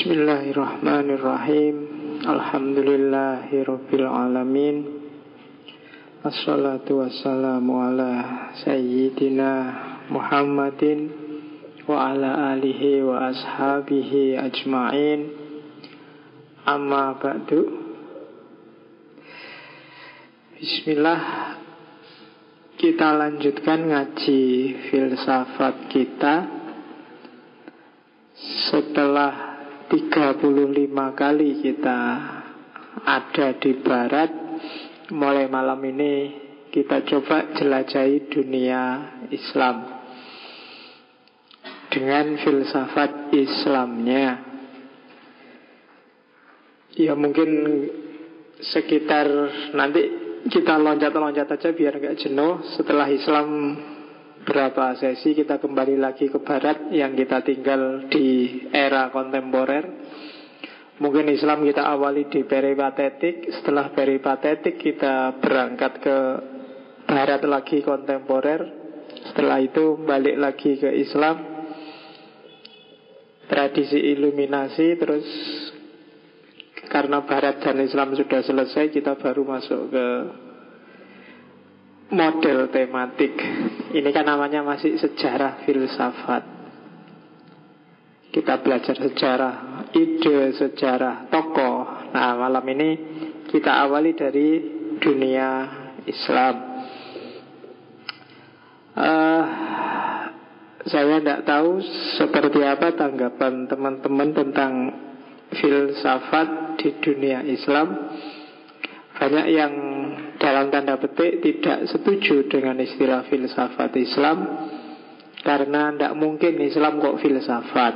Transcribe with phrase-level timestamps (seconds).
[0.00, 1.76] Bismillahirrahmanirrahim.
[2.24, 4.76] Alhamdulillahirabbil alamin
[6.24, 9.52] Assalatu wassalamu ala sayyidina
[10.08, 11.12] Muhammadin
[11.84, 15.36] wa ala alihi wa ashabihi ajma'in.
[16.64, 17.60] Amma ba'du.
[20.56, 21.20] Bismillah
[22.80, 24.44] Kita lanjutkan ngaji
[24.88, 26.48] filsafat kita.
[28.72, 29.49] Setelah
[29.90, 30.38] 35
[31.18, 32.00] kali kita
[33.02, 34.30] ada di barat
[35.10, 36.14] Mulai malam ini
[36.70, 38.82] kita coba jelajahi dunia
[39.34, 39.98] Islam
[41.90, 44.46] Dengan filsafat Islamnya.
[46.94, 47.50] Ya mungkin
[48.62, 49.26] sekitar
[49.74, 50.02] nanti
[50.46, 52.62] kita loncat-loncat aja biar nggak jenuh.
[52.78, 53.74] Setelah Islam
[54.44, 59.84] berapa sesi kita kembali lagi ke barat yang kita tinggal di era kontemporer.
[61.00, 66.16] Mungkin Islam kita awali di peripatetik, setelah peripatetik kita berangkat ke
[67.08, 68.60] barat lagi kontemporer.
[69.32, 71.36] Setelah itu balik lagi ke Islam.
[73.48, 75.26] Tradisi iluminasi terus
[76.86, 80.06] karena barat dan Islam sudah selesai kita baru masuk ke
[82.10, 83.34] model tematik.
[83.94, 86.44] Ini kan namanya masih sejarah filsafat.
[88.30, 89.54] Kita belajar sejarah,
[89.90, 92.10] ide sejarah, tokoh.
[92.14, 92.88] Nah, malam ini
[93.50, 94.48] kita awali dari
[95.02, 95.48] dunia
[96.06, 96.54] Islam.
[98.94, 99.44] Uh,
[100.86, 101.82] saya tidak tahu
[102.18, 104.72] seperti apa tanggapan teman-teman tentang
[105.50, 108.14] filsafat di dunia Islam.
[109.18, 109.72] Banyak yang
[110.40, 114.38] dalam tanda petik tidak setuju dengan istilah filsafat Islam
[115.44, 117.94] karena tidak mungkin Islam kok filsafat.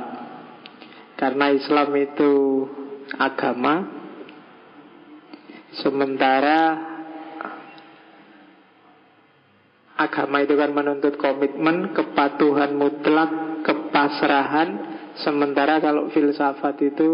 [1.17, 2.33] Karena Islam itu
[3.17, 3.73] agama
[5.81, 6.59] sementara
[9.95, 14.69] agama itu kan menuntut komitmen kepatuhan mutlak kepasrahan
[15.23, 17.09] sementara kalau filsafat itu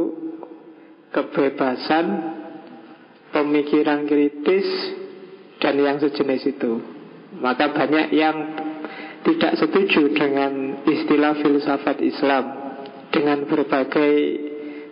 [1.13, 2.05] kebebasan
[3.31, 4.99] pemikiran kritis
[5.61, 6.73] dan yang sejenis itu.
[7.39, 8.37] Maka banyak yang
[9.21, 12.45] tidak setuju dengan istilah filsafat Islam
[13.13, 14.13] dengan berbagai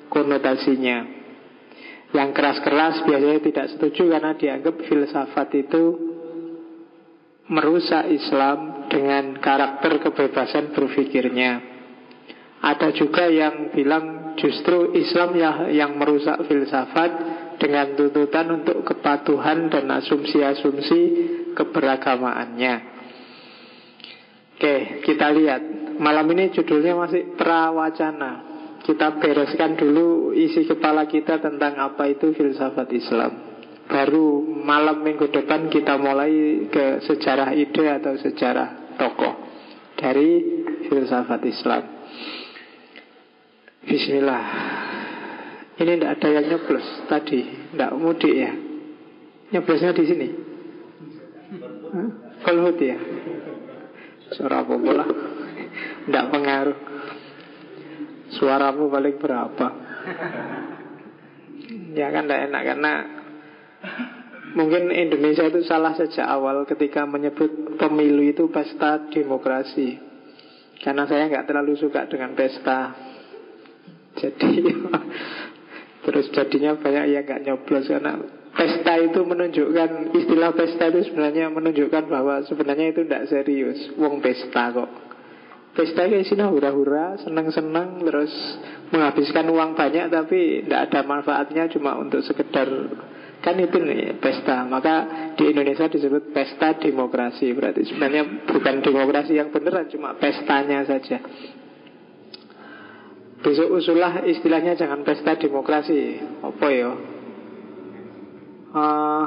[0.08, 1.18] konotasinya.
[2.10, 5.84] Yang keras-keras biasanya tidak setuju karena dianggap filsafat itu
[7.50, 11.52] merusak Islam dengan karakter kebebasan berpikirnya.
[12.60, 15.38] Ada juga yang bilang justru Islam
[15.74, 17.12] yang merusak filsafat
[17.60, 21.02] dengan tuntutan untuk kepatuhan dan asumsi-asumsi
[21.54, 22.76] keberagamaannya.
[24.56, 25.62] Oke, kita lihat.
[26.00, 28.48] Malam ini judulnya masih prawacana.
[28.84, 33.32] Kita bereskan dulu isi kepala kita tentang apa itu filsafat Islam.
[33.88, 39.34] Baru malam minggu depan kita mulai ke sejarah ide atau sejarah tokoh
[40.00, 40.30] dari
[40.88, 41.84] filsafat Islam.
[43.84, 44.89] Bismillah.
[45.80, 47.40] Ini tidak ada yang nyoblos tadi,
[47.72, 48.52] tidak mudik ya.
[49.56, 50.28] Nyoblosnya di sini.
[52.44, 53.00] Kolhut ya.
[54.36, 55.08] Suara pula?
[56.06, 56.80] Tidak pengaruh.
[58.30, 59.68] Suaramu paling berapa?
[61.96, 62.94] Ya kan tidak enak karena
[64.50, 70.02] Mungkin Indonesia itu salah sejak awal ketika menyebut pemilu itu pesta demokrasi.
[70.82, 72.98] Karena saya nggak terlalu suka dengan pesta.
[74.18, 74.66] Jadi
[76.00, 78.16] Terus jadinya banyak yang gak nyoblos karena
[78.56, 83.80] pesta itu menunjukkan istilah pesta itu sebenarnya menunjukkan bahwa sebenarnya itu tidak serius.
[84.00, 84.90] Wong pesta kok.
[85.70, 88.34] Pesta kayak sini hura-hura, senang-senang, terus
[88.90, 92.68] menghabiskan uang banyak tapi tidak ada manfaatnya cuma untuk sekedar
[93.40, 94.68] kan itu nih pesta.
[94.68, 94.96] Maka
[95.40, 97.56] di Indonesia disebut pesta demokrasi.
[97.56, 101.24] Berarti sebenarnya bukan demokrasi yang beneran, cuma pestanya saja.
[103.40, 106.20] Besok usulah istilahnya jangan pesta demokrasi.
[106.44, 106.92] Apa ya?
[108.70, 109.26] Uh,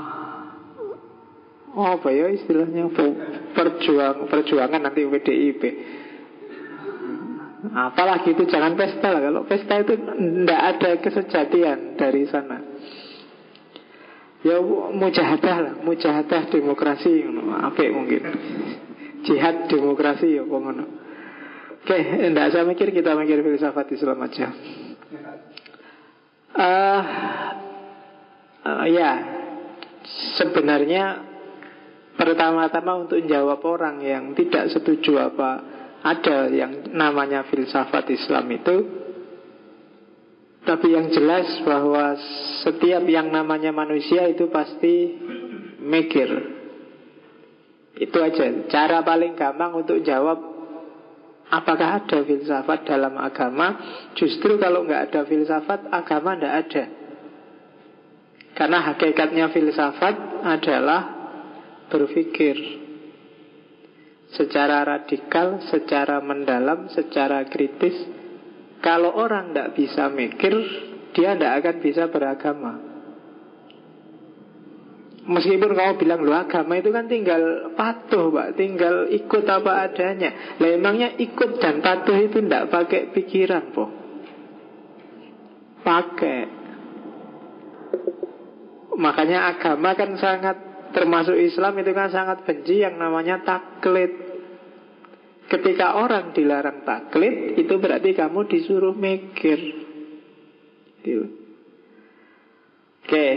[1.73, 2.93] apa ya istilahnya?
[3.53, 5.63] Perjuang perjuangan nanti PDIP
[7.71, 9.21] apalagi itu jangan pesta lah.
[9.23, 12.59] Kalau pesta itu tidak ada kesejatian dari sana.
[14.43, 14.59] Ya
[14.91, 15.75] mujahadah lah.
[15.87, 17.23] Mujahadah demokrasi
[17.63, 18.23] apa mungkin.
[19.23, 21.02] Jihad demokrasi ya pengono
[21.83, 24.55] Oke, okay, enggak saya mikir kita mikir filsafat Islam aja.
[26.55, 27.03] Uh,
[28.63, 29.13] uh, ya,
[30.39, 31.27] sebenarnya
[32.15, 35.51] pertama-tama untuk menjawab orang yang tidak setuju apa
[36.07, 38.77] ada yang namanya filsafat Islam itu
[40.63, 42.15] Tapi yang jelas bahwa
[42.63, 45.11] setiap yang namanya manusia itu pasti
[45.83, 46.31] mikir.
[47.99, 48.71] Itu aja.
[48.71, 50.52] Cara paling gampang untuk jawab
[51.53, 53.77] apakah ada filsafat dalam agama.
[54.17, 56.85] Justru kalau nggak ada filsafat, agama nggak ada.
[58.57, 61.03] Karena hakikatnya filsafat adalah
[61.93, 62.57] berpikir
[64.33, 67.97] secara radikal, secara mendalam, secara kritis.
[68.81, 70.53] Kalau orang tidak bisa mikir,
[71.13, 72.92] dia tidak akan bisa beragama.
[75.23, 80.71] Meskipun kamu bilang lu agama itu kan tinggal patuh pak Tinggal ikut apa adanya Lah
[80.75, 83.87] emangnya ikut dan patuh itu tidak pakai pikiran po
[85.87, 86.41] Pakai
[88.99, 90.57] Makanya agama kan sangat
[90.91, 94.33] Termasuk Islam itu kan sangat benci yang namanya taklid
[95.53, 99.61] Ketika orang dilarang taklid, itu berarti kamu disuruh mikir.
[101.05, 101.29] Gitu.
[103.05, 103.29] Oke,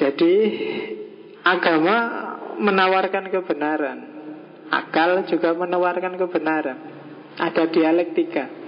[0.00, 0.34] jadi
[1.44, 1.96] agama
[2.60, 3.98] menawarkan kebenaran.
[4.70, 6.78] Akal juga menawarkan kebenaran.
[7.40, 8.60] Ada dialektika.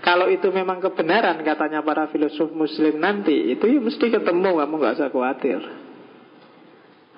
[0.00, 4.96] Kalau itu memang kebenaran katanya para filosof muslim nanti Itu ya mesti ketemu kamu gak
[4.96, 5.60] usah khawatir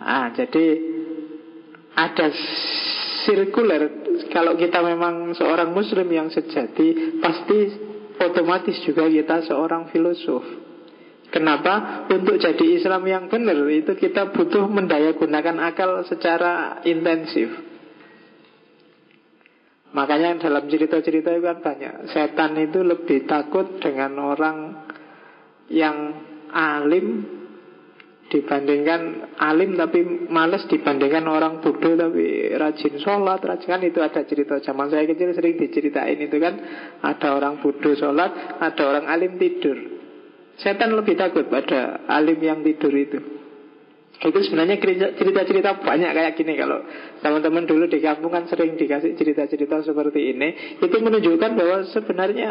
[0.02, 0.66] Ah, jadi
[1.94, 2.26] ada
[3.22, 4.02] sirkuler
[4.34, 7.58] kalau kita memang seorang muslim yang sejati pasti
[8.18, 10.42] otomatis juga kita seorang filosof
[11.32, 12.05] Kenapa?
[12.12, 17.49] Untuk jadi Islam yang benar itu kita butuh mendaya gunakan akal secara intensif.
[19.96, 24.56] Makanya dalam cerita-cerita itu kan banyak Setan itu lebih takut dengan orang
[25.73, 25.96] yang
[26.52, 27.40] alim
[28.32, 34.56] dibandingkan alim tapi males dibandingkan orang bodoh tapi rajin sholat rajin kan itu ada cerita
[34.64, 36.56] zaman saya kecil sering diceritain itu kan
[37.05, 40.01] ada orang bodoh sholat ada orang alim tidur
[40.60, 43.19] setan lebih takut pada alim yang tidur itu
[44.22, 44.78] itu sebenarnya
[45.19, 46.78] cerita-cerita banyak kayak gini kalau
[47.25, 52.50] teman-teman dulu di kampung kan sering dikasih cerita-cerita seperti ini itu menunjukkan bahwa sebenarnya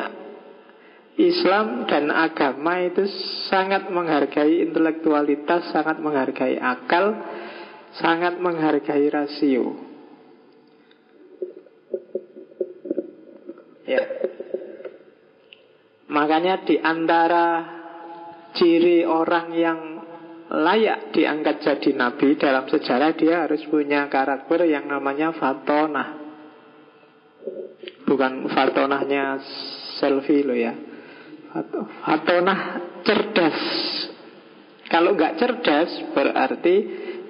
[1.19, 3.03] Islam dan agama itu
[3.51, 7.19] sangat menghargai intelektualitas, sangat menghargai akal,
[7.99, 9.75] sangat menghargai rasio.
[13.83, 14.01] Ya.
[16.07, 17.80] Makanya di antara
[18.55, 19.79] ciri orang yang
[20.51, 26.19] layak diangkat jadi nabi dalam sejarah dia harus punya karakter yang namanya fatonah.
[28.03, 29.39] Bukan fatonahnya
[30.03, 30.75] selfie lo ya.
[32.03, 32.59] Fatonah
[33.07, 33.59] cerdas.
[34.91, 36.75] Kalau nggak cerdas Berarti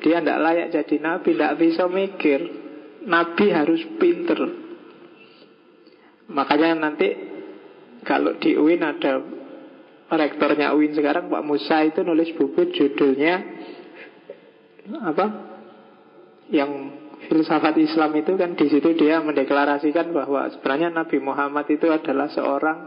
[0.02, 2.40] dia tidak layak jadi nabi Tidak bisa mikir.
[3.06, 4.40] Nabi harus pinter.
[6.34, 7.10] Makanya nanti
[8.02, 9.41] Kalau di UIN ada
[10.12, 13.36] Rektornya UIN sekarang Pak Musa itu nulis buku judulnya
[15.08, 15.26] Apa
[16.52, 16.72] Yang
[17.32, 22.78] filsafat Islam itu kan di situ dia mendeklarasikan bahwa sebenarnya Nabi Muhammad itu adalah seorang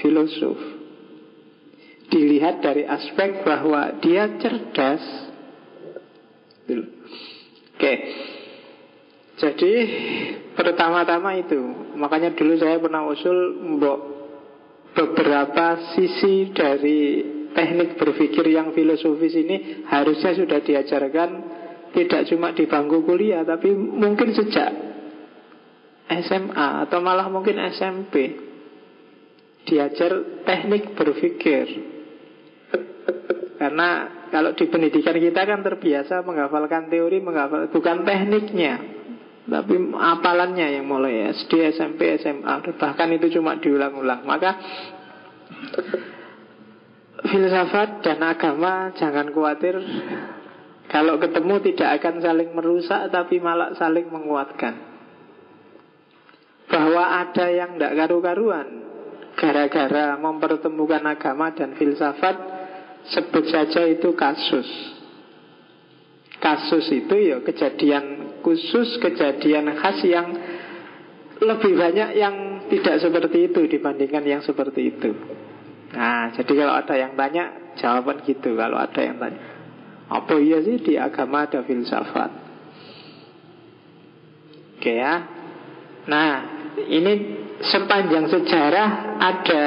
[0.00, 0.80] filosof
[2.10, 5.02] dilihat dari aspek bahwa dia cerdas.
[7.78, 7.94] Oke.
[9.40, 9.72] Jadi
[10.52, 11.56] pertama-tama itu,
[11.96, 14.19] makanya dulu saya pernah usul mbok
[14.94, 17.00] beberapa sisi dari
[17.50, 21.30] teknik berpikir yang filosofis ini harusnya sudah diajarkan
[21.90, 24.70] tidak cuma di bangku kuliah tapi mungkin sejak
[26.10, 28.34] SMA atau malah mungkin SMP
[29.62, 31.66] diajar teknik berpikir.
[33.60, 33.88] Karena
[34.32, 38.99] kalau di pendidikan kita kan terbiasa menghafalkan teori, menghafal bukan tekniknya,
[39.48, 44.22] tapi apalannya yang mulai SD, SMP, SMA, bahkan itu cuma diulang-ulang.
[44.28, 44.50] Maka
[47.24, 49.80] filsafat dan agama jangan khawatir
[50.90, 54.90] kalau ketemu tidak akan saling merusak tapi malah saling menguatkan.
[56.70, 58.68] Bahwa ada yang tidak karu-karuan
[59.34, 62.60] gara-gara mempertemukan agama dan filsafat
[63.08, 64.68] Sebut saja itu kasus
[66.40, 70.28] Kasus itu ya kejadian khusus, kejadian khas yang
[71.40, 75.10] lebih banyak yang tidak seperti itu dibandingkan yang seperti itu.
[75.96, 77.44] Nah, jadi kalau ada yang tanya,
[77.80, 78.54] jawaban gitu.
[78.54, 79.40] Kalau ada yang tanya,
[80.12, 82.30] apa iya sih di agama ada filsafat?
[84.78, 85.14] Oke ya.
[86.06, 86.30] Nah,
[86.88, 87.12] ini
[87.60, 88.88] sepanjang sejarah
[89.20, 89.64] ada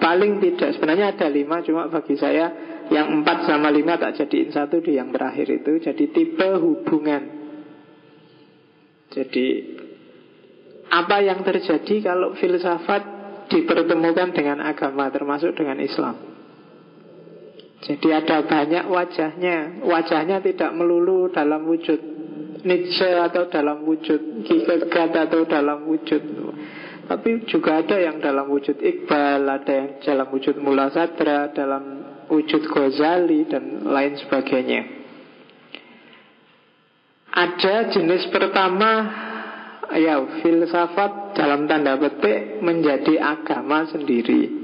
[0.00, 2.48] Paling tidak sebenarnya ada lima Cuma bagi saya
[2.90, 7.39] yang empat sama lima tak jadiin satu di yang terakhir itu Jadi tipe hubungan
[9.10, 9.46] Jadi
[10.90, 13.02] apa yang terjadi kalau filsafat
[13.50, 16.14] dipertemukan dengan agama termasuk dengan Islam.
[17.80, 19.82] Jadi ada banyak wajahnya.
[19.82, 21.98] Wajahnya tidak melulu dalam wujud
[22.60, 26.20] Nietzsche atau dalam wujud Kierkegaard atau dalam wujud
[27.08, 32.68] Tapi juga ada yang dalam wujud Iqbal Ada yang dalam wujud Mula Sadra Dalam wujud
[32.68, 34.99] Ghazali Dan lain sebagainya
[37.30, 38.90] Ada jenis pertama
[39.90, 44.60] Ya filsafat dalam tanda petik Menjadi agama sendiri.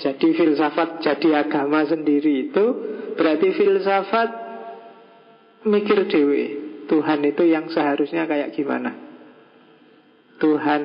[0.00, 2.64] Jadi filsafat jadi agama sendiri itu
[3.12, 4.30] Berarti filsafat
[5.68, 6.44] mikir dewe.
[6.90, 8.92] Tuhan itu yang seharusnya kayak gimana?
[10.42, 10.82] Tuhan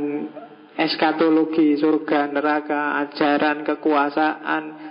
[0.77, 4.86] eskatologi, surga, neraka, ajaran, kekuasaan,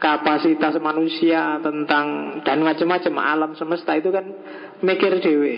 [0.00, 4.24] kapasitas manusia tentang dan macam-macam alam semesta itu kan
[4.80, 5.54] mikir dewe.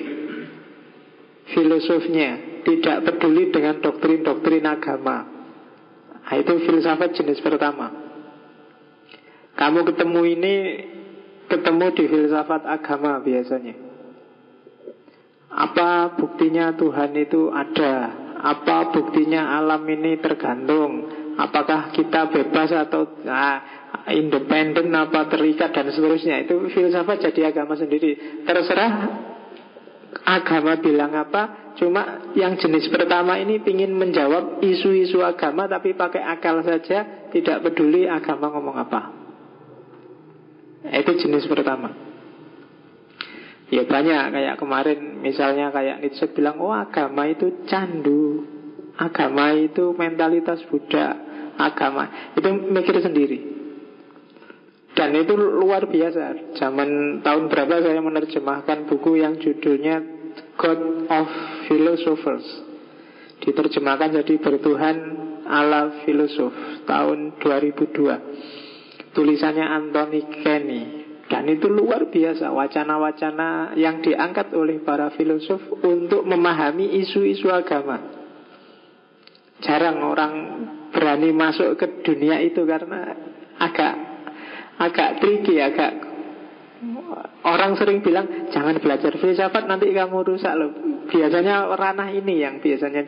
[1.54, 5.26] Filosofnya tidak peduli dengan doktrin-doktrin agama.
[6.22, 7.92] Nah, itu filsafat jenis pertama.
[9.52, 10.54] Kamu ketemu ini
[11.46, 13.74] ketemu di filsafat agama biasanya.
[15.52, 17.94] Apa buktinya Tuhan itu ada?
[18.42, 21.06] Apa buktinya alam ini tergantung?
[21.36, 26.42] Apakah kita bebas atau nah, independen apa terikat dan seterusnya?
[26.42, 28.42] Itu filsafat jadi agama sendiri.
[28.42, 28.92] Terserah
[30.26, 31.74] agama bilang apa.
[31.78, 38.04] Cuma yang jenis pertama ini ingin menjawab isu-isu agama tapi pakai akal saja, tidak peduli
[38.04, 39.00] agama ngomong apa.
[40.82, 42.12] Itu jenis pertama.
[43.72, 48.44] Ya banyak kayak kemarin misalnya kayak Nietzsche bilang oh agama itu candu,
[49.00, 51.16] agama itu mentalitas budak,
[51.56, 53.51] agama itu mikir sendiri.
[54.92, 56.52] Dan itu luar biasa.
[56.60, 60.04] Zaman tahun berapa saya menerjemahkan buku yang judulnya
[60.60, 61.28] God of
[61.68, 62.44] Philosophers.
[63.42, 64.96] Diterjemahkan jadi bertuhan
[65.42, 66.54] ala filosof
[66.86, 70.82] tahun 2002 tulisannya Anthony Kenny
[71.28, 78.20] dan itu luar biasa wacana-wacana yang diangkat oleh para filosof untuk memahami isu-isu agama.
[79.64, 80.34] Jarang orang
[80.92, 83.16] berani masuk ke dunia itu karena
[83.56, 84.11] agak
[84.78, 85.92] agak tricky, agak
[87.46, 90.70] orang sering bilang jangan belajar filsafat nanti kamu rusak loh.
[91.10, 93.02] Biasanya ranah ini yang biasanya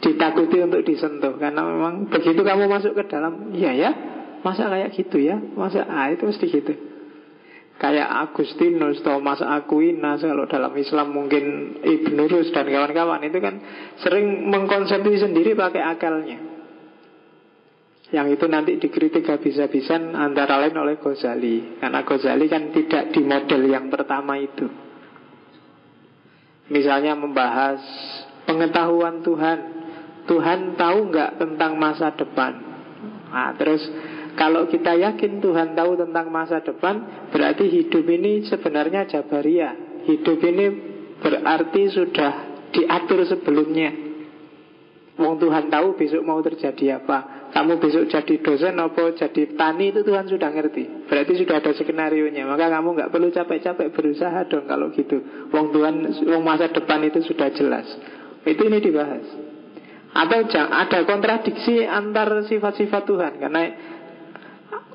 [0.00, 3.90] ditakuti untuk disentuh karena memang begitu kamu masuk ke dalam, iya ya,
[4.44, 5.34] Masa kayak gitu ya?
[5.34, 6.74] Masa ah itu mesti gitu.
[7.76, 13.60] Kayak Agustinus, Thomas Aquinas Kalau dalam Islam mungkin Ibnu Rus dan kawan-kawan Itu kan
[14.00, 16.55] sering mengkonsepsi sendiri pakai akalnya
[18.16, 23.62] Yang itu nanti dikritik habis-habisan Antara lain oleh Ghazali Karena Ghazali kan tidak di model
[23.68, 24.64] yang pertama itu
[26.72, 27.78] Misalnya membahas
[28.48, 29.58] pengetahuan Tuhan
[30.24, 32.52] Tuhan tahu nggak tentang masa depan
[33.30, 33.84] Nah terus
[34.36, 39.72] kalau kita yakin Tuhan tahu tentang masa depan, berarti hidup ini sebenarnya jabaria.
[40.04, 40.66] Hidup ini
[41.24, 42.32] berarti sudah
[42.68, 43.96] diatur sebelumnya.
[45.16, 47.35] Wong Tuhan tahu besok mau terjadi apa.
[47.56, 51.08] Kamu besok jadi dosen apa jadi tani itu Tuhan sudah ngerti.
[51.08, 52.44] Berarti sudah ada skenario nya.
[52.44, 55.48] Maka kamu nggak perlu capek-capek berusaha dong kalau gitu.
[55.48, 57.88] Wong Tuhan, wong masa depan itu sudah jelas.
[58.44, 59.24] Itu ini dibahas.
[60.12, 63.62] Atau ada kontradiksi antar sifat-sifat Tuhan karena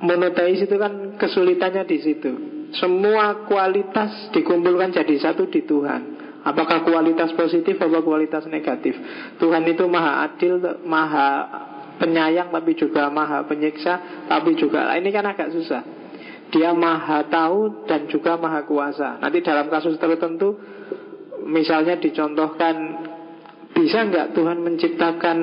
[0.05, 2.31] monoteis itu kan kesulitannya di situ.
[2.77, 6.21] Semua kualitas dikumpulkan jadi satu di Tuhan.
[6.45, 8.97] Apakah kualitas positif atau kualitas negatif?
[9.41, 11.29] Tuhan itu maha adil, maha
[12.01, 15.85] penyayang, tapi juga maha penyiksa, tapi juga ini kan agak susah.
[16.49, 19.21] Dia maha tahu dan juga maha kuasa.
[19.21, 20.57] Nanti dalam kasus tertentu,
[21.45, 22.75] misalnya dicontohkan,
[23.71, 25.37] bisa nggak Tuhan menciptakan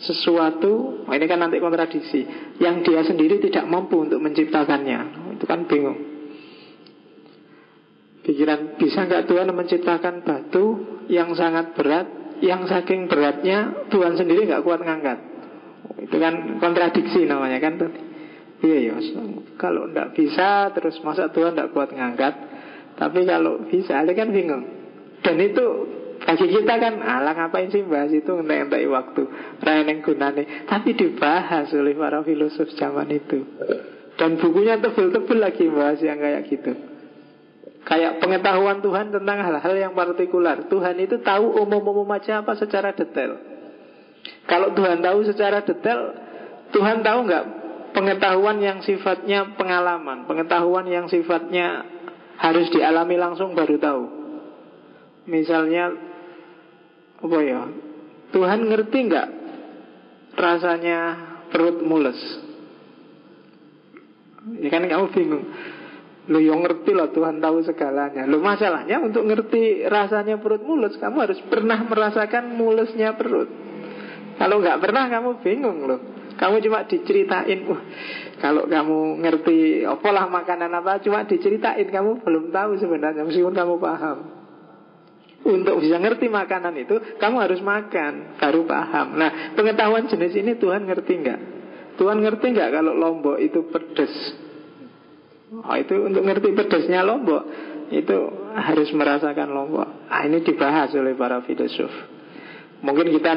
[0.00, 2.20] sesuatu, ini kan nanti kontradiksi,
[2.58, 5.32] yang dia sendiri tidak mampu untuk menciptakannya.
[5.36, 6.16] Itu kan bingung.
[8.26, 10.64] Pikiran, bisa nggak Tuhan menciptakan batu
[11.06, 15.18] yang sangat berat, yang saking beratnya Tuhan sendiri nggak kuat ngangkat.
[16.02, 17.80] Itu kan kontradiksi namanya kan?
[18.64, 18.96] Iya ya,
[19.60, 22.34] kalau nggak bisa terus masa Tuhan nggak kuat ngangkat.
[22.96, 24.64] Tapi kalau bisa, dia kan bingung.
[25.20, 25.64] Dan itu
[26.24, 28.32] bagi kita kan ala ngapain sih bahas itu?
[28.40, 29.22] Ngentek waktu.
[29.60, 30.64] Rayaneng gunane.
[30.64, 33.44] Tapi dibahas oleh para filosof zaman itu.
[34.16, 36.72] Dan bukunya tebel-tebel lagi bahas yang kayak gitu
[37.86, 43.38] Kayak pengetahuan Tuhan tentang hal-hal yang partikular Tuhan itu tahu umum-umum aja apa secara detail
[44.50, 46.00] Kalau Tuhan tahu secara detail
[46.74, 47.44] Tuhan tahu nggak
[47.94, 51.86] pengetahuan yang sifatnya pengalaman Pengetahuan yang sifatnya
[52.42, 54.02] harus dialami langsung baru tahu
[55.30, 55.94] Misalnya
[57.16, 57.70] apa ya
[58.34, 59.28] Tuhan ngerti nggak
[60.36, 60.98] rasanya
[61.48, 62.18] perut mules?
[64.60, 65.44] Ya kan kamu bingung.
[66.26, 68.26] Lu yang ngerti lah Tuhan tahu segalanya.
[68.26, 73.46] Lu masalahnya untuk ngerti rasanya perut mules, kamu harus pernah merasakan mulesnya perut.
[74.36, 76.00] Kalau nggak pernah kamu bingung loh.
[76.36, 77.80] Kamu cuma diceritain, wah,
[78.44, 84.18] kalau kamu ngerti apalah makanan apa, cuma diceritain kamu belum tahu sebenarnya meskipun kamu paham.
[85.46, 89.16] Untuk bisa ngerti makanan itu, kamu harus makan, baru paham.
[89.16, 91.40] Nah, pengetahuan jenis ini Tuhan ngerti nggak?
[91.96, 94.12] Tuhan ngerti nggak kalau lombok itu pedes?
[95.46, 97.46] Oh, itu untuk ngerti pedesnya lombok,
[97.94, 98.18] itu
[98.58, 100.10] harus merasakan lombok.
[100.10, 101.92] Ah, ini dibahas oleh para filosof.
[102.82, 103.32] Mungkin kita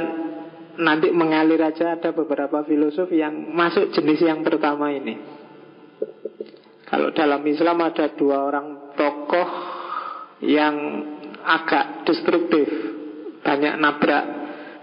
[0.81, 5.21] nanti mengalir aja ada beberapa filosof yang masuk jenis yang pertama ini.
[6.89, 9.49] Kalau dalam Islam ada dua orang tokoh
[10.41, 10.75] yang
[11.45, 12.65] agak destruktif,
[13.45, 14.25] banyak nabrak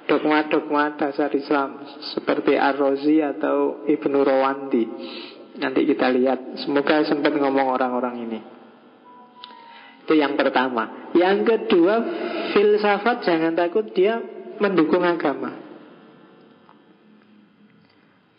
[0.07, 1.83] dogma-dogma dasar Islam
[2.15, 4.85] seperti Ar-Razi atau Ibnu Rawanti.
[5.57, 8.41] Nanti kita lihat, semoga sempat ngomong orang-orang ini.
[10.07, 11.11] Itu yang pertama.
[11.19, 11.95] Yang kedua,
[12.55, 14.23] filsafat jangan takut dia
[14.63, 15.67] mendukung agama.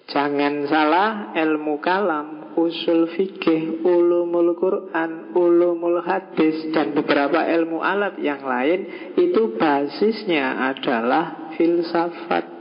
[0.07, 8.39] Jangan salah ilmu kalam, usul fikih, ulumul Quran, ulumul hadis dan beberapa ilmu alat yang
[8.47, 12.56] lain itu basisnya adalah filsafat.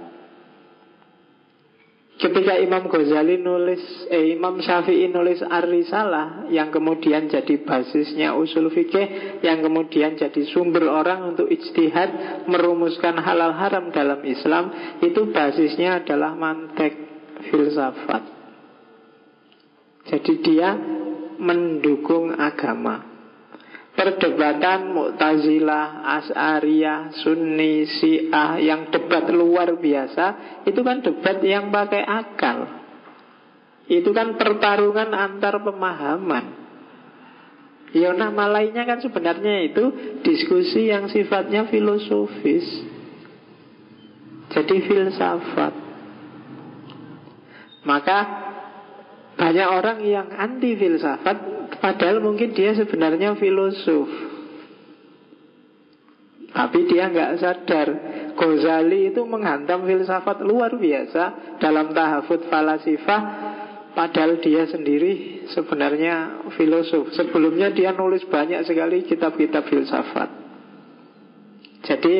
[2.16, 9.40] Ketika Imam Ghazali nulis, eh, Imam Syafi'i nulis Ar-Risalah yang kemudian jadi basisnya usul fikih,
[9.44, 16.32] yang kemudian jadi sumber orang untuk ijtihad merumuskan halal haram dalam Islam, itu basisnya adalah
[16.32, 16.96] mantek
[17.52, 18.22] filsafat.
[20.08, 20.72] Jadi dia
[21.36, 23.15] mendukung agama.
[23.96, 32.58] Perdebatan Mu'tazilah, As'ariyah, Sunni, Syiah yang debat luar biasa itu kan debat yang pakai akal.
[33.88, 36.44] Itu kan pertarungan antar pemahaman.
[37.96, 39.84] Ya nama lainnya kan sebenarnya itu
[40.20, 42.68] diskusi yang sifatnya filosofis.
[44.52, 45.72] Jadi filsafat.
[47.88, 48.18] Maka
[49.40, 54.36] banyak orang yang anti filsafat Padahal mungkin dia sebenarnya filosof.
[56.56, 57.88] Tapi dia nggak sadar.
[58.36, 63.22] Ghazali itu menghantam filsafat luar biasa Dalam tahafut falasifah.
[63.96, 67.12] Padahal dia sendiri sebenarnya filosof.
[67.16, 70.28] Sebelumnya dia nulis banyak sekali kitab-kitab filsafat.
[71.84, 72.14] Jadi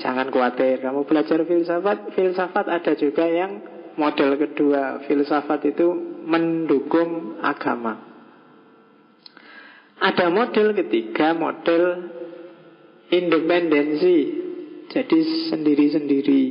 [0.00, 0.80] jangan khawatir.
[0.80, 3.60] Kamu belajar filsafat Filsafat ada juga yang
[4.00, 5.04] model kedua.
[5.04, 5.88] Filsafat itu
[6.24, 8.09] mendukung agama.
[10.00, 11.84] Ada model ketiga, model
[13.12, 14.18] independensi.
[14.90, 15.18] Jadi
[15.52, 16.44] sendiri-sendiri.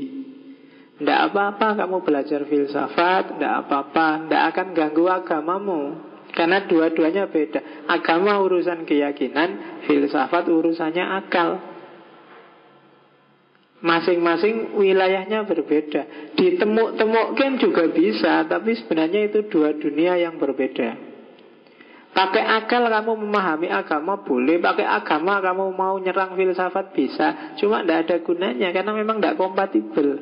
[1.01, 5.81] Tidak apa-apa kamu belajar filsafat, tidak apa-apa, tidak akan ganggu agamamu.
[6.29, 7.89] Karena dua-duanya beda.
[7.89, 11.57] Agama urusan keyakinan, filsafat urusannya akal.
[13.79, 21.08] Masing-masing wilayahnya berbeda Ditemuk-temukkan juga bisa Tapi sebenarnya itu dua dunia yang berbeda
[22.09, 27.55] Pakai akal kamu memahami agama boleh Pakai agama kamu mau nyerang filsafat bisa.
[27.61, 30.19] Cuma tidak ada gunanya Karena memang tidak kompatibel.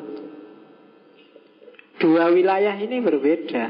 [1.97, 3.65] Dua wilayah ini berbeda.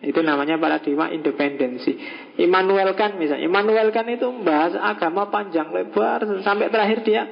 [0.00, 1.92] Itu namanya paradigma independensi.
[2.40, 3.44] Immanuel Kant misalnya.
[3.44, 7.22] Immanuel Kant itu membahas agama panjang lebar Sampai terakhir dia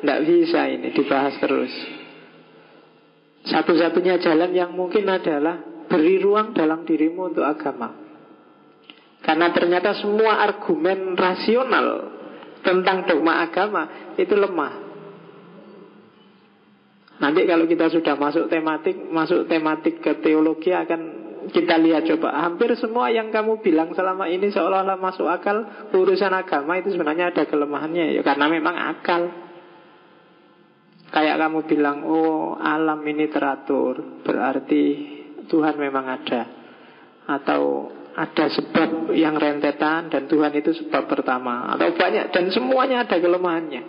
[0.00, 1.72] tidak bisa ini dibahas terus.
[3.44, 8.03] Satu-satunya jalan yang mungkin adalah beri ruang dalam dirimu untuk agama.
[9.24, 12.12] Karena ternyata semua argumen rasional
[12.60, 14.84] tentang dogma agama itu lemah.
[17.24, 22.72] Nanti kalau kita sudah masuk tematik, masuk tematik ke teologi akan kita lihat coba hampir
[22.76, 28.16] semua yang kamu bilang selama ini seolah-olah masuk akal urusan agama itu sebenarnya ada kelemahannya
[28.16, 29.22] ya karena memang akal.
[31.14, 34.82] Kayak kamu bilang, oh alam ini teratur, berarti
[35.46, 36.42] Tuhan memang ada.
[37.30, 41.74] Atau ada sebab yang rentetan dan Tuhan itu sebab pertama.
[41.74, 43.82] Atau banyak, dan semuanya ada kelemahannya.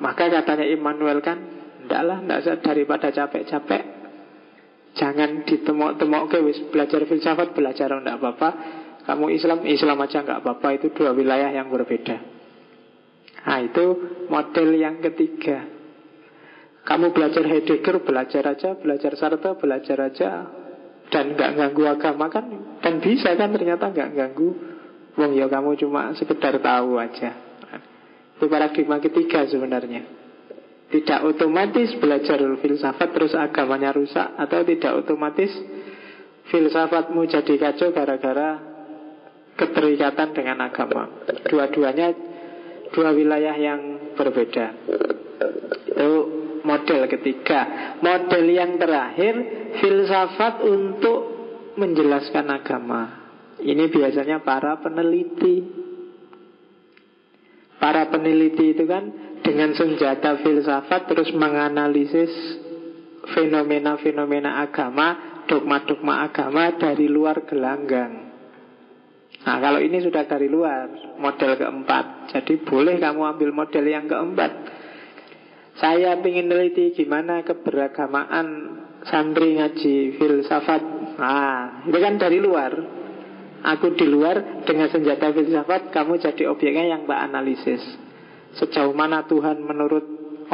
[0.00, 1.38] Maka katanya Immanuel kan,
[1.84, 3.82] ndaklah, ndak daripada capek-capek,
[4.96, 8.50] jangan ditemok-temok ke wis belajar filsafat, belajar ndak apa-apa.
[9.06, 10.68] Kamu Islam, Islam aja nggak apa-apa.
[10.80, 12.36] Itu dua wilayah yang berbeda.
[13.46, 13.84] Nah itu
[14.26, 15.70] model yang ketiga
[16.82, 20.30] Kamu belajar Heidegger, belajar aja Belajar Sartre, belajar aja
[21.06, 22.50] Dan nggak ganggu agama kan
[22.82, 24.50] Dan bisa kan ternyata nggak ganggu.
[25.16, 27.30] Wong ya kamu cuma sekedar tahu aja.
[28.36, 30.04] Itu paradigma ketiga sebenarnya.
[30.86, 35.50] Tidak otomatis belajar filsafat terus agamanya rusak Atau tidak otomatis
[36.46, 38.62] filsafatmu jadi kacau gara-gara
[39.56, 41.08] keterikatan dengan agama.
[41.48, 42.12] Dua-duanya
[42.92, 44.66] dua wilayah yang berbeda.
[45.96, 46.12] Itu
[46.66, 49.34] model ketiga Model yang terakhir
[49.78, 51.20] Filsafat untuk
[51.78, 53.02] menjelaskan agama
[53.62, 55.86] Ini biasanya para peneliti
[57.76, 59.04] Para peneliti itu kan
[59.44, 62.32] dengan senjata filsafat terus menganalisis
[63.30, 68.26] fenomena-fenomena agama, dogma-dogma agama dari luar gelanggang.
[69.46, 72.34] Nah kalau ini sudah dari luar, model keempat.
[72.34, 74.75] Jadi boleh kamu ambil model yang keempat.
[75.76, 78.46] Saya ingin neliti gimana keberagamaan
[79.04, 80.82] santri ngaji filsafat.
[81.20, 82.96] Nah, itu kan dari luar.
[83.66, 87.82] Aku di luar dengan senjata filsafat Kamu jadi objeknya yang mbak analisis
[88.54, 90.04] Sejauh mana Tuhan menurut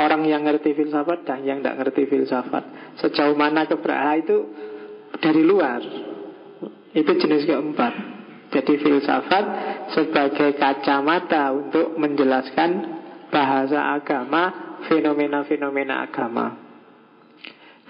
[0.00, 4.36] orang yang ngerti filsafat Dan yang tidak ngerti filsafat Sejauh mana keberah itu
[5.20, 5.84] dari luar
[6.96, 7.92] Itu jenis keempat
[8.48, 9.44] Jadi filsafat
[9.92, 16.72] sebagai kacamata untuk menjelaskan bahasa agama Fenomena-fenomena agama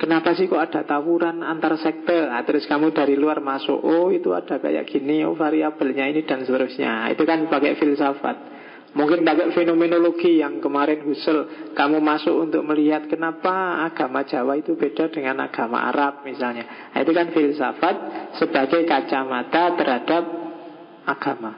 [0.03, 2.27] Kenapa sih kok ada tawuran antar sekte?
[2.27, 6.43] Nah, terus kamu dari luar masuk, oh itu ada kayak gini, oh variabelnya ini dan
[6.43, 7.07] seterusnya.
[7.15, 8.37] Itu kan pakai filsafat.
[8.93, 15.09] Mungkin pakai fenomenologi yang kemarin Husserl Kamu masuk untuk melihat kenapa agama Jawa itu beda
[15.09, 17.97] dengan agama Arab misalnya nah, Itu kan filsafat
[18.37, 20.25] sebagai kacamata terhadap
[21.09, 21.57] agama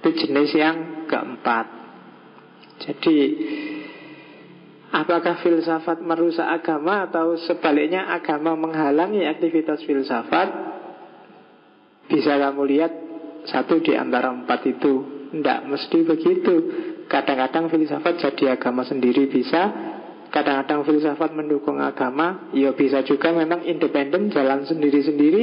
[0.00, 0.76] Itu jenis yang
[1.12, 1.66] keempat
[2.88, 3.16] Jadi
[4.88, 10.48] Apakah filsafat merusak agama atau sebaliknya agama menghalangi aktivitas filsafat?
[12.08, 12.92] Bisa kamu lihat
[13.44, 15.28] satu di antara empat itu.
[15.28, 16.54] Tidak mesti begitu.
[17.04, 19.68] Kadang-kadang filsafat jadi agama sendiri bisa.
[20.32, 22.48] Kadang-kadang filsafat mendukung agama.
[22.56, 25.42] Ya bisa juga memang independen jalan sendiri-sendiri.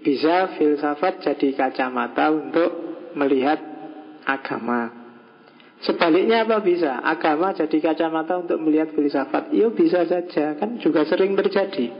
[0.00, 2.70] Bisa filsafat jadi kacamata untuk
[3.12, 3.60] melihat
[4.24, 5.03] agama.
[5.84, 7.04] Sebaliknya apa bisa?
[7.04, 9.52] Agama jadi kacamata untuk melihat filsafat.
[9.52, 11.92] Iya bisa saja, kan juga sering terjadi.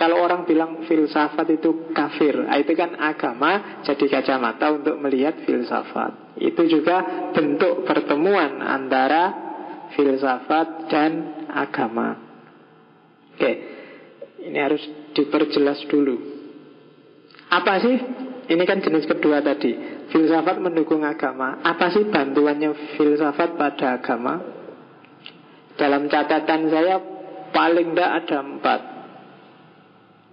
[0.00, 6.40] Kalau orang bilang filsafat itu kafir, ah, itu kan agama jadi kacamata untuk melihat filsafat.
[6.40, 9.22] Itu juga bentuk pertemuan antara
[9.92, 11.12] filsafat dan
[11.52, 12.16] agama.
[13.36, 13.52] Oke,
[14.40, 14.80] ini harus
[15.12, 16.16] diperjelas dulu.
[17.52, 17.96] Apa sih
[18.50, 19.72] ini kan jenis kedua tadi.
[20.10, 21.62] Filsafat mendukung agama.
[21.62, 24.42] Apa sih bantuannya filsafat pada agama?
[25.78, 26.96] Dalam catatan saya
[27.50, 28.80] Paling tidak ada empat.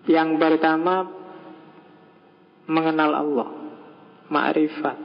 [0.08, 0.96] Yang pertama
[2.68, 3.50] Mengenal Allah.
[4.28, 4.98] Ma'rifat.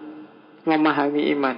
[0.66, 1.56] Memahami iman.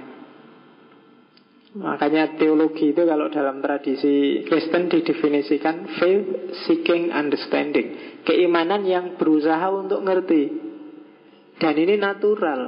[1.75, 8.21] Makanya teologi itu kalau dalam tradisi Kristen didefinisikan faith seeking understanding.
[8.23, 10.64] Keimanan yang berusaha untuk ngerti
[11.59, 12.61] dan ini natural.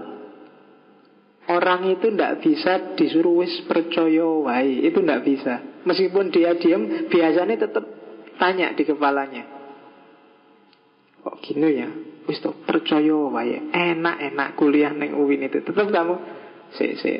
[1.47, 5.63] Orang itu tidak bisa disuruh wis percaya wae, itu tidak bisa.
[5.87, 7.87] Meskipun dia diam, biasanya tetap
[8.35, 9.47] tanya di kepalanya.
[11.23, 11.87] Kok gini ya?
[12.27, 15.63] Wis tuh percaya wae, enak-enak kuliah neng UIN itu.
[15.63, 16.15] Tetap kamu
[16.75, 17.11] si si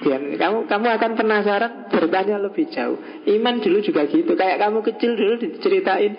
[0.00, 2.96] dan kamu kamu akan penasaran bertanya lebih jauh.
[3.26, 4.38] Iman dulu juga gitu.
[4.38, 6.14] Kayak kamu kecil dulu diceritain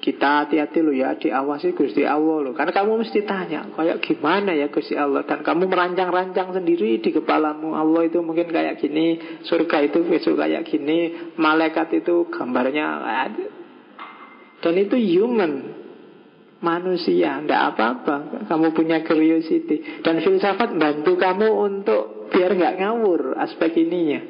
[0.00, 4.72] kita hati-hati lo ya diawasi Gusti Allah lo karena kamu mesti tanya kayak gimana ya
[4.72, 5.28] Gusti Allah?
[5.28, 7.76] Dan kamu merancang-rancang sendiri di kepalamu.
[7.76, 13.04] Allah itu mungkin kayak gini surga itu besok kayak gini malaikat itu gambarnya
[14.60, 15.52] dan itu human
[16.60, 18.46] manusia ndak apa-apa.
[18.46, 20.04] Kamu punya curiosity.
[20.04, 24.20] Dan filsafat bantu kamu untuk biar nggak ngawur aspek ininya.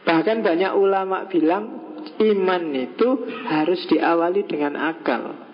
[0.00, 3.08] Bahkan banyak ulama bilang iman itu
[3.48, 5.50] harus diawali dengan akal.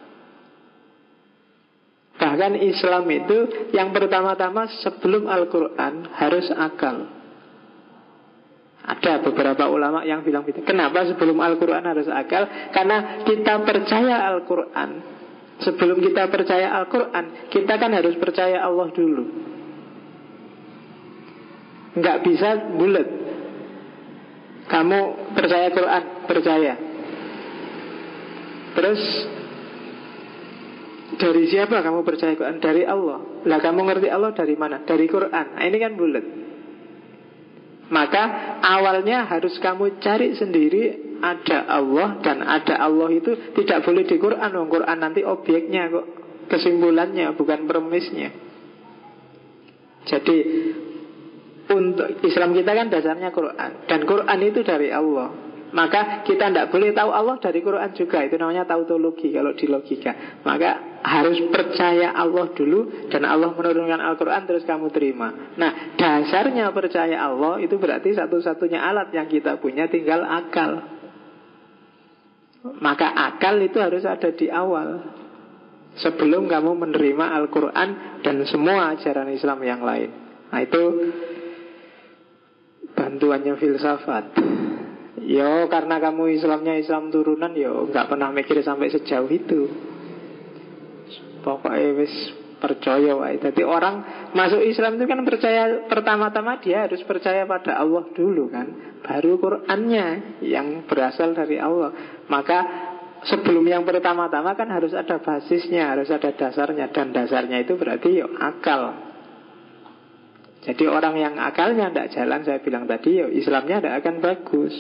[2.17, 7.13] Bahkan Islam itu yang pertama-tama sebelum Al-Quran harus akal.
[8.87, 10.63] Ada beberapa ulama yang bilang gitu.
[10.63, 12.71] Kenapa sebelum Al-Quran harus akal?
[12.71, 14.91] Karena kita percaya Al-Quran.
[15.57, 19.25] Sebelum kita percaya Al-Quran, kita kan harus percaya Allah dulu.
[21.97, 23.09] Nggak bisa bulat.
[24.69, 26.75] Kamu percaya Quran, percaya.
[28.77, 29.01] Terus
[31.17, 32.61] dari siapa kamu percaya Quran?
[32.61, 33.47] Dari Allah.
[33.47, 34.85] Lah kamu ngerti Allah dari mana?
[34.85, 35.47] Dari Quran.
[35.57, 36.27] Nah, ini kan bulat.
[37.87, 38.23] Maka
[38.67, 44.51] awalnya harus kamu cari sendiri ada Allah dan ada Allah itu tidak boleh di Quran.
[44.59, 46.07] Oh, Quran nanti objeknya kok
[46.51, 48.35] kesimpulannya bukan premisnya.
[50.07, 50.39] Jadi
[51.67, 55.46] untuk Islam kita kan dasarnya Quran dan Quran itu dari Allah.
[55.75, 58.23] Maka kita tidak boleh tahu Allah dari Quran juga.
[58.23, 60.41] Itu namanya tautologi kalau di logika.
[60.47, 65.55] Maka harus percaya Allah dulu Dan Allah menurunkan Al-Quran terus kamu terima.
[65.59, 70.87] Nah dasarnya percaya Allah Itu berarti satu-satunya alat yang kita punya tinggal akal.
[72.79, 75.19] Maka akal itu harus ada di awal.
[75.97, 80.11] Sebelum kamu menerima Al-Quran Dan semua ajaran Islam yang lain.
[80.55, 80.83] Nah itu
[82.97, 84.56] Bantuannya filsafat
[85.27, 89.67] Yo karena kamu Islamnya Islam turunan Yo nggak pernah mikir sampai sejauh itu
[91.47, 92.15] Pokoknya wis
[92.59, 93.39] percaya wae.
[93.39, 98.99] Jadi orang masuk Islam itu kan percaya pertama-tama dia harus percaya pada Allah dulu kan.
[99.07, 101.95] Baru Qur'annya yang berasal dari Allah.
[102.27, 102.59] Maka
[103.31, 108.27] sebelum yang pertama-tama kan harus ada basisnya, harus ada dasarnya dan dasarnya itu berarti yo
[108.43, 109.07] akal.
[110.67, 114.75] Jadi orang yang akalnya tidak jalan Saya bilang tadi ya Islamnya tidak akan bagus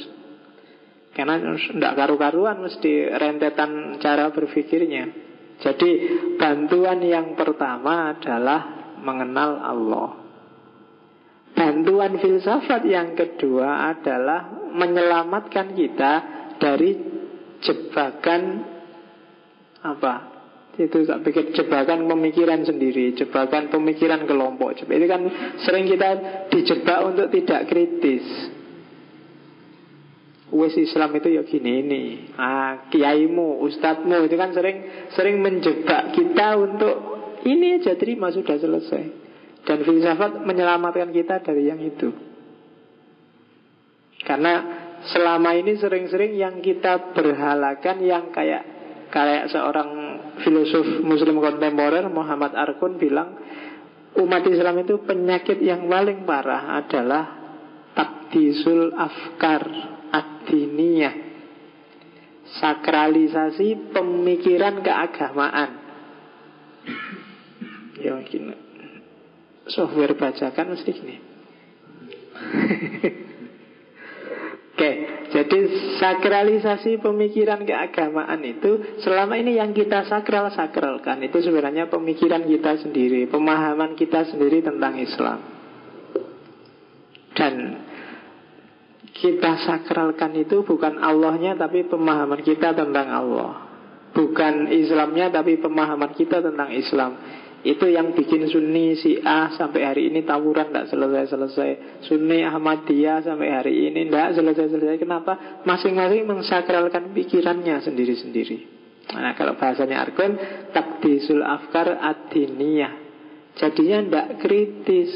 [1.16, 5.24] Karena tidak karu-karuan Mesti rentetan cara berpikirnya.
[5.56, 5.90] Jadi
[6.36, 10.10] bantuan yang pertama adalah Mengenal Allah.
[11.56, 16.12] Bantuan filsafat yang kedua adalah Menyelamatkan kita
[16.60, 16.90] Dari
[17.64, 18.42] jebakan
[19.80, 20.14] Apa?
[20.76, 24.84] Itu tak pikir jebakan pemikiran sendiri Jebakan pemikiran kelompok.
[24.84, 25.22] Itu kan
[25.64, 26.08] sering kita
[26.52, 28.55] dijebak untuk tidak kritis
[30.46, 32.02] Wes Islam itu ya gini ini
[32.38, 36.94] ah, Kiaimu, ustadzmu Itu kan sering sering menjebak kita untuk
[37.46, 39.04] Ini aja terima sudah selesai.
[39.66, 42.10] Dan filsafat menyelamatkan kita dari yang itu.
[44.22, 44.54] Karena
[45.10, 48.62] selama ini sering-sering yang kita berhalakan Yang kayak
[49.10, 49.90] kayak seorang
[50.42, 53.38] filosof muslim kontemporer Muhammad Arkun bilang
[54.18, 57.24] umat Islam itu penyakit yang paling parah adalah
[57.94, 59.95] takdisul afkar
[60.46, 61.14] adiniyah
[62.62, 65.70] sakralisasi pemikiran keagamaan.
[67.98, 68.54] Ya gini.
[69.66, 71.16] Software bacakan mesti gini.
[74.76, 74.92] Oke,
[75.32, 75.58] jadi
[75.96, 83.24] sakralisasi pemikiran keagamaan itu selama ini yang kita sakral sakralkan itu sebenarnya pemikiran kita sendiri,
[83.24, 85.40] pemahaman kita sendiri tentang Islam.
[87.32, 87.52] Dan
[89.16, 93.52] kita sakralkan itu bukan Allahnya tapi pemahaman kita tentang Allah.
[94.12, 97.12] Bukan Islamnya tapi pemahaman kita tentang Islam.
[97.66, 98.94] Itu yang bikin Sunni
[99.26, 102.00] A sampai hari ini tawuran tidak selesai-selesai.
[102.06, 105.02] Sunni Ahmadiyah sampai hari ini tidak selesai-selesai.
[105.02, 105.64] Kenapa?
[105.66, 108.58] Masing-masing mensakralkan pikirannya sendiri-sendiri.
[109.06, 110.38] Nah, kalau bahasanya Argon,
[110.70, 112.94] takdisul afkar adiniyah.
[113.58, 115.10] Jadinya tidak kritis.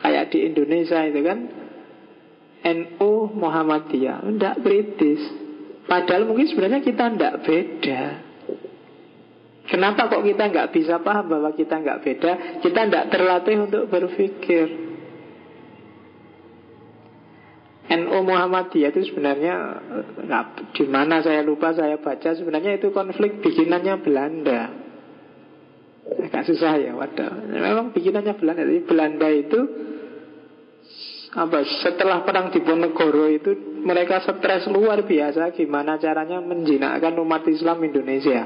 [0.00, 1.59] Kayak di Indonesia itu kan,
[2.60, 5.22] NU Muhammadiyah, tidak kritis.
[5.88, 8.02] Padahal mungkin sebenarnya kita tidak beda.
[9.70, 12.32] Kenapa kok kita nggak bisa paham bahwa kita nggak beda?
[12.58, 14.90] Kita nggak terlatih untuk berpikir.
[17.90, 19.54] NU Muhammadiyah itu sebenarnya
[20.26, 24.60] nggak di mana saya lupa saya baca sebenarnya itu konflik bikinannya Belanda.
[26.10, 27.50] Agak susah ya, wadah.
[27.50, 28.62] Memang bikinannya Belanda.
[28.66, 29.60] Jadi Belanda itu
[31.30, 33.54] apa setelah perang Diponegoro itu
[33.86, 35.54] mereka stres luar biasa.
[35.54, 38.42] Gimana caranya menjinakkan umat Islam Indonesia.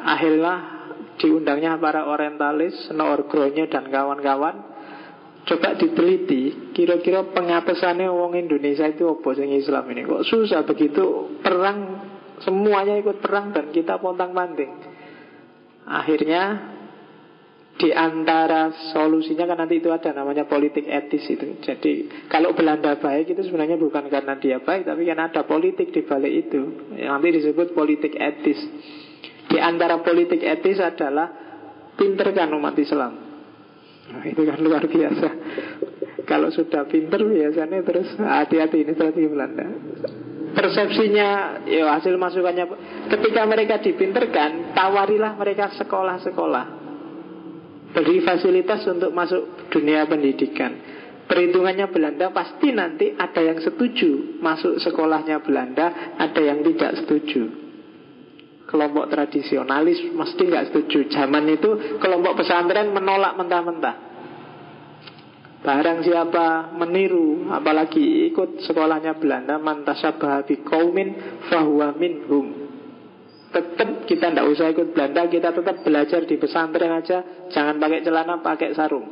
[0.00, 0.54] Akhirnya
[1.20, 4.74] diundangnya para orientalis, Snoorgronya dan kawan-kawan.
[5.44, 10.08] Coba diteliti Kira-kira pengapesannya orang Indonesia itu apa sing Islam ini?
[10.08, 12.00] Kok susah begitu perang
[12.40, 14.72] Semuanya ikut perang dan kita pontang panting
[15.84, 16.73] Akhirnya
[17.74, 21.58] di antara solusinya kan nanti itu ada namanya politik etis itu.
[21.58, 26.06] Jadi kalau Belanda baik itu sebenarnya bukan karena dia baik, tapi karena ada politik di
[26.06, 26.62] balik itu.
[27.02, 28.62] Nanti disebut politik etis.
[29.50, 31.26] Di antara politik etis adalah
[31.98, 33.12] pinterkan umat Islam.
[34.04, 35.28] Nah, itu kan luar biasa.
[36.30, 39.66] Kalau sudah pinter biasanya terus hati-hati ini strategi Belanda.
[40.54, 41.28] Persepsinya,
[41.66, 42.64] ya hasil masukannya.
[43.10, 46.83] Ketika mereka dipinterkan, tawarilah mereka sekolah-sekolah.
[47.94, 50.74] Beri fasilitas untuk masuk dunia pendidikan.
[51.24, 57.64] Perhitungannya Belanda pasti nanti ada yang setuju masuk sekolahnya Belanda, ada yang tidak setuju
[58.74, 61.06] kelompok tradisionalis mesti nggak setuju.
[61.12, 61.70] Zaman itu
[62.02, 63.96] kelompok pesantren menolak mentah-mentah.
[65.64, 72.63] Barang siapa meniru, apalagi ikut sekolahnya Belanda, mantasabah kaumin fahuwa minhum.
[73.54, 78.42] Tetap kita tidak usah ikut Belanda, kita tetap belajar di pesantren aja, jangan pakai celana,
[78.42, 79.06] pakai sarung.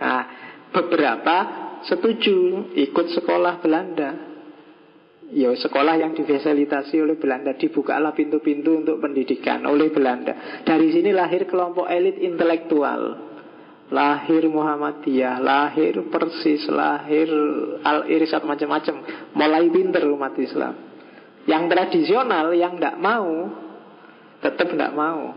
[0.00, 0.22] Nah,
[0.72, 1.36] beberapa
[1.84, 4.32] setuju ikut sekolah Belanda.
[5.34, 10.64] Ya sekolah yang difasilitasi oleh Belanda Dibukalah pintu-pintu untuk pendidikan oleh Belanda.
[10.64, 13.32] Dari sini lahir kelompok elit intelektual.
[13.92, 17.28] Lahir Muhammadiyah Lahir Persis Lahir
[17.84, 18.94] Al-Irisat macam-macam.
[19.36, 20.93] Mulai pinter umat Islam
[21.44, 23.64] Yang tradisional yang tidak mau
[24.44, 25.32] Tetap tidak mau.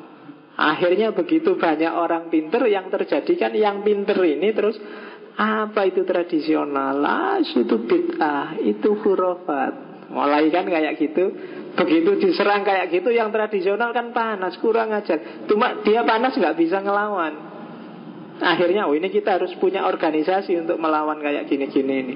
[0.58, 4.76] Akhirnya begitu banyak orang pinter Yang terjadi kan yang pinter ini terus
[5.38, 6.98] apa itu tradisional?
[7.06, 9.74] Ah, itu bid'ah, itu hurufat.
[10.10, 11.30] Mulai kan kayak gitu.
[11.78, 15.46] Begitu diserang kayak gitu Yang tradisional kan panas, kurang ajar.
[15.46, 17.34] Cuma dia panas nggak bisa ngelawan.
[18.42, 22.16] Akhirnya oh ini kita harus punya organisasi Untuk melawan kayak gini-gini ini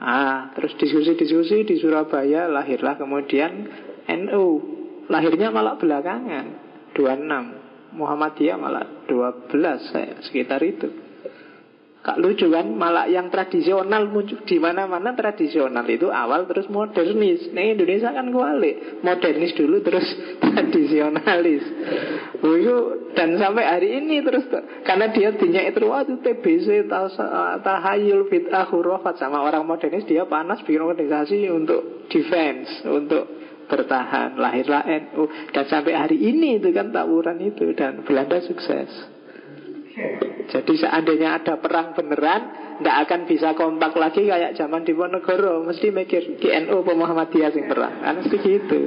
[0.00, 3.68] Ah, terus diskusi-diskusi di Surabaya lahirlah kemudian
[4.08, 4.46] NU.
[5.12, 6.46] Lahirnya malah belakangan
[6.96, 7.92] 26.
[8.00, 11.09] Muhammadiyah malah 12 saya sekitar itu.
[12.00, 17.52] Kak lucu kan, malah yang tradisional muncul di mana-mana tradisional itu awal terus modernis.
[17.52, 20.08] Nah Indonesia kan kualik, modernis dulu terus
[20.40, 21.60] tradisionalis.
[22.40, 22.76] Itu
[23.12, 24.48] dan sampai hari ini terus
[24.80, 26.88] karena dia dinyak itu waktu TBC
[27.60, 33.28] tahayul bid'ah hurufat sama orang modernis dia panas bikin organisasi untuk defense, untuk
[33.68, 39.19] bertahan lahirlah NU dan sampai hari ini itu kan tawuran itu dan Belanda sukses.
[40.50, 42.42] Jadi seandainya ada perang beneran
[42.78, 48.02] Tidak akan bisa kompak lagi kayak zaman di Ponegoro Mesti mikir GNU Muhammadiyah sing perang?
[48.02, 48.82] Kan mesti gitu.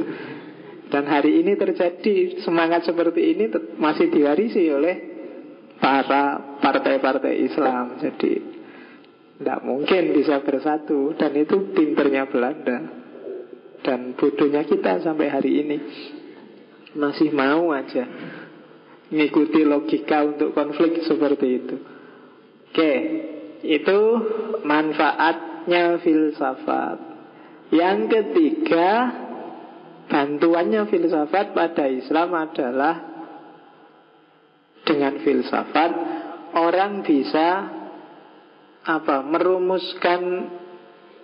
[0.88, 4.96] Dan hari ini terjadi semangat seperti ini Masih diwarisi oleh
[5.84, 8.00] para partai-partai Islam.
[8.00, 8.34] Jadi
[9.44, 11.12] tidak mungkin bisa bersatu.
[11.20, 12.78] Dan itu pinternya Belanda.
[13.84, 15.78] Dan bodohnya kita sampai hari ini.
[16.96, 18.06] Masih mau aja
[19.14, 21.76] Mengikuti logika untuk konflik seperti itu
[22.74, 22.94] Oke
[23.62, 24.00] Itu
[24.66, 26.98] manfaatnya filsafat
[27.70, 28.90] Yang ketiga
[30.10, 32.96] Bantuannya filsafat pada Islam adalah
[34.82, 35.92] Dengan filsafat
[36.58, 37.82] Orang bisa
[38.84, 40.52] apa merumuskan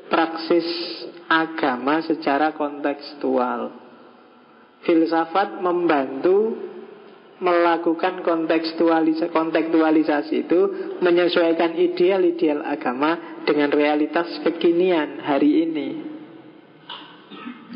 [0.10, 0.66] praksis
[1.30, 3.76] agama secara kontekstual.
[4.84, 6.56] Filsafat membantu
[7.40, 10.62] melakukan kontekstualisasi, kontekstualisasi itu
[11.00, 15.90] menyesuaikan ideal-ideal agama dengan realitas kekinian hari ini.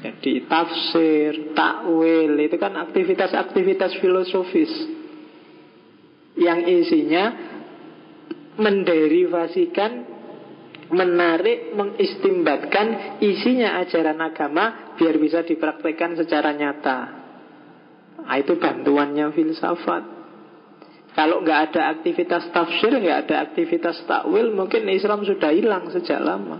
[0.03, 4.71] Jadi tafsir, takwil itu kan aktivitas-aktivitas filosofis
[6.35, 7.55] yang isinya
[8.59, 9.91] menderivasikan,
[10.91, 17.22] menarik, mengistimbatkan isinya ajaran agama biar bisa dipraktekkan secara nyata.
[18.23, 20.03] Nah, itu bantuannya filsafat.
[21.13, 26.57] Kalau nggak ada aktivitas tafsir, nggak ada aktivitas takwil, mungkin Islam sudah hilang sejak lama.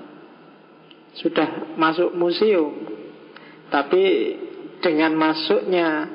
[1.18, 2.86] Sudah masuk museum.
[3.74, 4.04] Tapi
[4.78, 6.06] dengan masuknya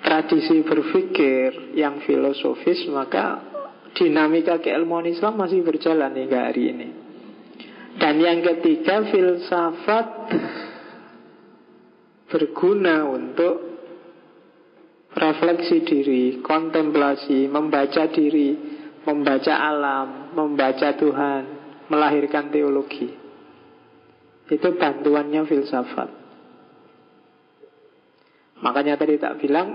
[0.00, 3.44] tradisi berpikir yang filosofis, maka
[3.92, 6.88] dinamika keilmuan Islam masih berjalan hingga hari ini.
[8.00, 10.06] Dan yang ketiga, filsafat
[12.32, 13.75] berguna untuk
[15.16, 18.52] refleksi diri, kontemplasi, membaca diri,
[19.08, 21.42] membaca alam, membaca Tuhan,
[21.88, 23.08] melahirkan teologi.
[24.46, 26.10] Itu bantuannya filsafat.
[28.60, 29.68] Makanya tadi tak bilang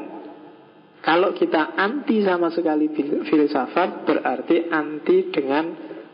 [1.02, 2.94] kalau kita anti sama sekali
[3.26, 5.66] filsafat berarti anti dengan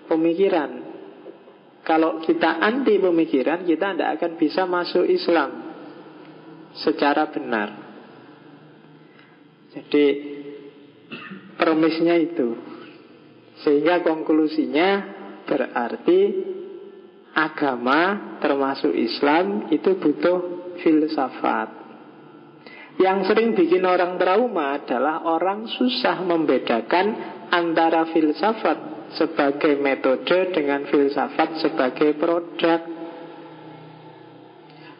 [0.07, 0.87] pemikiran.
[1.83, 5.49] Kalau kita anti pemikiran, kita tidak akan bisa masuk Islam
[6.75, 7.86] secara benar.
[9.77, 10.05] Jadi
[11.53, 12.57] permisnya itu.
[13.61, 14.89] Sehingga konklusinya
[15.45, 16.21] berarti
[17.37, 20.39] agama termasuk Islam itu butuh
[20.81, 21.69] filsafat.
[22.97, 27.05] Yang sering bikin orang trauma adalah orang susah membedakan
[27.53, 32.81] antara filsafat sebagai metode dengan filsafat sebagai produk.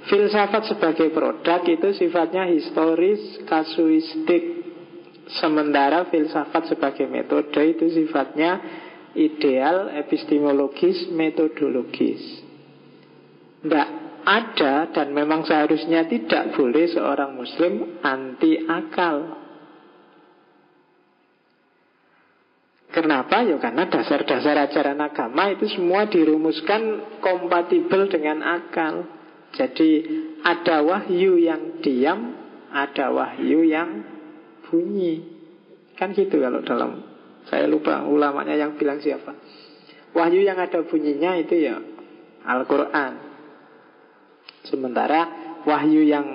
[0.08, 4.57] Filsafat sebagai produk itu sifatnya historis, kasuistik,
[5.28, 8.64] Sementara filsafat sebagai metode itu sifatnya
[9.12, 12.24] ideal, epistemologis, metodologis.
[13.60, 13.90] Tidak
[14.24, 19.48] ada dan memang seharusnya tidak boleh seorang muslim anti akal.
[22.88, 23.44] Kenapa?
[23.44, 29.06] Ya karena dasar-dasar ajaran agama itu semua dirumuskan kompatibel dengan akal.
[29.54, 30.08] Jadi
[30.44, 32.36] ada wahyu yang diam,
[32.72, 34.17] ada wahyu yang
[34.68, 35.24] bunyi.
[35.98, 37.16] Kan gitu kalau dalam
[37.48, 39.32] Saya lupa ulamanya yang bilang siapa.
[40.12, 41.80] Wahyu yang ada bunyinya itu ya
[42.44, 43.14] Al-Quran.
[44.68, 46.28] Sementara wahyu yang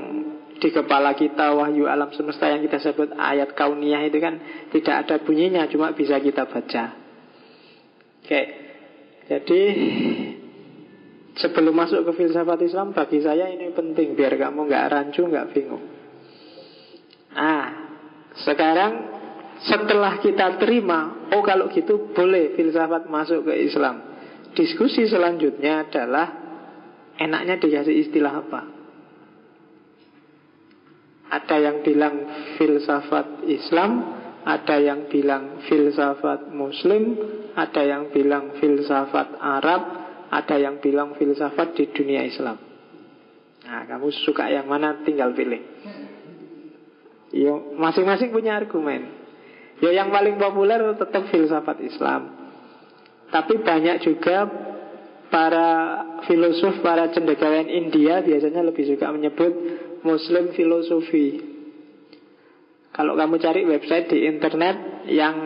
[0.62, 4.38] di kepala kita, wahyu alam semesta yang kita sebut ayat kauniyah itu kan
[4.70, 6.84] tidak ada bunyinya, cuma bisa kita baca.
[8.22, 8.42] Oke,
[9.26, 9.60] jadi
[11.34, 15.82] sebelum masuk ke filsafat Islam, bagi saya ini penting biar kamu nggak rancu, nggak bingung.
[17.34, 17.81] Ah,
[18.40, 18.92] sekarang
[19.62, 24.00] setelah kita terima, oh kalau gitu boleh filsafat masuk ke Islam.
[24.52, 26.26] Diskusi selanjutnya adalah
[27.20, 28.62] enaknya dikasih istilah apa?
[31.32, 32.16] Ada yang bilang
[32.60, 37.16] filsafat Islam, ada yang bilang filsafat Muslim,
[37.56, 39.82] ada yang bilang filsafat Arab,
[40.28, 42.58] ada yang bilang filsafat di dunia Islam.
[43.62, 45.62] Nah, kamu suka yang mana tinggal pilih.
[47.42, 49.18] Yo, masing-masing punya argumen.
[49.82, 52.38] Ya yang paling populer tetap filsafat Islam.
[53.34, 54.46] Tapi banyak juga
[55.26, 55.70] para
[56.28, 59.52] filosof, para cendekiawan India biasanya lebih suka menyebut
[60.06, 61.40] Muslim filosofi.
[62.92, 65.36] Kalau kamu cari website di internet yang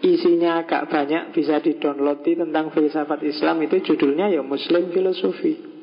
[0.00, 5.76] isinya agak banyak bisa di-download tentang filsafat Islam itu judulnya ya Muslim filosofi.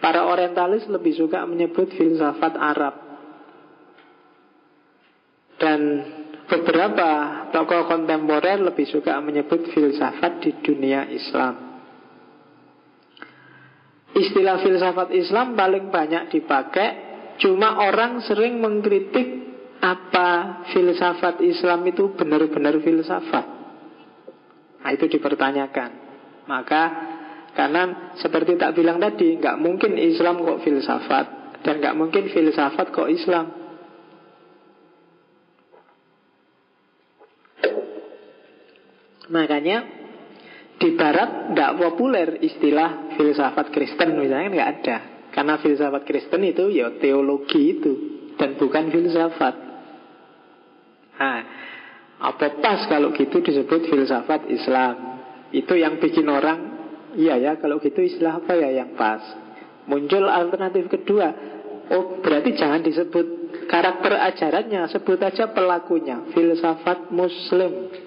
[0.00, 3.07] Para orientalis lebih suka menyebut filsafat Arab.
[5.58, 5.80] Dan
[6.48, 7.08] beberapa
[7.52, 11.68] tokoh kontemporer lebih suka menyebut filsafat di dunia Islam.
[14.16, 16.88] Istilah filsafat Islam paling banyak dipakai,
[17.38, 19.46] cuma orang sering mengkritik
[19.78, 23.46] apa filsafat Islam itu benar-benar filsafat.
[24.82, 25.90] Nah, itu dipertanyakan.
[26.48, 26.82] Maka
[27.52, 31.26] karena seperti tak bilang tadi, nggak mungkin Islam kok filsafat
[31.66, 33.57] dan nggak mungkin filsafat kok Islam.
[39.28, 39.78] Makanya
[40.78, 44.96] di Barat tidak populer istilah filsafat Kristen misalnya nggak ada.
[45.34, 47.92] Karena filsafat Kristen itu ya teologi itu
[48.38, 49.54] dan bukan filsafat.
[51.18, 51.40] Nah,
[52.18, 54.94] apa pas kalau gitu disebut filsafat Islam?
[55.50, 56.58] Itu yang bikin orang,
[57.18, 59.20] iya ya kalau gitu istilah apa ya yang pas?
[59.88, 61.28] Muncul alternatif kedua,
[61.90, 63.26] oh berarti jangan disebut
[63.66, 68.06] karakter ajarannya, sebut aja pelakunya, filsafat Muslim.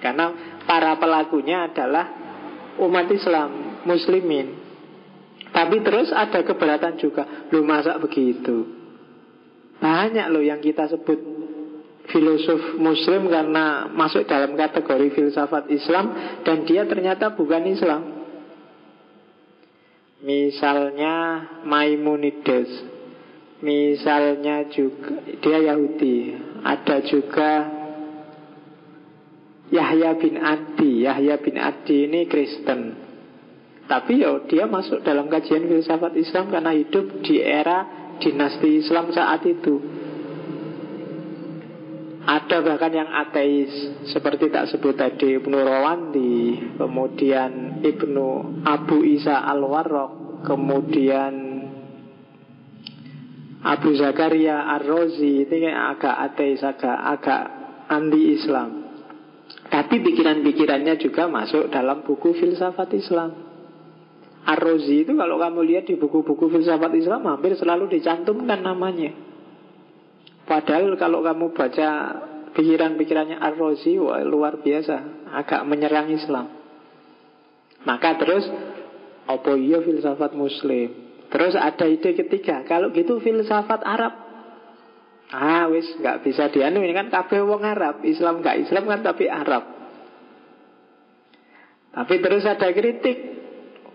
[0.00, 2.08] Karena para pelakunya adalah
[2.80, 4.56] umat Islam, muslimin.
[5.50, 7.48] Tapi terus ada keberatan juga.
[7.52, 8.64] Lu masa begitu?
[9.80, 11.18] Banyak loh yang kita sebut
[12.10, 18.02] filosof muslim karena masuk dalam kategori filsafat Islam dan dia ternyata bukan Islam.
[20.20, 22.68] Misalnya Maimonides.
[23.60, 26.36] Misalnya juga dia Yahudi.
[26.60, 27.79] Ada juga
[29.70, 33.10] Yahya bin Adi Yahya bin Adi ini Kristen.
[33.86, 37.86] Tapi ya dia masuk dalam kajian filsafat Islam Karena hidup di era
[38.22, 39.82] dinasti Islam saat itu.
[42.20, 43.72] Ada bahkan yang ateis
[44.12, 46.36] Seperti tak sebut tadi Ibnu Rawandi
[46.76, 51.34] Kemudian Ibnu Abu Isa Al-Warraq Kemudian
[53.64, 57.42] Abu Zakaria Ar-Razi Ini agak ateis Agak, agak
[57.88, 58.79] anti-Islam
[59.70, 63.30] tapi pikiran-pikirannya juga masuk dalam buku filsafat Islam.
[64.40, 69.14] Ar-Razi itu kalau kamu lihat di buku-buku filsafat Islam hampir selalu dicantumkan namanya.
[70.42, 71.88] Padahal kalau kamu baca
[72.50, 73.94] pikiran-pikirannya Ar-Razi
[74.26, 76.50] luar biasa, agak menyerang Islam.
[77.86, 78.44] Maka terus
[79.30, 81.14] apa iya filsafat muslim?
[81.30, 84.29] Terus ada ide ketiga, kalau gitu filsafat Arab
[85.30, 89.30] Ah wis nggak bisa dianu ini kan kabeh wong Arab, Islam nggak Islam kan tapi
[89.30, 89.62] Arab.
[91.90, 93.18] Tapi terus ada kritik.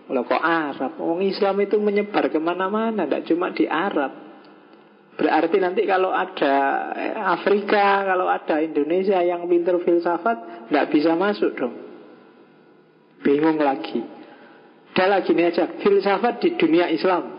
[0.06, 0.96] Loh kok Arab?
[0.96, 4.26] Wong Islam itu menyebar ke mana-mana, tidak cuma di Arab.
[5.16, 6.54] Berarti nanti kalau ada
[7.36, 11.74] Afrika, kalau ada Indonesia yang pinter filsafat, tidak bisa masuk dong.
[13.24, 14.04] Bingung lagi.
[14.92, 17.35] Udah lagi ini aja, filsafat di dunia Islam.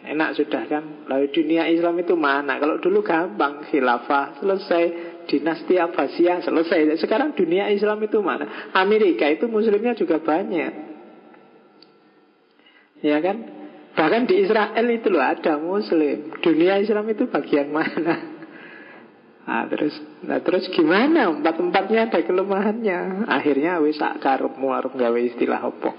[0.00, 1.04] Enak sudah kan?
[1.12, 2.56] Lalu dunia Islam itu mana?
[2.56, 4.84] Kalau dulu gampang Khilafah selesai.
[5.28, 6.98] Dinasti Abbasiyah selesai.
[6.98, 8.72] Sekarang dunia Islam itu mana?
[8.74, 10.72] Amerika itu muslimnya juga banyak.
[13.04, 13.36] Ya kan?
[13.94, 16.32] Bahkan di Israel itu loh ada muslim.
[16.40, 18.40] Dunia Islam itu bagian mana?
[19.50, 21.26] Nah terus, nah terus gimana?
[21.34, 23.26] Empat-empatnya ada kelemahannya.
[23.26, 25.90] Akhirnya wis karepmu arep gawe istilah apa?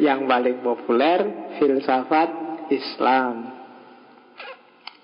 [0.00, 1.20] Yang paling populer
[1.60, 3.58] filsafat Islam.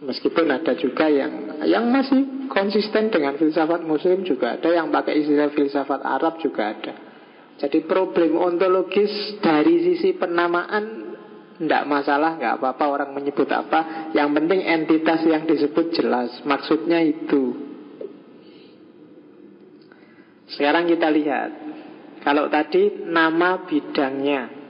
[0.04, 5.48] Meskipun ada juga yang yang masih konsisten dengan filsafat muslim juga ada Yang pakai istilah
[5.54, 6.94] filsafat Arab juga ada.
[7.62, 11.02] Jadi problem ontologis dari sisi penamaan
[11.54, 14.10] Tidak masalah, nggak apa-apa orang menyebut apa.
[14.10, 17.54] Yang penting entitas yang disebut jelas Maksudnya itu.
[20.50, 21.50] Sekarang kita lihat
[22.26, 24.63] Kalau tadi nama bidangnya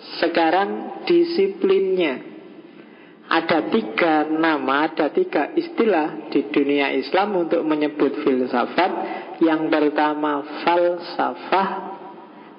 [0.00, 2.30] Sekarang disiplinnya
[3.30, 8.92] ada tiga nama, ada tiga istilah di dunia Islam untuk menyebut filsafat.
[9.38, 11.68] Yang pertama falsafah,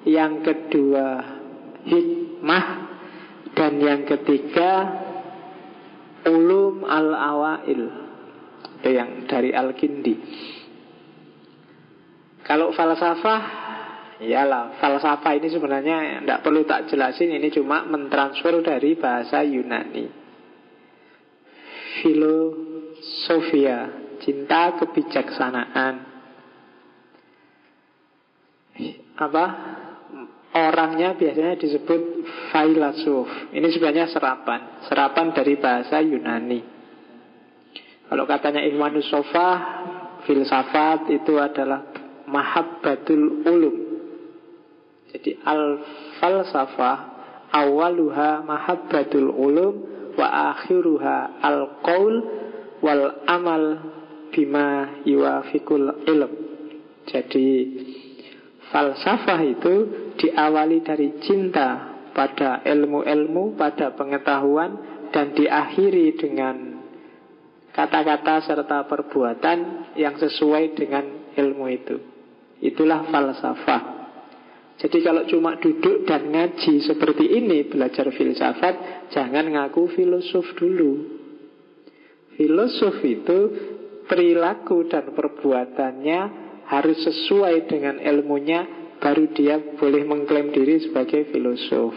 [0.08, 1.08] yang kedua
[1.84, 2.66] hikmah,
[3.52, 4.70] dan yang ketiga
[6.24, 7.82] ulum al-awail.
[8.82, 10.14] Yang dari Al-Kindi.
[12.42, 13.42] Kalau falsafah
[14.22, 20.22] Iyalah, falsafah ini sebenarnya tidak perlu tak jelasin, ini cuma mentransfer dari bahasa Yunani
[22.00, 23.78] filosofia,
[24.24, 25.94] cinta kebijaksanaan.
[29.20, 29.46] Apa?
[30.52, 32.00] Orangnya biasanya disebut
[32.52, 33.52] filosof.
[33.52, 36.60] Ini sebenarnya serapan, serapan dari bahasa Yunani.
[38.08, 39.48] Kalau katanya Ibnu Sofa,
[40.28, 41.88] filsafat itu adalah
[42.28, 43.76] mahabbatul ulum.
[45.12, 45.84] Jadi al
[46.18, 46.98] falsafah
[47.52, 49.74] awaluha mahabbatul ulum
[50.16, 52.14] wa akhiruha al qaul
[52.80, 53.64] wal amal
[54.32, 56.32] bima yuafikul ilm.
[57.06, 57.48] Jadi
[58.72, 59.74] falsafah itu
[60.16, 64.70] diawali dari cinta pada ilmu-ilmu, pada pengetahuan
[65.12, 66.80] dan diakhiri dengan
[67.72, 71.04] kata-kata serta perbuatan yang sesuai dengan
[71.36, 71.96] ilmu itu.
[72.64, 74.01] Itulah falsafah.
[74.80, 80.92] Jadi kalau cuma duduk dan ngaji seperti ini belajar filsafat, jangan ngaku filosof dulu.
[82.34, 83.38] Filosof itu
[84.08, 86.20] perilaku dan perbuatannya
[86.66, 91.92] harus sesuai dengan ilmunya, baru dia boleh mengklaim diri sebagai filosof.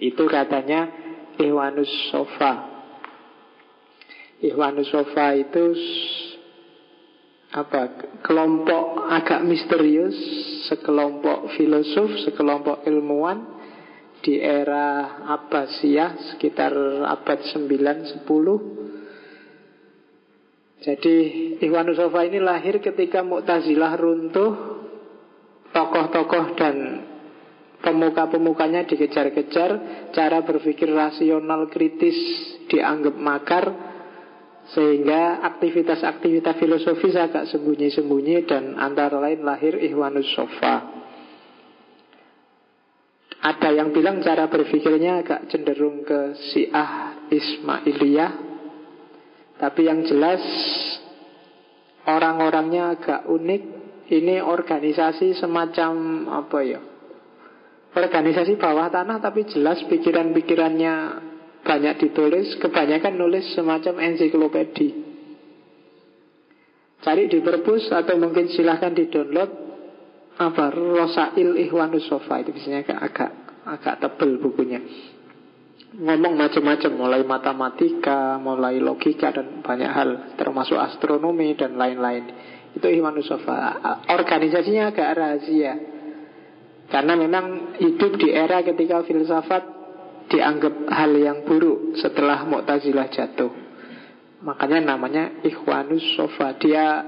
[0.00, 0.88] Itu katanya
[1.36, 2.54] Iwanus Sofa.
[4.40, 5.64] Iwanus Sofa itu
[7.50, 10.14] apa kelompok agak misterius
[10.70, 13.58] sekelompok filosof sekelompok ilmuwan
[14.22, 16.70] di era Abbasiyah sekitar
[17.10, 17.66] abad 9
[18.22, 18.80] 10
[20.80, 21.16] jadi
[21.60, 24.52] Ikhwan Sofa ini lahir ketika Mu'tazilah runtuh
[25.74, 26.76] tokoh-tokoh dan
[27.82, 29.70] pemuka-pemukanya dikejar-kejar
[30.14, 32.16] cara berpikir rasional kritis
[32.70, 33.89] dianggap makar
[34.70, 41.00] sehingga aktivitas-aktivitas filosofis agak sembunyi-sembunyi dan antara lain lahir Ikhwanus Sofa.
[43.40, 48.32] Ada yang bilang cara berpikirnya agak cenderung ke Syiah Ismailiyah.
[49.56, 50.44] Tapi yang jelas
[52.04, 53.62] orang-orangnya agak unik.
[54.10, 55.92] Ini organisasi semacam
[56.42, 56.82] apa ya?
[57.94, 60.94] Organisasi bawah tanah tapi jelas pikiran-pikirannya
[61.60, 64.88] banyak ditulis, kebanyakan nulis semacam ensiklopedi.
[67.00, 69.50] Cari di perpus atau mungkin silahkan di download
[70.36, 73.30] apa Rosail Ikhwanus Sofa itu biasanya agak agak,
[73.64, 74.80] agak tebel bukunya.
[75.90, 82.24] Ngomong macam-macam mulai matematika, mulai logika dan banyak hal termasuk astronomi dan lain-lain.
[82.76, 83.80] Itu Ikhwanus Sofa.
[84.06, 85.74] Organisasinya agak rahasia.
[86.90, 89.79] Karena memang hidup di era ketika filsafat
[90.30, 93.50] dianggap hal yang buruk setelah Mu'tazilah jatuh.
[94.46, 96.56] Makanya namanya Ikhwanus Sofa.
[96.56, 97.02] Dia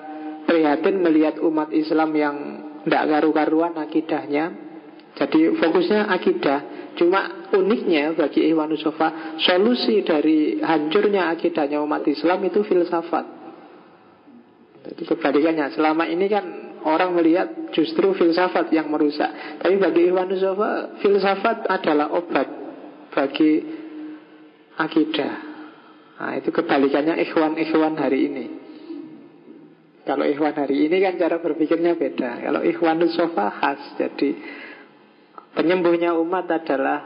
[0.45, 2.37] prihatin melihat umat Islam yang
[2.85, 4.45] tidak karu-karuan akidahnya.
[5.17, 6.61] Jadi fokusnya akidah.
[6.99, 13.41] Cuma uniknya bagi Ikhwanus Sofa, solusi dari hancurnya akidahnya umat Islam itu filsafat.
[14.83, 16.45] Jadi kebalikannya, selama ini kan
[16.85, 19.63] orang melihat justru filsafat yang merusak.
[19.63, 22.62] Tapi bagi Ikhwanus Sofa, filsafat adalah obat
[23.13, 23.53] bagi
[24.81, 25.35] akidah.
[26.23, 28.47] Nah, itu kebalikannya ikhwan-ikhwan hari ini.
[30.03, 32.43] Kalau ikhwan hari ini kan cara berpikirnya beda.
[32.43, 33.81] Kalau ikhwanus sofa khas.
[34.01, 34.35] Jadi
[35.55, 36.99] penyembuhnya umat adalah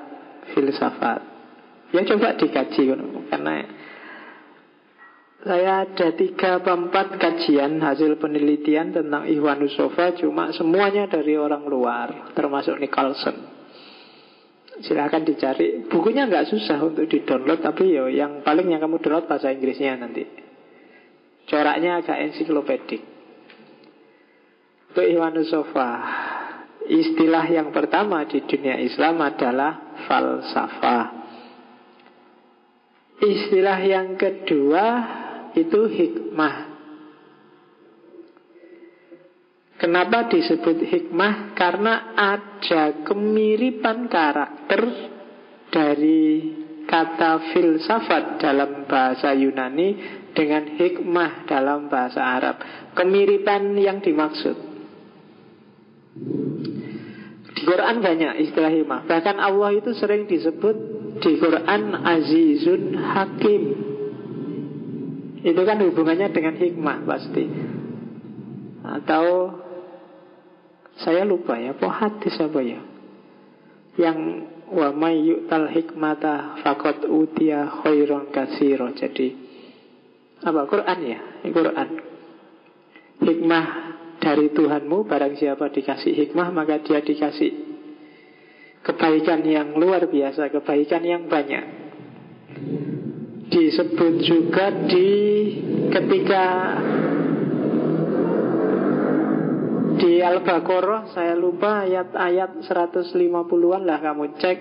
[0.54, 1.20] filsafat.
[1.94, 2.82] Ya coba dikaji
[3.30, 3.54] karena
[5.46, 12.34] saya ada tiga empat kajian hasil penelitian tentang Ikhwanus Sofa Cuma semuanya dari orang luar
[12.34, 13.55] Termasuk Nicholson
[14.84, 15.86] silahkan dicari.
[15.88, 19.96] Bukunya nggak susah untuk di download tapi yo yang paling yang kamu download bahasa Inggrisnya
[19.96, 20.24] nanti.
[21.46, 23.02] Coraknya agak ensiklopedik.
[24.92, 25.90] Untuk Iwanus Sofa
[26.88, 31.06] istilah yang pertama di dunia Islam adalah falsafah.
[33.16, 34.86] Istilah yang kedua
[35.56, 36.76] itu hikmah.
[39.76, 41.52] Kenapa disebut hikmah?
[41.52, 44.55] Karena ada kemiripan karakter
[45.70, 46.22] dari
[46.86, 52.56] kata filsafat dalam bahasa Yunani dengan hikmah dalam bahasa Arab.
[52.94, 54.56] Kemiripan yang dimaksud.
[57.56, 59.08] Di Quran banyak istilah hikmah.
[59.08, 60.76] Bahkan Allah itu sering disebut
[61.20, 63.62] di Quran Azizun Hakim.
[65.40, 67.44] Itu kan hubungannya dengan hikmah pasti.
[68.86, 69.24] Atau
[71.00, 72.80] saya lupa ya, hadis apa ya?
[73.96, 74.18] Yang
[74.72, 78.90] wa may yu'tal hikmata faqad utiya khairon katsira.
[78.94, 79.28] Jadi
[80.42, 81.20] apa Quran ya?
[81.46, 81.88] Quran.
[83.16, 83.66] Hikmah
[84.20, 87.66] dari Tuhanmu barang siapa dikasih hikmah maka dia dikasih
[88.86, 91.64] kebaikan yang luar biasa, kebaikan yang banyak.
[93.50, 95.10] Disebut juga di
[95.90, 96.44] ketika
[99.96, 104.58] Di Al-Baqarah saya lupa ayat-ayat 150-an lah kamu cek.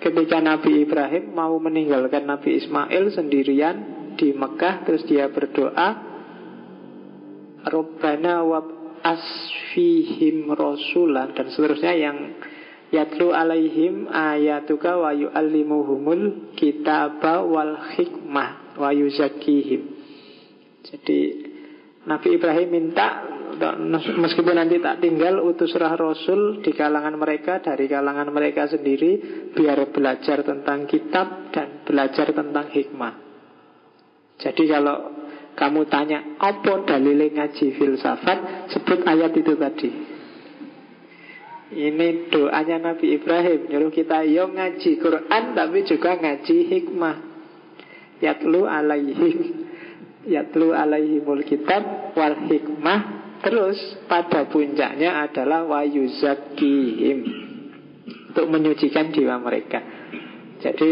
[0.00, 3.76] Ketika Nabi Ibrahim mau meninggalkan Nabi Ismail sendirian
[4.16, 5.88] di Mekah terus dia berdoa
[7.60, 8.60] Rabbana wa
[9.04, 12.16] asfihim rasulan dan seterusnya yang
[12.88, 20.00] yatlu alaihim ayatuka wa yu'allimuhumul kitaba wal hikmah wa yuzakihim
[20.84, 21.49] jadi
[22.00, 23.28] Nabi Ibrahim minta
[24.16, 29.20] meskipun nanti tak tinggal utuslah Rasul di kalangan mereka dari kalangan mereka sendiri
[29.52, 33.14] biar belajar tentang kitab dan belajar tentang hikmah.
[34.40, 34.96] Jadi kalau
[35.52, 39.90] kamu tanya apa dalilnya ngaji filsafat, sebut ayat itu tadi.
[41.70, 47.16] Ini doanya Nabi Ibrahim Nyuruh kita yo ngaji Quran Tapi juga ngaji hikmah
[48.18, 49.59] Yatlu alaihim
[50.26, 53.00] Yatlu alaihimul kitab Wal hikmah.
[53.40, 57.18] Terus pada puncaknya adalah wayuzakihim
[58.30, 59.80] Untuk menyucikan jiwa mereka.
[60.60, 60.90] Jadi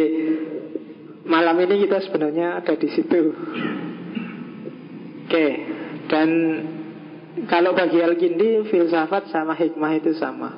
[1.28, 3.20] malam ini kita sebenarnya ada di situ.
[5.28, 5.46] Oke
[6.08, 6.28] Dan
[7.44, 10.56] kalau bagi Al-Kindi filsafat sama hikmah itu sama.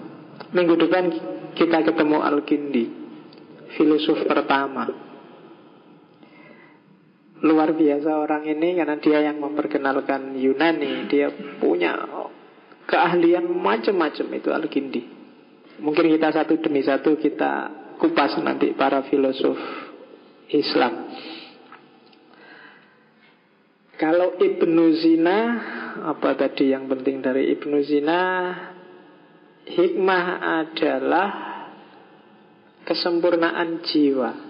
[0.55, 1.11] Minggu depan
[1.59, 2.85] kita ketemu Al-Kindi
[3.75, 5.10] Filosof pertama
[7.41, 11.09] Luar biasa orang ini karena dia yang memperkenalkan Yunani.
[11.09, 11.97] Dia punya
[12.85, 15.03] keahlian macam-macam itu Al-Kindi
[15.81, 17.53] Mungkin kita satu demi satu kita
[17.97, 19.57] kupas nanti para filosof
[20.53, 21.09] Islam.
[23.97, 25.39] Kalau Ibnu Zina
[26.01, 28.21] Apa tadi yang penting dari Ibnu Zina?
[29.65, 30.25] Hikmah
[30.61, 31.29] adalah
[32.85, 34.50] Kesempurnaan jiwa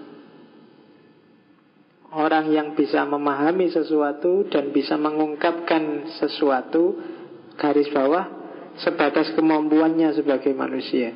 [2.11, 6.99] Orang yang bisa memahami sesuatu dan bisa mengungkapkan sesuatu
[7.55, 8.27] garis bawah
[8.83, 11.15] sebatas kemampuannya sebagai manusia.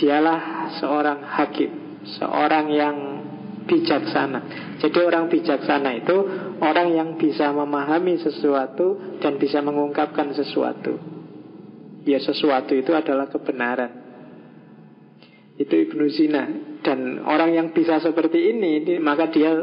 [0.00, 2.96] Dialah seorang hakim, seorang yang
[3.68, 4.40] bijaksana.
[4.80, 6.16] Jadi orang bijaksana itu
[6.62, 10.96] orang yang bisa memahami sesuatu dan bisa mengungkapkan sesuatu.
[12.06, 13.92] Ya sesuatu itu adalah kebenaran.
[15.58, 16.44] Itu Ibnu Sina
[16.86, 19.58] Dan orang yang bisa seperti ini Maka dia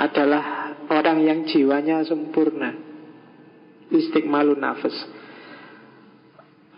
[0.00, 2.72] adalah orang yang jiwanya sempurna.
[3.92, 4.96] Istiqmalun nafas.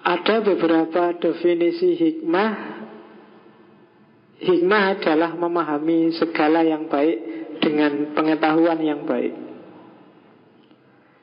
[0.02, 2.52] Ada beberapa definisi hikmah.
[4.42, 7.16] Hikmah adalah memahami segala yang baik
[7.62, 9.52] Dengan pengetahuan yang baik.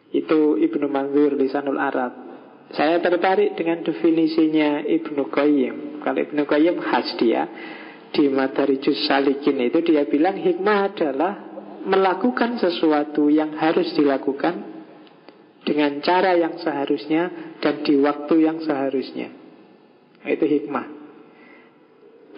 [0.10, 2.14] Itu Ibnu Manzur Lisanul Arab.
[2.74, 6.06] Saya tertarik dengan definisinya Ibnu Qayyim.
[6.06, 7.50] Kalau Ibnu Qayyim khas dia
[8.14, 11.34] di Madarijus Salikin itu dia bilang hikmah adalah
[11.86, 14.82] melakukan sesuatu yang harus dilakukan
[15.64, 19.30] dengan cara yang seharusnya dan di waktu yang seharusnya.
[20.26, 20.86] Itu hikmah.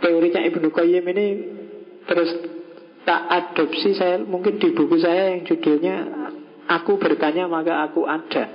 [0.01, 1.27] Teorinya Ibnu Qayyim ini
[2.05, 2.29] terus
[3.05, 5.95] tak adopsi saya mungkin di buku saya yang judulnya
[6.71, 8.47] Aku bertanya maka aku ada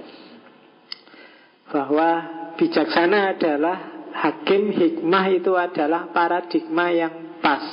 [1.68, 2.10] bahwa
[2.56, 7.64] bijaksana adalah hakim hikmah itu adalah paradigma yang pas.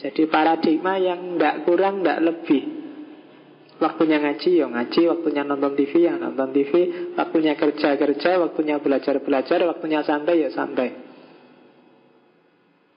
[0.00, 2.62] Jadi paradigma yang tidak kurang, tidak lebih.
[3.80, 5.00] Waktunya ngaji, ya ngaji.
[5.08, 6.72] Waktunya nonton TV, ya nonton TV.
[7.16, 9.58] Waktunya kerja-kerja, waktunya belajar-belajar.
[9.64, 10.88] Waktunya santai, ya santai.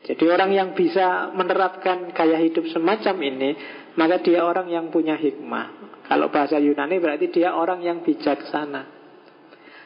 [0.04, 3.50] Jadi orang yang bisa menerapkan gaya hidup semacam ini,
[3.96, 5.96] maka dia orang yang punya hikmah.
[6.12, 9.03] Kalau bahasa Yunani berarti dia orang yang bijaksana.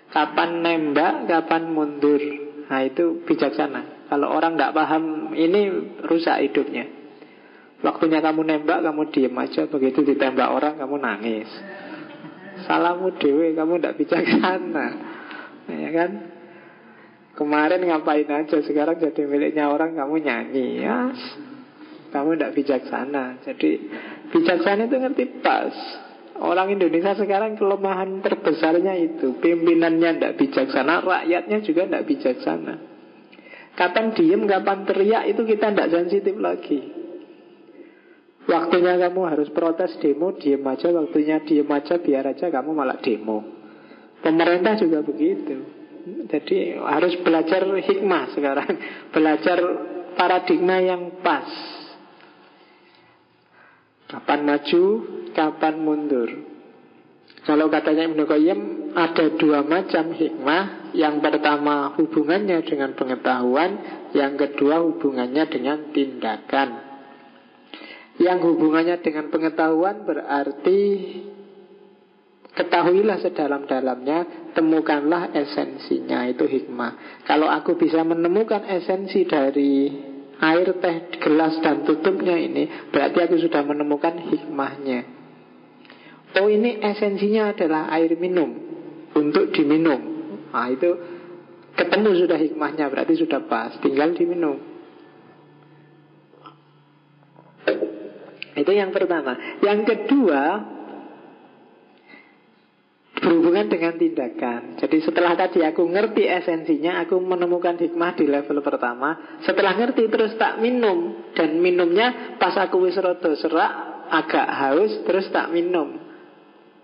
[0.08, 2.22] Kapan nembak, kapan mundur
[2.68, 5.68] Nah itu bijaksana Kalau orang tidak paham ini
[6.04, 6.98] rusak hidupnya
[7.78, 9.70] Waktunya kamu nembak, kamu diem aja.
[9.70, 11.50] Begitu ditembak orang, kamu nangis.
[12.66, 14.88] Salahmu dewe, kamu tidak bijaksana.
[15.70, 16.12] Ya kan?
[17.38, 20.82] Kemarin ngapain aja, sekarang jadi miliknya orang, kamu nyanyi.
[20.82, 21.14] Ya,
[22.10, 23.46] kamu tidak bijaksana.
[23.46, 23.70] Jadi
[24.34, 25.76] bijaksana itu ngerti pas.
[26.38, 32.74] Orang Indonesia sekarang kelemahan terbesarnya itu Pimpinannya tidak bijaksana Rakyatnya juga tidak bijaksana
[33.78, 36.98] Kapan diem, kapan teriak Itu kita tidak sensitif lagi
[38.48, 40.88] Waktunya kamu harus protes demo, diem aja.
[40.96, 43.44] Waktunya diem aja, biar aja kamu malah demo.
[44.24, 45.68] Pemerintah juga begitu.
[46.32, 48.72] Jadi harus belajar hikmah sekarang.
[49.14, 49.60] Belajar
[50.16, 51.52] paradigma yang pas.
[54.08, 54.84] Kapan maju,
[55.36, 56.30] kapan mundur.
[57.44, 58.60] Kalau katanya Ibnu Qayyim
[58.96, 60.96] ada dua macam hikmah.
[60.96, 63.72] Yang pertama hubungannya dengan pengetahuan,
[64.16, 66.88] yang kedua hubungannya dengan tindakan.
[68.18, 70.82] Yang hubungannya dengan pengetahuan berarti
[72.58, 79.94] Ketahuilah sedalam-dalamnya Temukanlah esensinya Itu hikmah Kalau aku bisa menemukan esensi dari
[80.38, 85.00] Air teh gelas dan tutupnya ini Berarti aku sudah menemukan hikmahnya.
[86.38, 88.54] Oh ini esensinya adalah air minum
[89.18, 90.00] Untuk diminum.
[90.54, 90.90] Nah itu
[91.74, 94.78] ketemu sudah hikmahnya Berarti sudah pas Tinggal diminum.
[98.58, 99.38] Itu yang pertama.
[99.62, 100.42] Yang kedua,
[103.18, 104.78] berhubungan dengan tindakan.
[104.78, 109.40] Jadi setelah tadi aku ngerti esensinya, aku menemukan hikmah di level pertama.
[109.42, 113.72] Setelah ngerti terus tak minum dan minumnya pas aku wis rodo serak,
[114.14, 115.98] agak haus terus tak minum.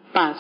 [0.10, 0.38] Pas.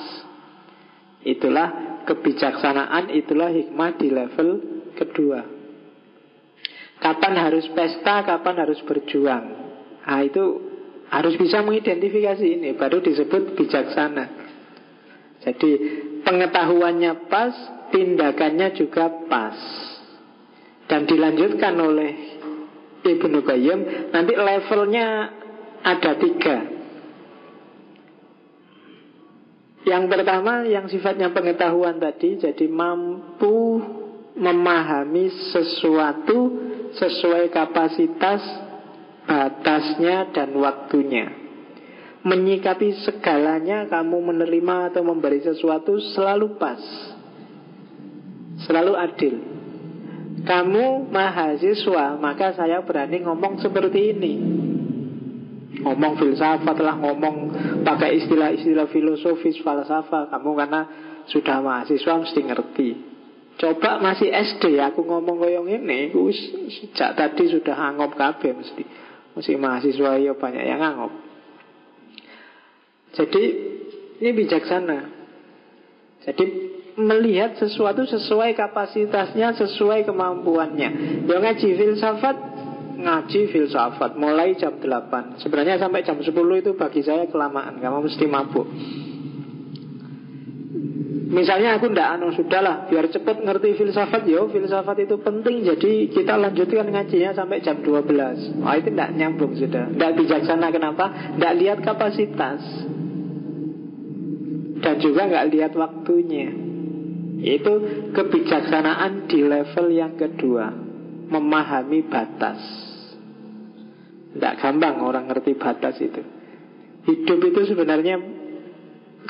[1.24, 4.50] Itulah kebijaksanaan, itulah hikmah di level
[4.98, 5.42] kedua.
[7.00, 9.46] Kapan harus pesta, kapan harus berjuang.
[10.04, 10.44] Nah itu
[11.08, 14.43] harus bisa mengidentifikasi ini Baru disebut bijaksana
[15.44, 15.72] Jadi
[16.24, 17.54] pengetahuannya pas
[17.94, 19.58] Tindakannya juga pas
[20.90, 22.14] Dan dilanjutkan oleh
[23.04, 23.80] Ibnu Qayyim
[24.10, 25.08] Nanti levelnya
[25.84, 26.58] ada tiga
[29.84, 33.84] Yang pertama yang sifatnya pengetahuan tadi Jadi mampu
[34.34, 36.40] memahami sesuatu
[36.98, 38.42] sesuai kapasitas
[39.74, 41.43] batasnya dan waktunya.
[42.24, 46.80] Menyikapi segalanya kamu menerima atau memberi sesuatu selalu pas.
[48.64, 49.36] Selalu adil.
[50.44, 54.34] Kamu mahasiswa, maka saya berani ngomong seperti ini.
[55.84, 57.36] Ngomong filsafat lah, ngomong
[57.84, 60.32] pakai istilah-istilah filosofis, falsafah.
[60.32, 60.82] Kamu karena
[61.28, 62.90] sudah mahasiswa mesti ngerti.
[63.60, 66.12] Coba masih SD aku ngomong koyong ini,
[66.72, 68.84] sejak tadi sudah angop kabeh mesti.
[69.36, 71.23] Masih mahasiswa ya banyak yang ngangop.
[73.14, 73.44] Jadi
[74.22, 75.00] ini bijaksana.
[76.24, 76.46] Jadi
[76.98, 80.90] melihat sesuatu sesuai kapasitasnya, sesuai kemampuannya.
[81.26, 82.38] Yang ngaji filsafat,
[82.98, 85.42] ngaji filsafat mulai jam 8.
[85.42, 88.68] Sebenarnya sampai jam 10 itu bagi saya kelamaan, kamu mesti mabuk.
[91.34, 96.38] Misalnya aku ndak anu sudahlah biar cepet ngerti filsafat yo filsafat itu penting jadi kita
[96.38, 98.62] lanjutkan ngajinya sampai jam 12.
[98.62, 99.90] Wah itu ndak nyambung sudah.
[99.98, 101.34] Ndak bijaksana kenapa?
[101.42, 102.62] Ndak lihat kapasitas.
[104.78, 106.54] Dan juga nggak lihat waktunya.
[107.42, 107.74] Itu
[108.14, 110.70] kebijaksanaan di level yang kedua,
[111.34, 112.62] memahami batas.
[114.38, 116.22] Tidak gampang orang ngerti batas itu.
[117.10, 118.22] Hidup itu sebenarnya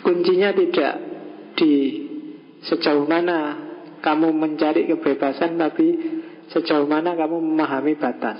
[0.03, 1.12] kuncinya tidak
[1.57, 1.73] di
[2.63, 3.59] sejauh mana
[4.03, 5.87] kamu mencari kebebasan tapi
[6.51, 8.39] sejauh mana kamu memahami batas.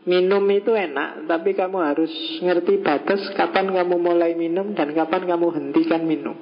[0.00, 5.46] Minum itu enak, tapi kamu harus ngerti batas kapan kamu mulai minum dan kapan kamu
[5.52, 6.36] hentikan minum.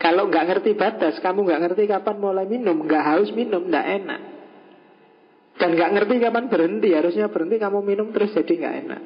[0.00, 4.20] Kalau nggak ngerti batas, kamu nggak ngerti kapan mulai minum, nggak haus minum, nggak enak.
[5.60, 9.02] Dan nggak ngerti kapan berhenti, harusnya berhenti kamu minum terus jadi nggak enak.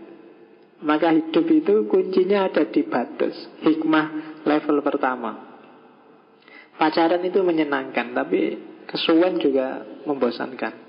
[0.85, 3.33] Maka hidup itu kuncinya ada di batas,
[3.65, 5.33] hikmah level pertama.
[6.77, 10.85] Pacaran itu menyenangkan, tapi kesuwen juga membosankan.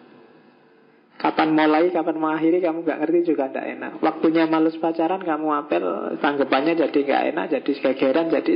[1.16, 3.92] Kapan mulai, kapan mengakhiri kamu gak ngerti juga tidak enak.
[4.04, 5.84] Waktunya males pacaran kamu apel,
[6.20, 8.52] tanggapannya jadi gak enak, jadi gegeran, jadi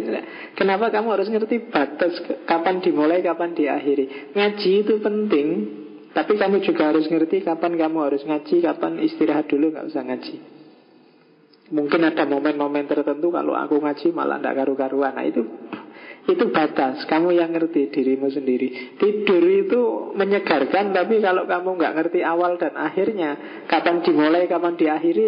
[0.59, 4.35] kenapa kamu harus ngerti batas kapan dimulai, kapan diakhiri.
[4.35, 5.47] Ngaji itu penting,
[6.11, 10.58] tapi kamu juga harus ngerti kapan kamu harus ngaji, kapan istirahat dulu gak usah ngaji.
[11.69, 15.13] Mungkin ada momen-momen tertentu kalau aku ngaji malah tidak karu-karuan.
[15.13, 15.45] Nah itu
[16.29, 18.99] Itu batas, kamu yang ngerti dirimu sendiri.
[19.01, 25.27] Tidur itu menyegarkan Tapi kalau kamu nggak ngerti awal dan akhirnya Kapan dimulai, kapan diakhiri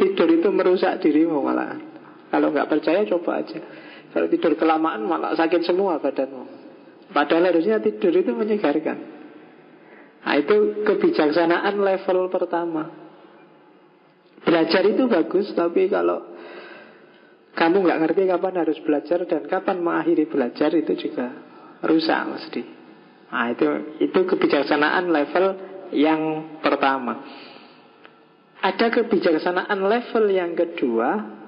[0.00, 1.76] Tidur itu merusak dirimu malah.
[2.32, 3.60] Kalau nggak percaya coba aja.
[4.08, 6.44] Kalau tidur kelamaan malah sakit semua badanmu.
[7.12, 8.98] Padahal harusnya tidur itu menyegarkan.
[10.24, 13.07] Nah itu kebijaksanaan level pertama
[14.42, 16.22] Belajar itu bagus, tapi kalau
[17.58, 21.34] kamu nggak ngerti kapan harus belajar dan kapan mengakhiri belajar itu juga
[21.82, 22.62] rusak mesti.
[23.28, 23.66] Nah itu
[23.98, 25.46] itu kebijaksanaan level
[25.90, 26.22] yang
[26.62, 27.18] pertama.
[28.58, 31.38] Ada kebijaksanaan level yang kedua.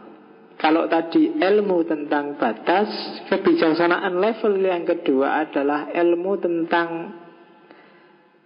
[0.60, 2.92] Kalau tadi ilmu tentang batas,
[3.32, 6.88] kebijaksanaan level yang kedua adalah ilmu tentang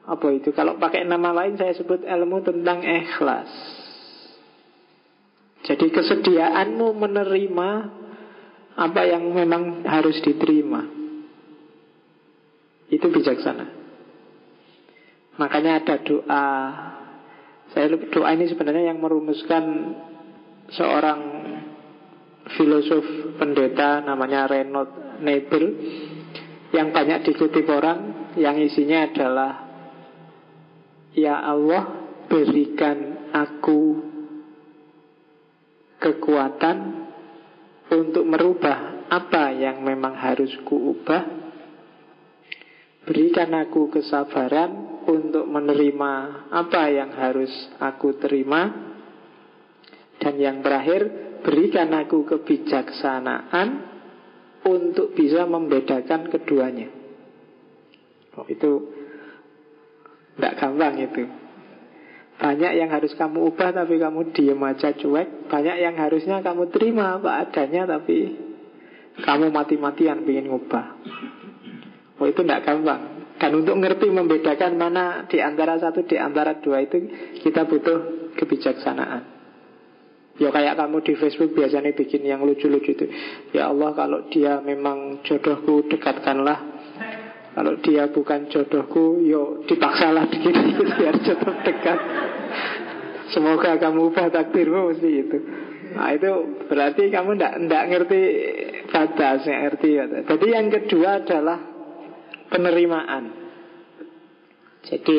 [0.06, 0.54] apa itu?
[0.54, 3.50] Kalau pakai nama lain saya sebut ilmu tentang ikhlas.
[5.64, 7.70] Jadi kesediaanmu menerima
[8.74, 10.84] apa yang memang harus diterima.
[12.92, 13.66] Itu bijaksana.
[15.40, 16.48] Makanya ada doa.
[17.72, 19.64] Saya doa ini sebenarnya yang merumuskan
[20.68, 21.20] seorang
[22.54, 23.04] filosof
[23.40, 25.64] pendeta namanya Reynold Nebel
[26.76, 29.52] yang banyak dikutip orang yang isinya adalah
[31.14, 34.12] Ya Allah berikan aku
[36.04, 36.76] kekuatan
[37.88, 41.24] untuk merubah apa yang memang harus kuubah.
[43.04, 46.12] Berikan aku kesabaran untuk menerima
[46.52, 48.92] apa yang harus aku terima.
[50.20, 51.08] Dan yang terakhir,
[51.44, 53.68] berikan aku kebijaksanaan
[54.64, 56.88] untuk bisa membedakan keduanya.
[58.40, 58.88] Oh, itu
[60.34, 61.43] tidak gampang itu.
[62.44, 65.48] Banyak yang harus kamu ubah tapi kamu diem aja cuek.
[65.48, 68.36] Banyak yang harusnya kamu terima apa adanya tapi
[69.14, 70.86] Kamu mati-matian ingin ngubah.
[72.20, 73.32] Oh itu tidak gampang.
[73.40, 77.08] Dan untuk ngerti membedakan mana di antara satu di antara dua itu
[77.40, 79.22] Kita butuh kebijaksanaan.
[80.34, 83.06] Ya kayak kamu di Facebook biasanya bikin yang lucu-lucu itu.
[83.54, 86.73] Ya Allah kalau dia memang jodohku dekatkanlah
[87.54, 91.98] kalau dia bukan jodohku, yo dipaksalah bikin itu biar jodoh dekat.
[93.30, 95.38] Semoga kamu ubah takdirmu mesti itu.
[95.94, 96.30] Nah itu
[96.66, 98.20] berarti kamu ndak ndak ngerti
[98.90, 99.90] batas, ngerti.
[100.26, 101.58] Jadi yang kedua adalah
[102.50, 103.24] penerimaan.
[104.84, 105.18] Jadi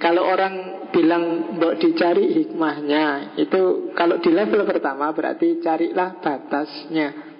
[0.00, 7.33] kalau orang bilang mau dicari hikmahnya itu kalau di level pertama berarti carilah batasnya.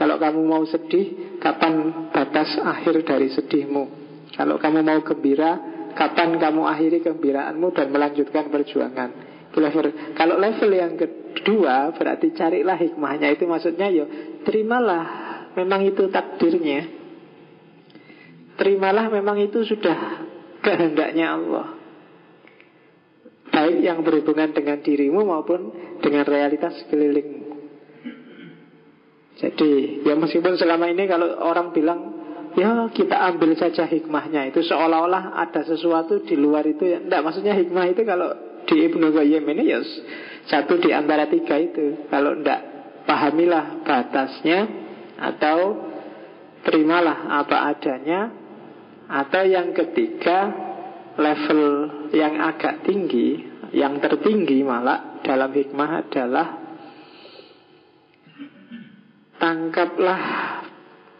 [0.00, 3.84] Kalau kamu mau sedih, kapan batas akhir dari sedihmu?
[4.32, 5.60] Kalau kamu mau gembira,
[5.92, 9.30] kapan kamu akhiri kegembiraanmu dan melanjutkan perjuangan?
[9.58, 10.14] level.
[10.14, 14.06] Kalau level yang kedua berarti carilah hikmahnya itu maksudnya yo
[14.46, 15.04] terimalah
[15.58, 16.86] memang itu takdirnya.
[18.54, 20.22] Terimalah memang itu sudah
[20.62, 21.66] kehendaknya Allah.
[23.50, 27.49] Baik yang berhubungan dengan dirimu maupun dengan realitas sekelilingmu.
[29.40, 32.00] Jadi ya meskipun selama ini kalau orang bilang
[32.60, 37.56] ya kita ambil saja hikmahnya itu seolah-olah ada sesuatu di luar itu ya enggak maksudnya
[37.56, 38.28] hikmah itu kalau
[38.68, 39.80] di Ibnu Qayyim ini ya
[40.46, 42.08] satu di antara tiga itu.
[42.08, 42.60] Kalau enggak
[43.04, 44.58] pahamilah batasnya
[45.20, 45.58] atau
[46.64, 48.20] terimalah apa adanya.
[49.10, 50.54] Atau yang ketiga
[51.18, 51.62] level
[52.14, 53.42] yang agak tinggi
[53.74, 56.46] yang tertinggi malah dalam hikmah adalah
[59.40, 60.22] tangkaplah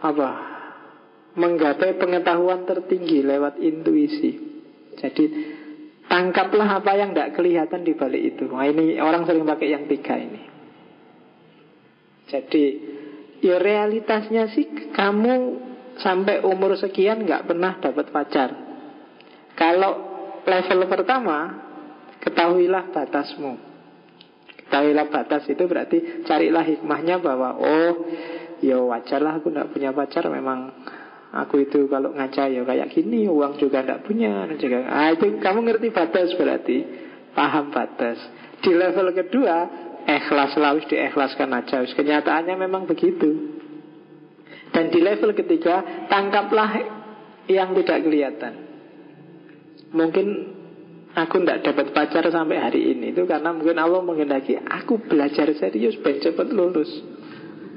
[0.00, 0.30] apa
[1.34, 4.32] menggapai pengetahuan tertinggi lewat intuisi.
[5.00, 5.24] Jadi
[6.10, 8.44] tangkaplah apa yang tidak kelihatan di balik itu.
[8.50, 10.42] Nah, ini orang sering pakai yang tiga ini.
[12.30, 12.64] Jadi
[13.40, 15.34] ya realitasnya sih kamu
[15.98, 18.50] sampai umur sekian nggak pernah dapat pacar.
[19.54, 19.92] Kalau
[20.44, 21.38] level pertama
[22.20, 23.69] ketahuilah batasmu.
[24.70, 28.06] Ketahuilah batas itu berarti carilah hikmahnya bahwa oh
[28.62, 30.70] ya wajarlah aku tidak punya pacar memang
[31.34, 35.66] aku itu kalau ngaca ya kayak gini uang juga tidak punya juga ah, itu kamu
[35.66, 36.86] ngerti batas berarti
[37.34, 38.22] paham batas.
[38.62, 39.56] Di level kedua
[40.06, 43.58] ikhlas harus diikhlaskan aja kenyataannya memang begitu.
[44.70, 46.78] Dan di level ketiga tangkaplah
[47.50, 48.54] yang tidak kelihatan.
[49.90, 50.26] Mungkin
[51.10, 55.98] Aku tidak dapat pacar sampai hari ini itu karena mungkin Allah menghendaki aku belajar serius
[55.98, 56.86] ben cepat lulus.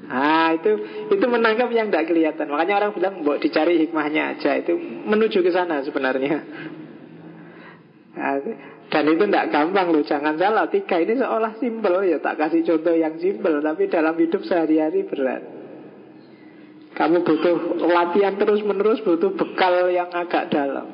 [0.05, 0.69] Ah itu
[1.09, 2.45] itu menangkap yang tidak kelihatan.
[2.53, 4.77] Makanya orang bilang buat dicari hikmahnya aja itu
[5.09, 6.35] menuju ke sana sebenarnya.
[8.13, 8.37] Nah,
[8.93, 12.93] dan itu tidak gampang loh Jangan salah Tiga ini seolah simpel ya Tak kasih contoh
[12.93, 15.41] yang simpel Tapi dalam hidup sehari-hari berat
[16.93, 20.92] Kamu butuh latihan terus-menerus, butuh bekal yang agak dalam.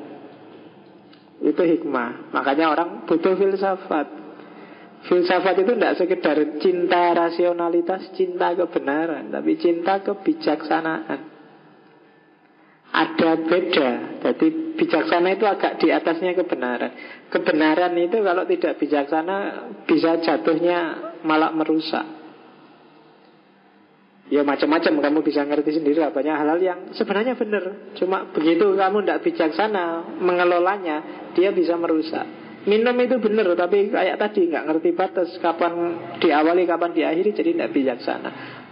[1.40, 2.32] Itu hikmah.
[2.36, 4.06] Makanya orang butuh filsafat.
[5.08, 11.20] Filsafat itu tidak sekedar cinta rasionalitas, cinta kebenaran, tapi cinta kebijaksanaan.
[12.90, 13.90] Ada beda.
[14.20, 16.92] Jadi bijaksana itu agak di atasnya kebenaran.
[17.32, 19.36] Kebenaran itu kalau tidak bijaksana
[19.88, 20.78] bisa jatuhnya
[21.24, 22.19] malah merusak.
[24.30, 25.02] Ya macam-macam.
[25.02, 26.14] Kamu bisa ngerti sendiri lah.
[26.14, 27.92] Banyak hal-hal yang sebenarnya benar.
[27.98, 30.96] Cuma begitu kamu tidak bijaksana Mengelolanya
[31.34, 32.24] Dia bisa merusak.
[32.70, 35.34] Minum itu benar Tapi kayak tadi nggak ngerti batas.
[35.42, 38.30] Kapan diawali, kapan diakhiri Jadi tidak bijaksana.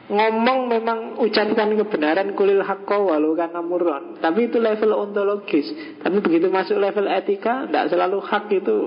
[0.09, 5.99] Ngomong memang ucapkan kebenaran Kulil hakko walau karena murron Tapi itu level ontologis.
[5.99, 8.79] Tapi begitu masuk level etika Tidak selalu hak itu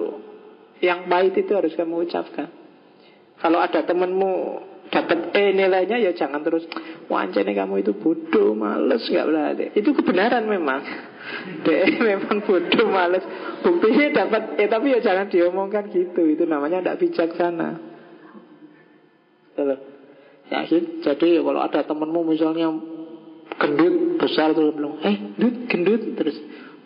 [0.79, 2.49] Yang pahit itu harus kamu ucapkan.
[3.37, 4.33] Kalau ada temanmu
[4.91, 6.67] dapat E nilainya ya jangan terus
[7.07, 10.83] wancane kamu itu bodoh males nggak berani itu kebenaran memang.
[11.65, 13.23] Deh memang bodoh males.
[13.63, 16.27] Buktinya dapat E tapi ya jangan diomongkan gitu.
[16.27, 17.69] Itu namanya tidak bijaksana.
[20.51, 22.67] Ya jadi kalau ada temenmu misalnya
[23.55, 26.37] gendut besar tuh belum eh gendut gendut terus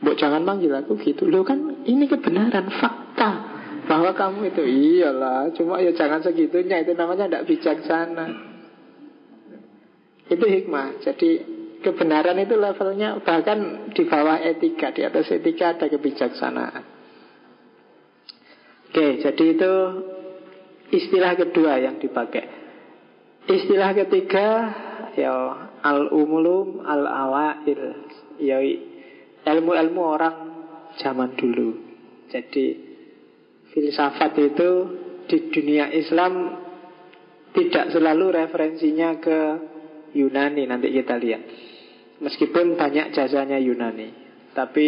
[0.05, 1.25] Mbok jangan manggil aku gitu.
[1.25, 3.54] Loh kan ini kebenaran fakta
[3.85, 8.27] bahwa kamu itu iyalah cuma ya jangan segitunya itu namanya tidak bijaksana.
[10.25, 11.05] Itu hikmah.
[11.05, 11.29] Jadi
[11.85, 16.83] kebenaran itu levelnya bahkan di bawah etika di atas etika ada kebijaksanaan.
[18.89, 19.73] Oke jadi itu
[20.89, 22.65] istilah kedua yang dipakai.
[23.45, 24.47] Istilah ketiga
[25.13, 25.33] ya
[25.85, 27.81] al umulum al awail
[28.41, 28.57] ya
[29.45, 30.35] ilmu-ilmu orang
[30.97, 31.85] zaman dulu.
[32.33, 32.84] Jadi
[33.75, 34.71] filsafat itu
[35.27, 36.63] di dunia Islam
[37.51, 39.39] tidak selalu referensinya ke
[40.15, 41.43] Yunani nanti kita lihat.
[42.23, 44.15] Meskipun banyak jasanya Yunani,
[44.55, 44.87] tapi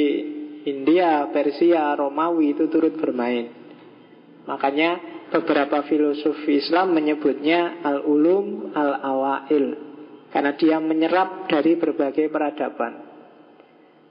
[0.64, 3.52] India, Persia, Romawi itu turut bermain.
[4.48, 9.66] Makanya beberapa filosof Islam menyebutnya al-ulum al-awail
[10.32, 13.07] karena dia menyerap dari berbagai peradaban.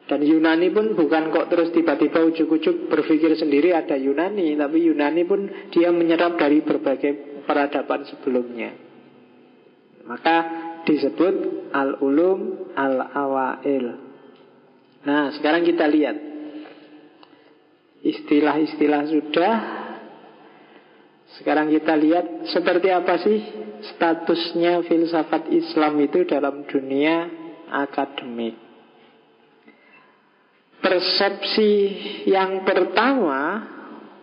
[0.06, 5.50] Dan Yunani pun bukan kok terus tiba-tiba ujuk-ujuk berpikir sendiri ada Yunani Tapi Yunani pun
[5.74, 8.70] dia menyerap dari berbagai peradaban sebelumnya.
[10.06, 10.36] Maka
[10.86, 11.34] disebut
[11.74, 13.86] Al-Ulum Al-Awail.
[15.02, 16.16] Nah sekarang kita lihat.
[18.06, 19.54] Istilah-istilah sudah.
[21.42, 23.38] Sekarang kita lihat seperti apa sih
[23.82, 27.26] statusnya filsafat Islam itu dalam dunia
[27.66, 28.65] akademik
[30.86, 31.72] Persepsi
[32.30, 33.66] yang pertama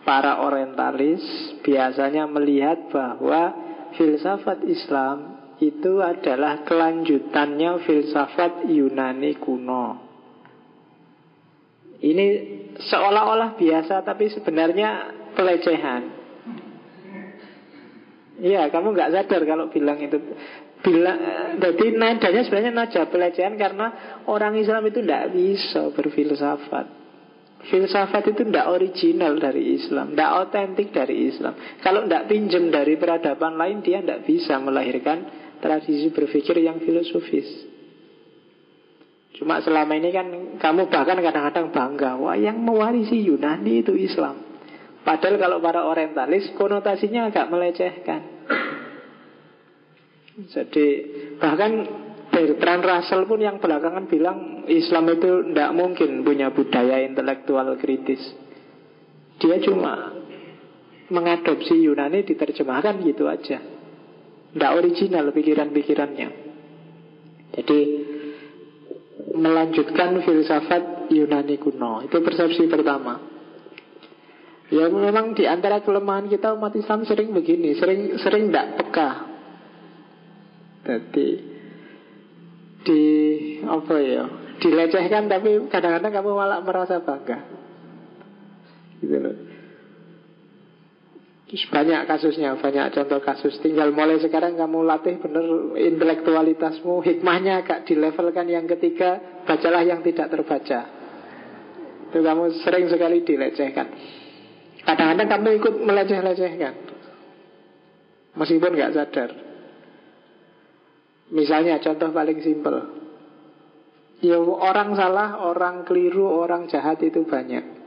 [0.00, 1.20] para orientalis
[1.60, 3.52] biasanya melihat bahwa
[3.92, 9.86] filsafat Islam itu adalah kelanjutannya filsafat Yunani kuno.
[12.00, 12.26] Ini
[12.80, 16.02] seolah-olah biasa tapi sebenarnya pelecehan.
[18.40, 20.16] Iya, kamu nggak sadar kalau bilang itu
[20.84, 21.12] Bila,
[21.56, 26.86] jadi nadanya sebenarnya nada pelecehan karena orang Islam itu tidak bisa berfilsafat.
[27.64, 31.56] Filsafat itu tidak original dari Islam, tidak otentik dari Islam.
[31.80, 35.24] Kalau tidak pinjam dari peradaban lain, dia tidak bisa melahirkan
[35.64, 37.48] tradisi berpikir yang filosofis.
[39.40, 40.28] Cuma selama ini kan
[40.60, 44.36] kamu bahkan kadang-kadang bangga, wah yang mewarisi Yunani itu Islam.
[45.00, 48.20] Padahal kalau para orientalis konotasinya agak melecehkan.
[50.34, 50.86] Jadi
[51.38, 51.72] bahkan
[52.34, 58.18] Bertrand Russell pun yang belakangan bilang Islam itu tidak mungkin punya budaya intelektual kritis.
[59.38, 60.10] Dia cuma
[61.14, 63.62] mengadopsi Yunani diterjemahkan gitu aja.
[64.50, 66.28] Tidak original pikiran-pikirannya.
[67.54, 67.80] Jadi
[69.38, 72.02] melanjutkan filsafat Yunani kuno.
[72.02, 73.22] Itu persepsi pertama.
[74.74, 79.33] Ya memang di antara kelemahan kita umat Islam sering begini, sering sering tidak peka
[80.84, 81.28] jadi
[82.84, 83.02] di
[83.64, 84.24] apa ya?
[84.60, 87.38] Dilecehkan tapi kadang-kadang kamu malah merasa bangga.
[89.02, 89.36] Gitu loh.
[91.54, 93.54] Banyak kasusnya, banyak contoh kasus.
[93.62, 95.44] Tinggal mulai sekarang kamu latih benar
[95.78, 100.80] intelektualitasmu, hikmahnya agak dilevelkan yang ketiga, bacalah yang tidak terbaca.
[102.10, 103.86] Itu kamu sering sekali dilecehkan.
[104.82, 106.74] Kadang-kadang kamu ikut meleceh-lecehkan.
[108.34, 109.30] Meskipun nggak sadar.
[111.34, 112.76] Misalnya contoh paling simpel.
[114.22, 117.82] Ya orang salah, orang keliru, orang jahat itu banyak.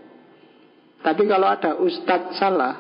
[1.00, 2.76] Tapi kalau ada ustadz salah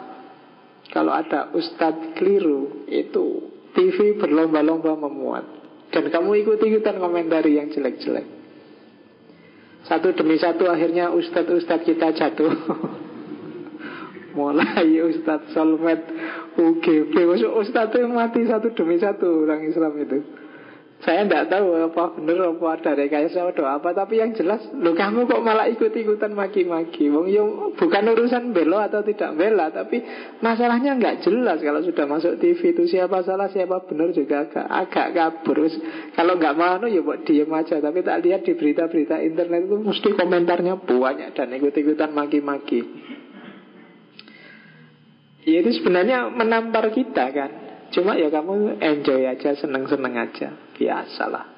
[0.90, 5.46] Kalau ada ustadz keliru Itu TV berlomba-lomba memuat.
[5.94, 8.28] Dan kamu ikut-ikutan komentari yang jelek-jelek.
[9.88, 12.52] Satu demi satu akhirnya ustadz-ustadz kita jatuh.
[14.38, 16.02] Mulai Ustadz Solmed
[16.62, 17.14] UGB
[17.58, 20.22] Ustadz itu mati satu demi satu orang Islam itu
[20.98, 25.30] saya tidak tahu apa benar apa ada rekayasa atau apa Tapi yang jelas lo kamu
[25.30, 27.14] kok malah ikut-ikutan maki-maki?
[27.14, 30.02] Wong yo bukan urusan belo atau tidak bela Tapi
[30.42, 31.62] masalahnya nggak jelas.
[31.62, 35.70] Kalau sudah masuk TV itu siapa salah siapa benar juga agak, agak kabur.
[36.18, 37.78] Kalau nggak mau ya buat diem aja.
[37.78, 42.82] Tapi tak lihat di berita-berita internet itu Mesti komentarnya banyak dan ikut-ikutan maki-maki.
[45.46, 47.52] Ya itu sebenarnya menampar kita kan?
[47.94, 51.58] Cuma ya kamu enjoy aja, seneng-seneng aja Biasalah.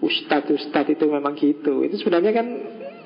[0.00, 1.84] Ustadz-ustadz itu memang gitu.
[1.84, 2.46] Itu sebenarnya kan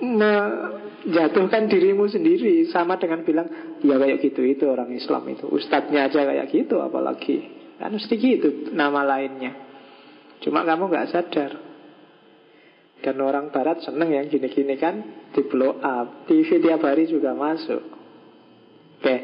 [0.04, 5.50] menjatuhkan dirimu sendiri Sama dengan bilang Ya kayak gitu itu orang Islam itu.
[5.50, 7.50] Ustadznya aja kayak gitu apalagi.
[7.78, 9.58] Kan mesti gitu nama lainnya.
[10.42, 11.52] Cuma kamu gak sadar.
[13.04, 16.30] Dan orang barat seneng yang gini-gini kan Di blow up.
[16.30, 17.82] TV tiap hari juga masuk.
[17.82, 19.02] Oke.
[19.02, 19.20] Okay.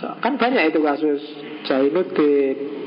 [0.00, 1.20] So, kan banyak itu kasus
[1.68, 2.83] Jainuddin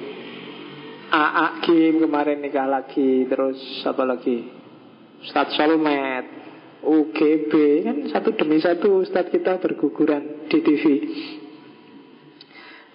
[1.18, 3.57] AA Kim kemarin nikah lagi Terus
[3.89, 4.38] apa lagi
[5.26, 6.26] Ustadz Solmed
[6.86, 7.51] UGB
[7.82, 10.84] Kan satu demi satu Ustadz kita berguguran di TV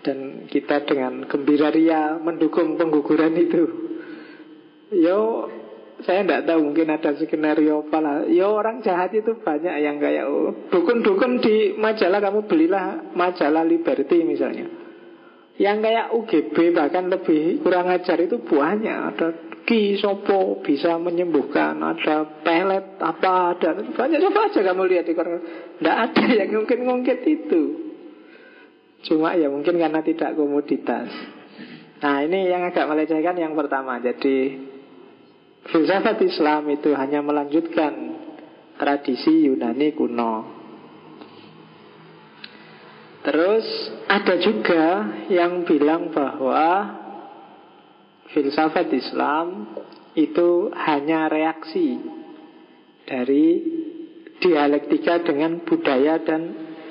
[0.06, 3.62] Dan kita dengan gembira ria Mendukung pengguguran itu
[4.94, 5.50] Yo
[6.02, 8.16] saya tidak tahu mungkin ada skenario apa lah.
[8.26, 14.26] Ya orang jahat itu banyak yang kayak oh, dukun-dukun di majalah kamu belilah majalah Liberty
[14.26, 14.81] misalnya.
[15.60, 18.98] Yang kayak UGB bahkan lebih kurang ajar itu banyak.
[19.12, 19.28] Ada
[19.62, 25.38] ki sopo bisa menyembuhkan, ada pelet apa ada banyak coba aja kamu lihat di koran.
[25.78, 27.62] Tidak ada yang mungkin ngungkit itu.
[29.06, 31.10] Cuma ya mungkin karena tidak komoditas.
[32.02, 34.02] Nah ini yang agak melecehkan yang pertama.
[34.02, 34.70] Jadi
[35.62, 37.92] Filsafat Islam itu hanya melanjutkan
[38.78, 40.61] tradisi Yunani kuno.
[43.22, 43.66] Terus
[44.10, 44.84] ada juga
[45.30, 46.98] yang bilang bahwa
[48.34, 49.78] filsafat Islam
[50.18, 52.02] itu hanya reaksi
[53.06, 53.46] dari
[54.42, 56.42] dialektika dengan budaya dan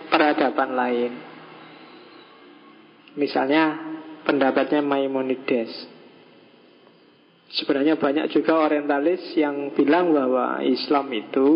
[0.07, 1.11] peradaban lain.
[3.19, 3.63] Misalnya
[4.23, 5.91] pendapatnya Maimonides
[7.51, 11.49] Sebenarnya banyak juga orientalis yang bilang bahwa Islam itu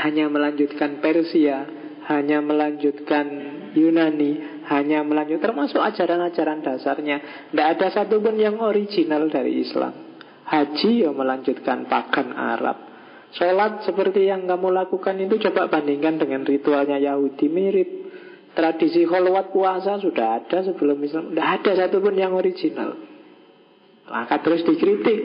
[0.00, 1.68] hanya melanjutkan Persia,
[2.04, 3.26] hanya melanjutkan
[3.72, 7.48] Yunani, hanya melanjutkan termasuk ajaran-ajaran dasarnya.
[7.48, 9.92] Tidak ada satupun yang original dari Islam.
[10.44, 12.76] Haji ya melanjutkan pagan Arab.
[13.34, 17.90] Sholat seperti yang kamu lakukan itu coba bandingkan dengan ritualnya Yahudi mirip.
[18.54, 21.34] Tradisi kholwat puasa sudah ada sebelum Islam.
[21.34, 22.94] Tidak ada satupun yang original.
[24.06, 25.18] Maka terus dikritik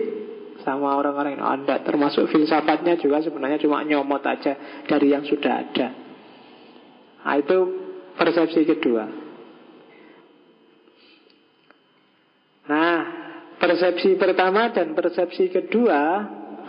[0.65, 6.08] sama orang-orang yang Anda termasuk filsafatnya juga sebenarnya cuma nyomot aja dari yang sudah ada.
[7.19, 7.57] Nah, itu
[8.15, 9.05] persepsi kedua.
[12.69, 12.97] Nah,
[13.57, 16.01] persepsi pertama dan persepsi kedua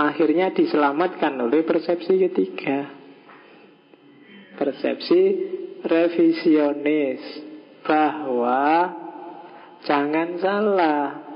[0.01, 2.89] akhirnya diselamatkan oleh persepsi ketiga.
[4.57, 5.21] Persepsi
[5.85, 7.23] revisionis
[7.85, 8.93] bahwa
[9.85, 11.30] jangan salah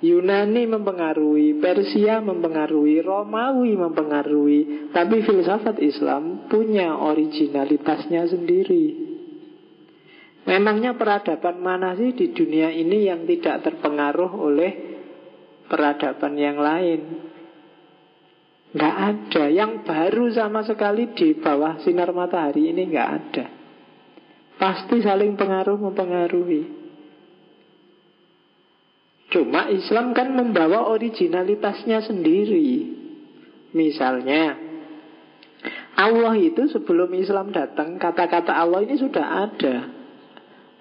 [0.00, 9.12] Yunani mempengaruhi, Persia mempengaruhi, Romawi mempengaruhi, tapi filsafat Islam punya originalitasnya sendiri.
[10.48, 14.72] Memangnya peradaban mana sih di dunia ini yang tidak terpengaruh oleh
[15.68, 17.00] peradaban yang lain?
[18.70, 23.46] Nggak ada Yang baru sama sekali di bawah sinar matahari ini nggak ada
[24.54, 26.79] Pasti saling pengaruh mempengaruhi
[29.30, 32.98] Cuma Islam kan membawa originalitasnya sendiri.
[33.70, 34.58] Misalnya,
[35.94, 39.76] Allah itu sebelum Islam datang, kata-kata Allah ini sudah ada.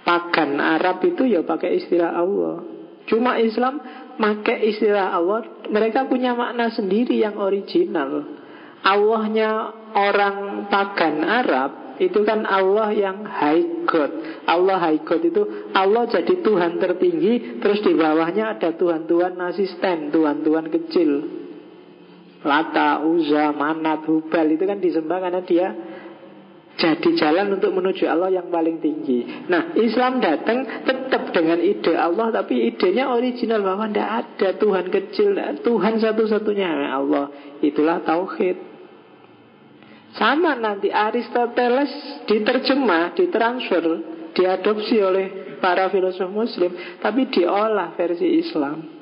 [0.02, 2.66] Pagan Arab itu ya pakai istilah Allah.
[3.06, 3.78] Cuma Islam
[4.18, 8.26] pakai istilah Allah, mereka punya makna sendiri yang original.
[8.82, 9.52] Allahnya
[9.94, 14.12] orang pagan Arab itu kan Allah yang high God.
[14.48, 15.42] Allah high God itu
[15.76, 21.12] Allah jadi Tuhan tertinggi, terus di bawahnya ada Tuhan-Tuhan asisten, Tuhan-Tuhan kecil.
[22.40, 25.68] Lata, Uza, Manat, Hubal itu kan disembah karena dia
[26.80, 29.52] jadi jalan untuk menuju Allah yang paling tinggi.
[29.52, 35.36] Nah, Islam datang tetap dengan ide Allah, tapi idenya original bahwa tidak ada Tuhan kecil,
[35.60, 37.28] Tuhan satu-satunya Allah.
[37.60, 38.69] Itulah tauhid.
[40.20, 43.86] Sama nanti Aristoteles diterjemah, ditransfer,
[44.36, 49.00] diadopsi oleh para filosof muslim, tapi diolah versi Islam.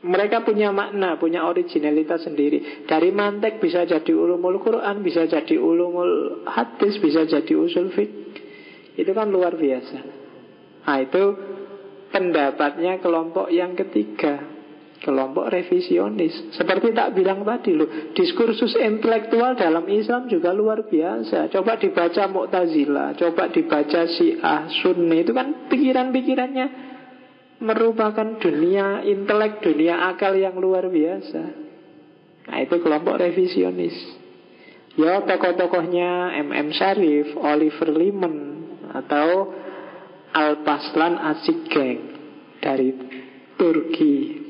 [0.00, 2.84] Mereka punya makna, punya originalitas sendiri.
[2.84, 8.10] Dari mantek bisa jadi ulumul Quran, bisa jadi ulumul hadis, bisa jadi usul fik.
[9.00, 9.98] Itu kan luar biasa.
[10.84, 11.24] Nah itu
[12.12, 14.59] pendapatnya kelompok yang ketiga.
[15.00, 16.52] Kelompok revisionis.
[16.52, 21.48] Seperti tak bilang tadi loh, diskursus intelektual dalam Islam juga luar biasa.
[21.48, 26.66] Coba dibaca Mu'tazilah, coba dibaca Syiah, Sunni, itu kan pikiran-pikirannya
[27.64, 31.42] merupakan dunia intelek, dunia akal yang luar biasa.
[32.52, 33.96] Nah itu kelompok revisionis.
[35.00, 36.76] Ya tokoh-tokohnya M.M.
[36.76, 38.36] Sharif, Oliver Liman,
[38.90, 39.54] atau
[40.34, 42.00] Al-Paslan Asigeng
[42.60, 42.90] dari
[43.54, 44.49] Turki.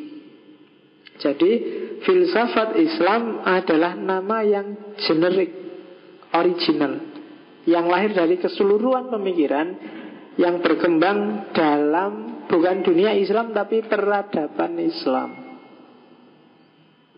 [1.21, 1.53] Jadi
[2.01, 5.53] filsafat Islam adalah nama yang generik,
[6.33, 6.97] original,
[7.69, 9.69] yang lahir dari keseluruhan pemikiran
[10.41, 12.13] yang berkembang dalam
[12.51, 15.31] Bukan dunia Islam tapi peradaban Islam.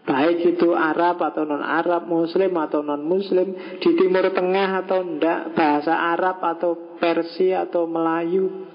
[0.05, 6.43] Baik itu Arab atau non-Arab, Muslim atau non-Muslim Di Timur Tengah atau enggak Bahasa Arab
[6.43, 8.67] atau Persia atau Melayu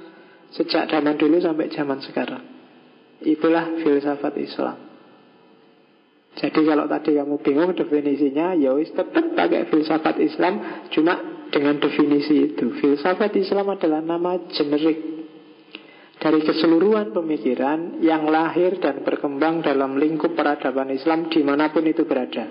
[0.49, 2.41] Sejak zaman dulu sampai zaman sekarang.
[3.21, 4.86] Itulah filsafat Islam
[6.37, 11.17] Jadi kalau tadi kamu bingung definisinya Ya wis tetap pakai filsafat Islam Cuma
[11.49, 15.17] dengan definisi itu Filsafat Islam adalah nama generik
[16.17, 22.09] dari keseluruhan pemikiran yang lahir dan berkembang dalam lingkup peradaban Islam di mana pun itu
[22.09, 22.49] berada.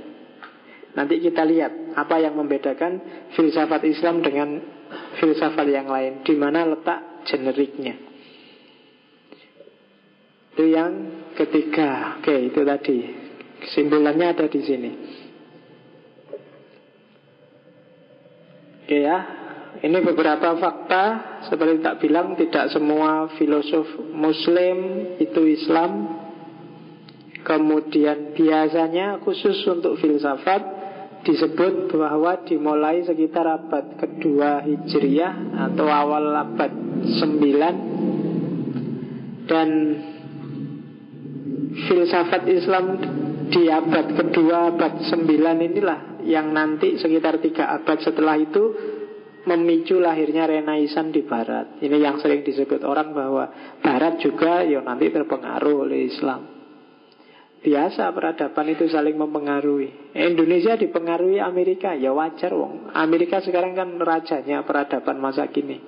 [0.96, 4.62] Nanti kita lihat apa yang membedakan filsafat Islam dengan
[5.18, 8.00] filsafat yang lain, di mana letak generiknya.
[10.56, 10.92] Itu yang
[11.36, 12.16] ketiga.
[12.22, 13.25] Oke, itu tadi.
[13.62, 14.90] Kesimpulannya ada di sini.
[18.86, 19.18] Oke ya,
[19.82, 21.04] ini beberapa fakta.
[21.50, 24.78] Seperti tak bilang Tidak semua filosof muslim
[25.20, 26.08] Itu Islam.
[27.46, 30.74] Kemudian biasanya Khusus untuk filsafat
[31.22, 35.34] Disebut bahwa dimulai sekitar abad kedua Hijriyah
[35.70, 36.72] Atau awal abad
[37.06, 39.70] 9 Dan
[41.86, 42.98] Filsafat Islam
[43.50, 45.26] di abad kedua, abad 9
[45.72, 48.64] inilah Yang nanti sekitar tiga abad setelah itu
[49.46, 51.78] memicu lahirnya Renaisan di Barat.
[51.78, 53.44] Ini yang sering disebut orang bahwa
[53.78, 56.56] Barat juga ya nanti terpengaruh oleh Islam.
[57.62, 60.14] Biasa peradaban itu saling mempengaruhi.
[60.14, 62.94] Indonesia dipengaruhi Amerika, ya wajar wong.
[62.94, 65.82] Amerika sekarang kan rajanya peradaban masa kini.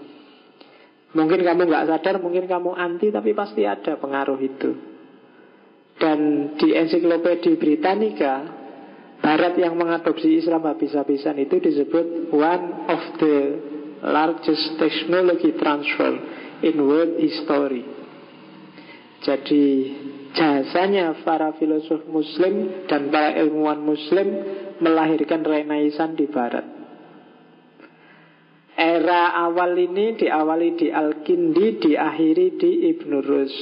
[1.15, 4.98] Mungkin kamu nggak sadar, mungkin kamu anti, tapi pasti ada pengaruh itu.
[5.99, 6.19] Dan
[6.55, 8.59] di ensiklopedia Britannica
[9.19, 13.37] Barat yang mengadopsi Islam habis-habisan itu disebut one of the
[14.07, 16.15] largest technology transfer
[16.63, 17.83] in world history.
[19.19, 19.65] Jadi
[20.39, 24.29] jasanya para filosof muslim dan para ilmuwan muslim
[24.79, 26.63] melahirkan renaisan di barat.
[28.79, 33.57] Era awal ini diawali di Al-Kindi, diakhiri di Ibn Rus.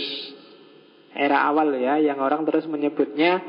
[1.16, 3.40] Era awal ya, yang orang terus menyebutnya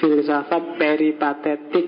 [0.00, 1.86] filsafat peripatetik.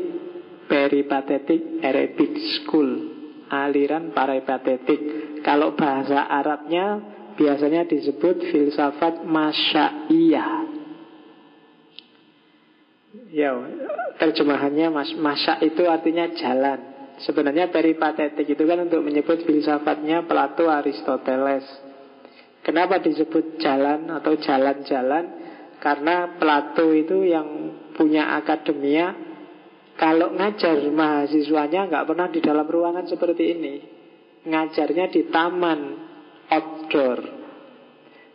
[0.70, 2.32] Peripatetik Arabic
[2.62, 3.18] School.
[3.50, 5.00] Aliran peripatetik
[5.42, 7.02] kalau bahasa Arabnya
[7.34, 10.70] biasanya disebut filsafat masyaiyah.
[13.34, 13.50] Ya
[14.22, 16.78] terjemahannya mas masya itu artinya jalan.
[17.26, 21.66] Sebenarnya peripatetik itu kan untuk menyebut filsafatnya Plato Aristoteles
[22.64, 25.24] kenapa disebut jalan atau jalan-jalan?
[25.80, 27.48] Karena Plato itu yang
[27.96, 29.32] punya akademia
[29.96, 33.74] Kalau ngajar mahasiswanya nggak pernah di dalam ruangan seperti ini.
[34.48, 35.80] Ngajarnya di taman
[36.48, 37.18] outdoor.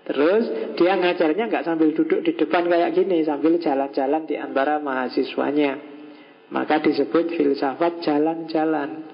[0.05, 5.73] Terus dia ngajarnya nggak sambil duduk di depan kayak gini Sambil jalan-jalan di antara mahasiswanya.
[6.53, 9.09] Maka disebut filsafat jalan-jalan.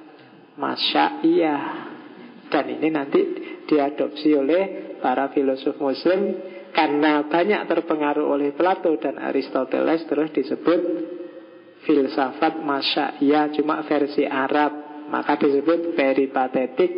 [0.59, 1.57] Masya iya
[2.51, 3.21] Dan ini nanti
[3.63, 6.37] diadopsi oleh para filosof muslim
[6.71, 10.81] karena banyak terpengaruh oleh Plato dan Aristoteles terus disebut
[11.83, 13.19] filsafat masya
[13.57, 14.89] cuma versi Arab.
[15.11, 16.91] Maka disebut peripatetic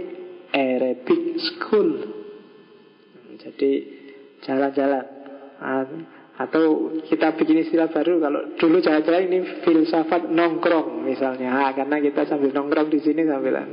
[0.53, 1.89] Arabic School.
[3.41, 3.71] Jadi
[4.45, 5.05] jalan-jalan.
[6.37, 11.49] Atau kita bikin istilah baru kalau dulu jalan-jalan ini filsafat nongkrong misalnya.
[11.49, 13.65] Nah, karena kita sambil nongkrong di sini sambil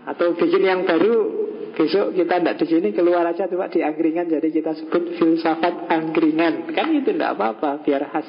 [0.00, 1.49] atau bikin yang baru
[1.80, 6.76] Besok kita tidak di sini keluar aja cuma di angkringan jadi kita sebut filsafat angkringan.
[6.76, 8.28] Kan itu tidak apa-apa biar khas.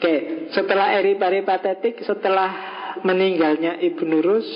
[0.00, 2.48] Oke, setelah eri paripatetik, setelah
[3.04, 4.48] meninggalnya Ibnu Rus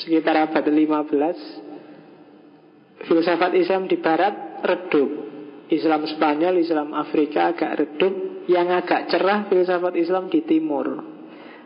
[0.00, 5.28] sekitar abad 15 filsafat Islam di barat redup.
[5.66, 11.02] Islam Spanyol, Islam Afrika agak redup Yang agak cerah filsafat Islam di timur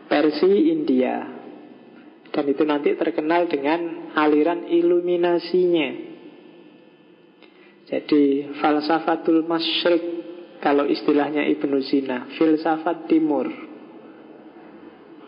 [0.09, 1.40] Persi, India
[2.31, 5.89] Dan itu nanti terkenal dengan aliran iluminasinya
[7.91, 10.03] Jadi falsafatul masyrik
[10.63, 13.71] Kalau istilahnya Ibnu Sina Filsafat timur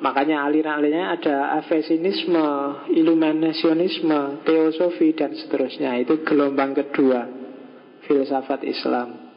[0.04, 2.44] Makanya aliran-alirannya ada avesinisme,
[2.92, 5.96] iluminasionisme, teosofi dan seterusnya.
[6.04, 7.24] Itu gelombang kedua
[8.04, 9.32] filsafat Islam.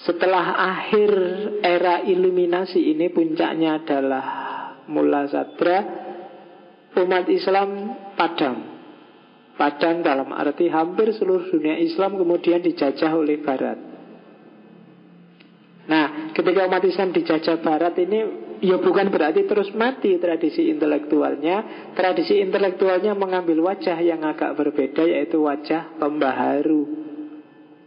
[0.00, 1.12] Setelah akhir
[1.60, 4.26] era iluminasi ini puncaknya adalah
[4.88, 5.97] mula sadra
[7.02, 7.68] umat Islam
[8.18, 8.56] padam.
[9.58, 13.78] Padam dalam arti hampir seluruh dunia Islam kemudian dijajah oleh Barat.
[15.88, 18.20] Nah, ketika umat Islam dijajah Barat ini
[18.60, 21.90] ya bukan berarti terus mati tradisi intelektualnya.
[21.96, 26.84] Tradisi intelektualnya mengambil wajah yang agak berbeda yaitu wajah pembaharu,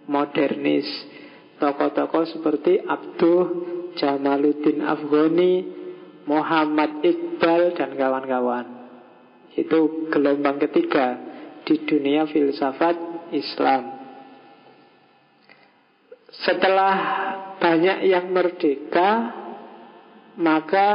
[0.09, 0.89] modernis.
[1.61, 3.45] Tokoh-tokoh seperti Abduh
[4.01, 5.53] Jamaluddin Afghani,
[6.25, 8.81] Muhammad Iqbal dan kawan-kawan.
[9.56, 11.19] Itu gelombang ketiga
[11.68, 12.95] di dunia filsafat
[13.36, 13.84] Islam.
[16.32, 16.95] Setelah
[17.60, 19.10] banyak yang merdeka,
[20.40, 20.88] maka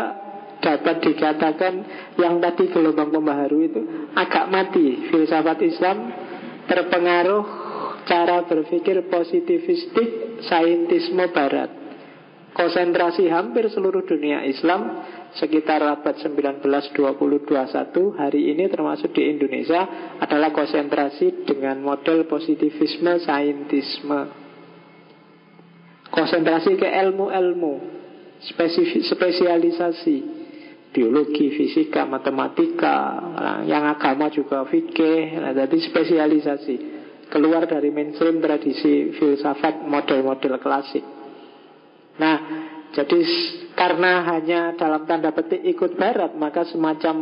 [0.59, 1.75] dapat dikatakan
[2.17, 3.81] yang tadi gelombang pembaharu itu
[4.17, 5.97] agak mati filsafat Islam
[6.67, 7.45] terpengaruh
[8.09, 11.71] cara berpikir positivistik saintisme barat
[12.57, 15.05] konsentrasi hampir seluruh dunia Islam
[15.37, 23.21] sekitar abad 19 20 21 hari ini termasuk di Indonesia adalah konsentrasi dengan model positivisme
[23.21, 24.21] saintisme
[26.09, 27.97] konsentrasi ke ilmu-ilmu
[29.05, 30.17] spesialisasi
[30.97, 33.21] biologi, fisika, matematika,
[33.69, 36.77] yang agama juga fikih, nah, jadi spesialisasi
[37.29, 41.05] keluar dari mainstream tradisi filsafat model-model klasik.
[42.17, 42.37] Nah,
[42.95, 43.19] jadi
[43.75, 47.17] karena hanya dalam tanda petik ikut barat, maka semacam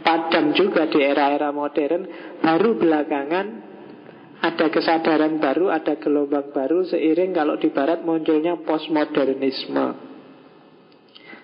[0.00, 2.06] padam juga di era-era modern,
[2.40, 3.46] baru belakangan
[4.42, 10.10] ada kesadaran baru, ada gelombang baru seiring kalau di barat munculnya postmodernisme.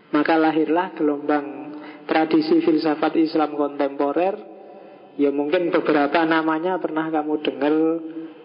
[0.08, 1.46] Maka lahirlah gelombang
[2.08, 4.58] tradisi filsafat Islam kontemporer
[5.18, 7.74] Ya mungkin beberapa namanya pernah kamu dengar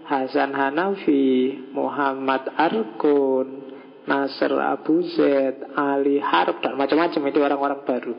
[0.10, 3.72] Hasan Hanafi, Muhammad Arkun,
[4.03, 8.13] Nasr Abu Zaid, Ali Harb dan macam-macam itu orang-orang baru.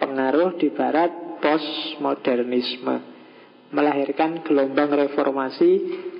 [0.00, 2.96] Pengaruh di barat postmodernisme
[3.70, 5.70] melahirkan gelombang reformasi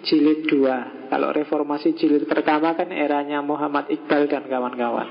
[0.07, 1.11] jilid dua.
[1.11, 5.09] Kalau reformasi jilid pertama kan eranya Muhammad Iqbal dan kawan-kawan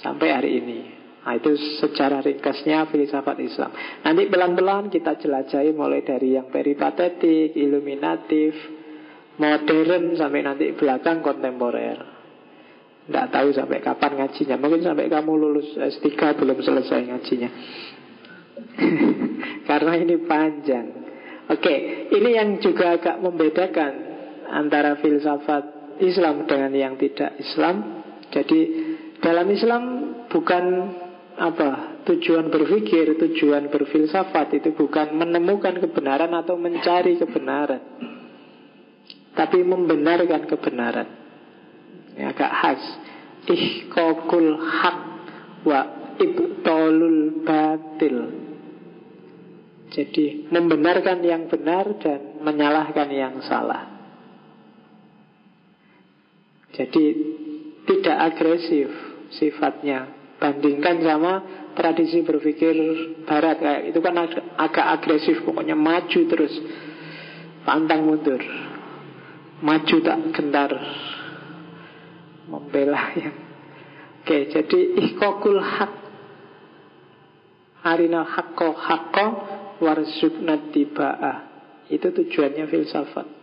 [0.00, 0.80] sampai hari ini.
[1.26, 3.74] Nah, itu secara ringkasnya filsafat Islam.
[4.06, 8.54] Nanti pelan-pelan kita jelajahi mulai dari yang peripatetik, iluminatif,
[9.34, 12.15] modern sampai nanti belakang kontemporer.
[13.06, 14.56] Tidak tahu sampai kapan ngajinya.
[14.58, 16.10] Mungkin sampai kamu lulus S3
[16.42, 17.50] belum selesai ngajinya.
[19.68, 20.86] Karena ini panjang.
[21.46, 21.74] Oke,
[22.10, 23.92] ini yang juga agak membedakan
[24.50, 28.02] antara filsafat Islam dengan yang tidak Islam.
[28.34, 28.60] Jadi
[29.22, 29.82] dalam Islam
[30.26, 30.64] bukan
[31.36, 37.82] apa tujuan berpikir, tujuan berfilsafat itu bukan menemukan kebenaran atau mencari kebenaran,
[39.36, 41.25] tapi membenarkan kebenaran.
[42.16, 42.82] Ya, agak khas.
[43.46, 44.98] Ihkokul hak
[45.62, 45.80] wa
[46.18, 48.18] ibtolul batil.
[49.92, 53.96] Jadi membenarkan yang benar dan menyalahkan yang salah.
[56.74, 57.04] Jadi
[57.86, 58.90] tidak agresif
[59.32, 61.32] sifatnya bandingkan sama
[61.72, 62.74] tradisi berpikir
[63.24, 64.14] barat kayak itu kan
[64.60, 66.52] agak agresif pokoknya maju terus
[67.64, 68.40] pantang mundur
[69.64, 70.70] maju tak gentar
[72.46, 73.36] membela yang
[74.22, 75.92] oke jadi ihkokul hak
[77.82, 79.26] harinal hakko hakko
[79.82, 81.38] warzubna tiba'ah
[81.86, 83.36] itu tujuannya filsafat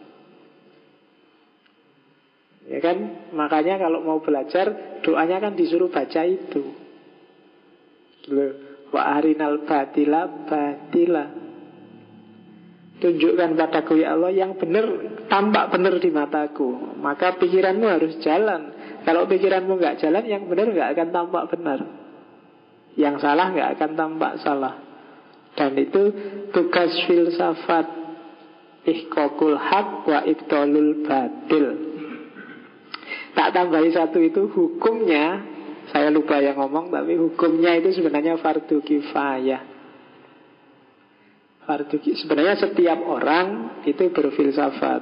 [2.63, 2.97] Ya kan?
[3.35, 6.63] Makanya kalau mau belajar doanya kan disuruh baca itu.
[8.93, 11.25] Wa arinal batila batila.
[13.03, 14.88] Tunjukkan padaku ya Allah yang benar
[15.27, 16.95] tampak benar di mataku.
[17.03, 18.72] Maka pikiranmu harus jalan.
[19.03, 21.80] Kalau pikiranmu nggak jalan, yang benar nggak akan tampak benar.
[22.95, 24.73] Yang salah nggak akan tampak salah.
[25.53, 26.01] Dan itu
[26.49, 28.03] tugas filsafat
[28.84, 31.65] ihkokul hak wa ibtolul batil
[33.34, 35.45] Tak tambahi satu itu hukumnya
[35.93, 39.61] Saya lupa yang ngomong Tapi hukumnya itu sebenarnya fardu kifayah
[41.63, 45.01] Fardu Sebenarnya setiap orang itu berfilsafat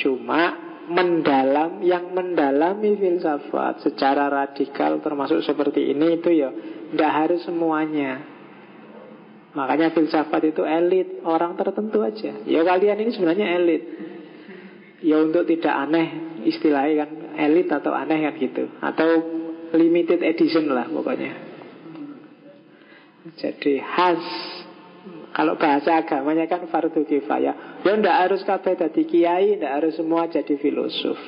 [0.00, 6.50] Cuma mendalam yang mendalami filsafat secara radikal termasuk seperti ini itu ya
[6.90, 8.26] tidak harus semuanya.
[9.54, 12.42] Makanya filsafat itu elit orang tertentu aja.
[12.46, 13.82] Ya kalian ini sebenarnya elit.
[15.00, 16.08] Ya untuk tidak aneh
[16.44, 19.08] istilahnya kan elit atau aneh kan gitu atau
[19.74, 21.32] limited edition lah pokoknya.
[23.38, 24.24] Jadi khas
[25.30, 27.82] kalau bahasa agamanya kan fardu kifayah.
[27.86, 31.18] Ya ndak harus kabeh jadi kiai, ndak harus semua jadi filosof.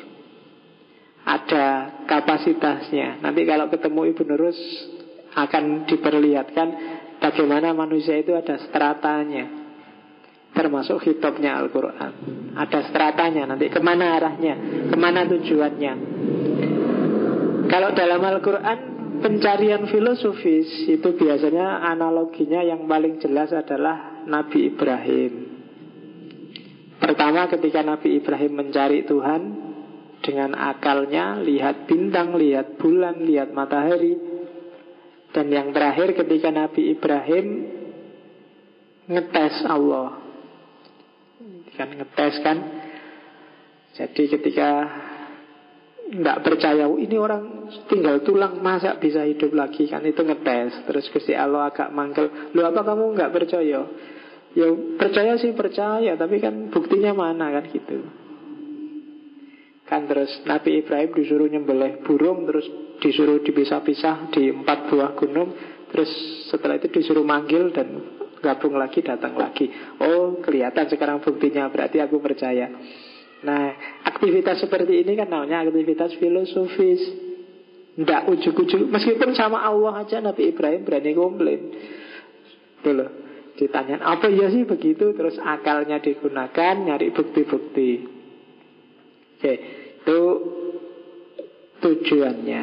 [1.23, 3.23] Ada kapasitasnya.
[3.23, 4.59] Nanti kalau ketemu Ibu Nurus
[5.39, 6.69] akan diperlihatkan
[7.23, 9.63] bagaimana manusia itu ada stratanya.
[10.53, 12.13] Termasuk hitopnya Al-Quran
[12.53, 15.93] Ada stratanya nanti ke mana arahnya Ke mana tujuannya
[17.73, 18.92] Kalau dalam Al-Quran
[19.23, 25.33] pencarian filosofis itu biasanya analoginya yang paling jelas adalah Nabi Ibrahim.
[26.99, 29.43] Pertama ketika Nabi Ibrahim mencari Tuhan
[30.23, 34.15] dengan akalnya, lihat bintang, lihat bulan, lihat matahari.
[35.35, 37.47] Dan yang terakhir ketika Nabi Ibrahim
[39.11, 40.23] ngetes Allah.
[41.75, 42.59] Kan ngetes kan.
[43.99, 44.71] Jadi ketika
[46.11, 49.89] nggak percaya oh, ini orang tinggal tulang masa bisa hidup lagi?
[49.89, 50.85] Kan itu ngetes.
[50.85, 53.81] Terus Gusti Allah agak mangkel lu apa kamu nggak percaya?
[54.53, 54.69] Ya
[55.01, 57.49] percaya sih percaya tapi kan buktinya mana?
[57.57, 57.97] Kan gitu.
[59.89, 62.67] Kan terus Nabi Ibrahim disuruh nyembelih burung terus
[63.01, 65.57] disuruh dipisah-pisah di empat buah gunung
[65.93, 66.09] terus
[66.49, 67.89] setelah itu disuruh manggil dan
[68.43, 69.71] gabung lagi datang lagi.
[70.03, 72.69] Oh kelihatan sekarang buktinya berarti aku percaya
[73.43, 73.75] Nah,
[74.07, 77.03] aktivitas seperti ini kan namanya aktivitas filosofis.
[77.93, 78.89] Tidak ujuk-ujuk.
[78.89, 81.61] Meskipun sama Allah aja Nabi Ibrahim berani komplain.
[82.81, 83.07] Dulu.
[83.53, 85.13] Ditanya, apa ya sih begitu?
[85.13, 87.91] Terus akalnya digunakan, nyari bukti-bukti.
[89.37, 89.55] Oke,
[90.01, 90.21] itu
[91.85, 92.63] tujuannya.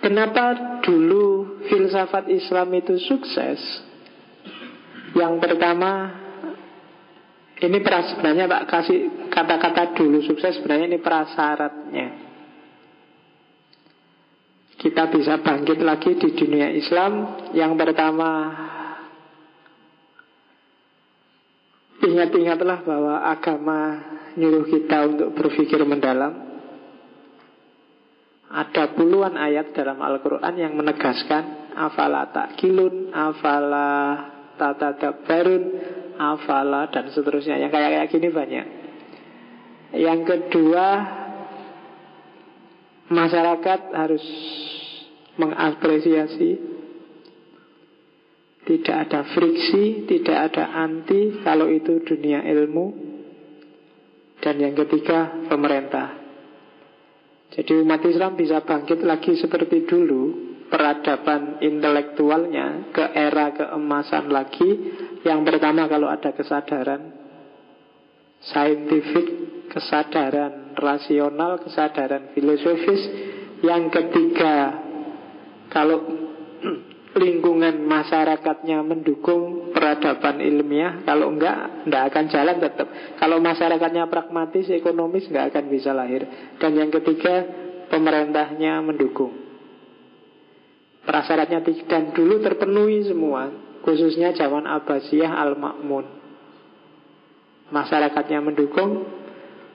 [0.00, 0.44] Kenapa
[0.86, 3.58] dulu filsafat Islam itu sukses?
[5.18, 6.19] Yang pertama
[7.60, 12.08] ini sebenarnya tak kasih kata-kata dulu sukses sebenarnya ini prasyaratnya.
[14.80, 17.12] Kita bisa bangkit lagi di dunia Islam.
[17.52, 18.28] Yang pertama
[22.00, 23.80] Ingat-ingatlah bahwa agama
[24.40, 26.32] nyuruh kita untuk berpikir mendalam
[28.48, 33.92] Ada puluhan ayat dalam Al-Quran yang menegaskan Afala kilun, afala
[34.58, 35.62] tatadabarun,
[36.20, 38.66] afala dan seterusnya yang kayak kayak gini banyak.
[39.96, 40.86] Yang kedua
[43.08, 44.24] masyarakat harus
[45.40, 46.70] mengapresiasi
[48.60, 53.08] tidak ada friksi, tidak ada anti kalau itu dunia ilmu.
[54.40, 56.16] Dan yang ketiga, pemerintah.
[57.50, 60.22] Jadi umat Islam bisa bangkit lagi seperti dulu
[60.70, 64.70] peradaban intelektualnya ke era keemasan lagi.
[65.20, 67.20] Yang pertama kalau ada kesadaran.
[68.40, 69.28] Saintifik,
[69.68, 73.02] kesadaran rasional, kesadaran filosofis.
[73.60, 74.80] Yang ketiga
[75.68, 76.00] kalau
[77.20, 82.88] lingkungan masyarakatnya mendukung peradaban ilmiah Kalau enggak, enggak akan jalan tetap.
[83.20, 86.24] Kalau masyarakatnya pragmatis, ekonomis enggak akan bisa lahir.
[86.56, 87.44] Dan yang ketiga,
[87.92, 89.36] pemerintahnya mendukung.
[91.04, 96.06] Prasyaratnya dan dulu terpenuhi semua Khususnya zaman Abbasiyah Al-Ma'mun.
[97.70, 99.20] Masyarakatnya mendukung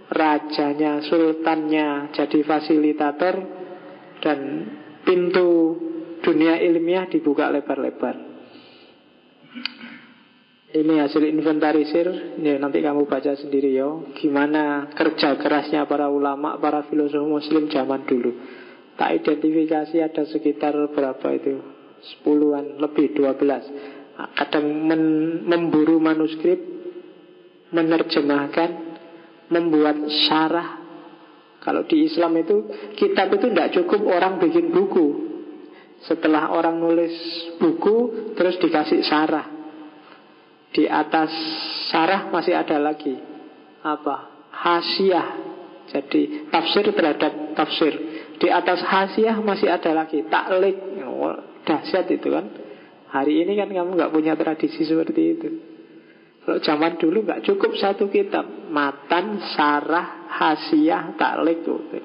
[0.05, 3.35] Rajanya, sultannya jadi fasilitator
[4.21, 4.39] Dan
[5.01, 5.81] pintu
[6.21, 8.15] dunia ilmiah dibuka lebar-lebar.
[10.75, 12.35] Ini hasil inventarisir.
[12.41, 13.87] Ya, Nanti kamu baca sendiri ya
[14.17, 18.33] Gimana kerja kerasnya para ulama, para filosof muslim zaman dulu.
[18.97, 21.61] Tak identifikasi ada sekitar berapa itu.
[22.05, 23.65] Sepuluhan, lebih dua belas
[24.15, 25.03] Kadang men,
[25.43, 26.59] memburu manuskrip
[27.75, 28.69] Menerjemahkan
[29.51, 30.81] Membuat syarah.
[31.61, 32.65] Kalau di Islam itu
[32.97, 35.07] Kitab itu tidak cukup orang bikin buku.
[36.05, 37.13] Setelah orang nulis
[37.61, 39.45] buku Terus dikasih syarah.
[40.75, 41.31] Di atas
[41.87, 43.15] syarah masih ada lagi.
[43.85, 44.49] Apa?
[44.51, 45.27] Hasiah.
[45.87, 47.93] Jadi tafsir terhadap tafsir.
[48.41, 50.25] Di atas hasiah masih ada lagi.
[50.27, 50.75] Taklik.
[51.05, 52.64] Oh, dahsyat itu kan.
[53.15, 55.49] Hari ini kan kamu nggak punya tradisi seperti itu.
[56.43, 62.03] Kalau zaman dulu nggak cukup satu kitab, matan, sarah, hasiah, taklik gitu.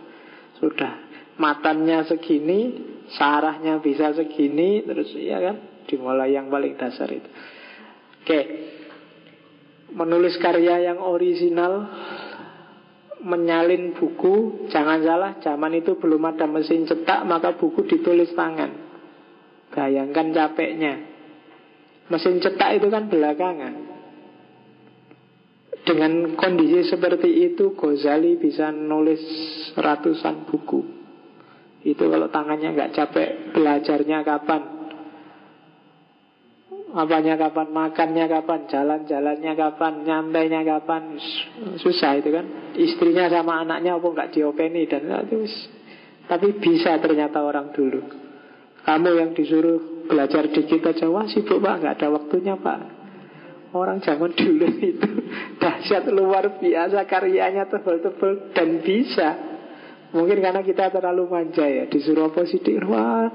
[0.62, 2.60] Sudah matannya segini,
[3.18, 7.26] sarahnya bisa segini, terus ya kan dimulai yang paling dasar itu.
[8.22, 8.40] Oke,
[9.90, 11.90] menulis karya yang orisinal
[13.20, 18.89] menyalin buku, jangan salah, zaman itu belum ada mesin cetak, maka buku ditulis tangan.
[19.70, 20.94] Bayangkan capeknya.
[22.10, 23.74] Mesin cetak itu kan belakangan.
[25.86, 29.22] Dengan kondisi seperti itu, Ghazali bisa nulis
[29.78, 30.80] ratusan buku.
[31.86, 34.62] Itu kalau tangannya nggak capek, belajarnya kapan?
[36.90, 41.22] Apanya kapan, makannya kapan, jalan-jalannya kapan, nyantainya kapan
[41.78, 45.54] Susah itu kan Istrinya sama anaknya apa nggak diopeni dan terus
[46.26, 48.19] Tapi bisa ternyata orang dulu
[48.80, 52.80] Kamu yang disuruh belajar dikit aja Wah sibuk pak, nggak ada waktunya pak.
[53.70, 55.10] Orang zaman dulu itu
[55.62, 59.28] Dahsyat luar biasa Karyanya tebel-tebel dan bisa.
[60.10, 63.30] Mungkin karena kita terlalu manja ya Disuruh sih Wah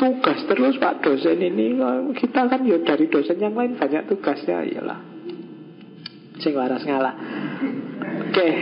[0.00, 1.04] tugas terus Pak.
[1.04, 1.76] Dosen ini
[2.16, 4.64] kita kan ya dari dosen yang lain banyak tugasnya.
[4.64, 5.00] Iyalah.
[6.40, 7.14] Sing waras ngalah.
[8.24, 8.32] Oke.
[8.32, 8.52] Okay.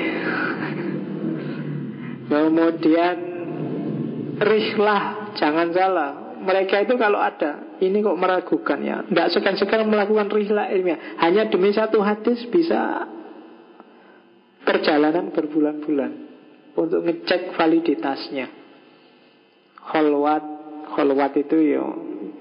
[2.26, 3.16] kemudian
[4.42, 5.02] rihlah.
[5.32, 8.96] Jangan salah mereka itu kalau ada ini kok meragukan ya.
[9.06, 11.18] Tidak sekan-sekan melakukan rihlah ilmiah.
[11.22, 13.08] Hanya demi satu hadis bisa
[14.62, 16.12] perjalanan berbulan-bulan
[16.78, 18.46] untuk ngecek validitasnya.
[19.82, 20.44] Holwat
[20.92, 21.84] Kholwat itu ya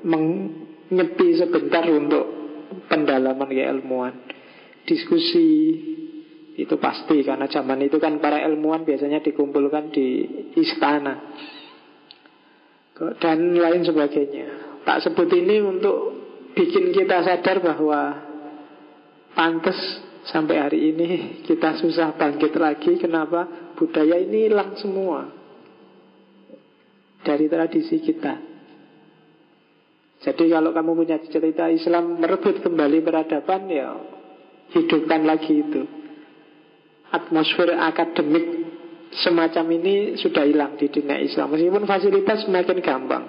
[0.04, 2.26] menyepi sebentar untuk
[2.92, 4.14] pendalaman keilmuan.
[4.84, 5.48] Diskusi
[6.60, 10.28] itu pasti karena zaman itu kan para ilmuwan biasanya dikumpulkan di
[10.60, 11.32] istana
[13.18, 14.48] dan lain sebagainya.
[14.86, 15.98] Tak sebut ini untuk
[16.54, 18.00] bikin kita sadar bahwa
[19.34, 19.78] pantas
[20.30, 21.10] sampai hari ini
[21.46, 22.98] kita susah bangkit lagi.
[23.02, 23.74] Kenapa?
[23.78, 25.26] Budaya ini hilang semua
[27.26, 28.52] dari tradisi kita.
[30.22, 33.90] Jadi kalau kamu punya cerita Islam merebut kembali peradaban ya
[34.78, 35.82] hidupkan lagi itu.
[37.10, 38.71] Atmosfer akademik
[39.12, 41.52] semacam ini sudah hilang di dunia Islam.
[41.52, 43.24] Meskipun fasilitas semakin gampang.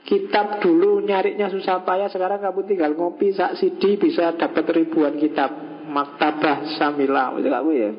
[0.00, 5.52] Kitab dulu nyarinya susah payah Sekarang kamu tinggal ngopi sak CD Bisa dapat ribuan kitab.
[5.90, 7.34] Maktabah Samila.
[7.36, 7.90] Kamu ya.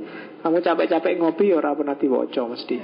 [0.42, 2.78] Kamu capek-capek ngopi ya Orang pernah diwoco mesti.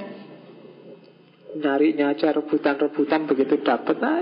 [1.48, 4.20] Nyarinya aja rebutan-rebutan begitu dapat nah,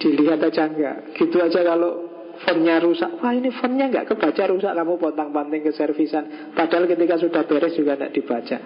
[0.00, 1.12] dilihat aja enggak.
[1.12, 3.20] Gitu aja kalau fontnya rusak.
[3.22, 4.72] Wah ini fontnya enggak kebaca rusak.
[4.72, 6.52] Kamu potang-panting ke servisan.
[6.52, 8.58] Padahal ketika sudah beres juga enggak dibaca.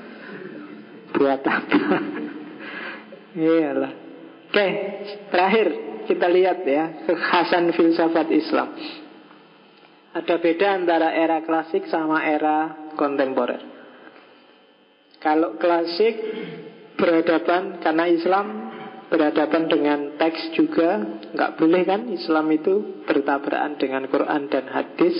[1.14, 1.80] Buat apa?
[3.38, 3.92] Iyalah.
[4.50, 4.66] Oke
[5.30, 5.66] terakhir
[6.10, 8.74] kita lihat ya kekhasan filsafat Islam.
[10.10, 13.62] Ada beda antara era klasik sama era kontemporer.
[15.22, 16.18] Kalau klasik
[16.98, 18.46] berhadapan karena Islam
[19.10, 21.02] berhadapan dengan teks juga
[21.34, 25.18] nggak boleh kan Islam itu bertabrakan dengan Quran dan hadis.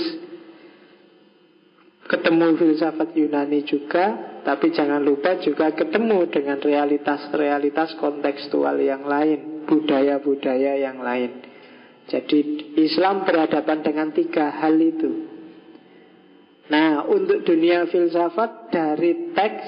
[2.06, 10.80] Ketemu filsafat Yunani juga tapi jangan lupa juga ketemu dengan realitas-realitas kontekstual yang lain budaya-budaya
[10.80, 11.44] yang lain.
[12.10, 15.10] Jadi Islam berhadapan dengan tiga hal itu.
[16.70, 19.66] Nah untuk dunia filsafat dari teks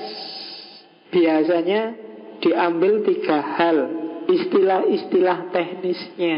[1.14, 1.94] biasanya
[2.42, 6.36] diambil tiga hal istilah-istilah teknisnya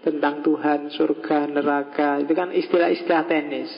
[0.00, 3.70] tentang Tuhan, surga, neraka itu kan istilah-istilah teknis.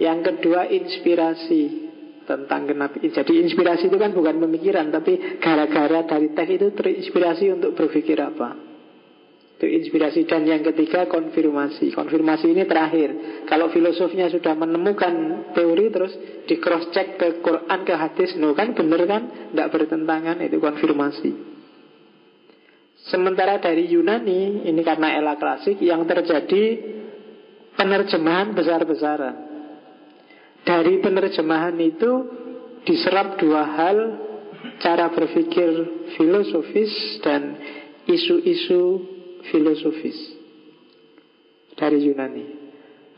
[0.00, 1.62] Yang kedua inspirasi
[2.24, 2.96] tentang kenapa.
[2.96, 8.71] Jadi inspirasi itu kan bukan pemikiran, tapi gara-gara dari teks itu terinspirasi untuk berpikir apa.
[9.62, 10.26] Itu inspirasi.
[10.26, 11.94] Dan yang ketiga konfirmasi.
[11.94, 13.14] Konfirmasi ini terakhir.
[13.46, 16.12] Kalau filosofnya sudah menemukan teori Terus
[16.50, 19.54] di cross check ke Quran ke hadis No kan bener kan?
[19.54, 21.30] Tidak bertentangan itu konfirmasi.
[23.06, 26.64] Sementara dari Yunani Ini karena era klasik Yang terjadi
[27.78, 29.36] penerjemahan besar-besaran.
[30.66, 32.10] Dari penerjemahan itu
[32.82, 33.98] Diserap dua hal
[34.82, 35.70] Cara berpikir
[36.18, 37.62] filosofis Dan
[38.10, 39.11] isu-isu
[39.50, 40.18] filosofis
[41.74, 42.46] dari Yunani.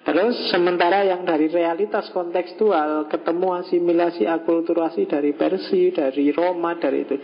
[0.04, 7.16] Terus sementara yang dari realitas kontekstual ketemu asimilasi akulturasi dari Persia, dari Roma, dari itu.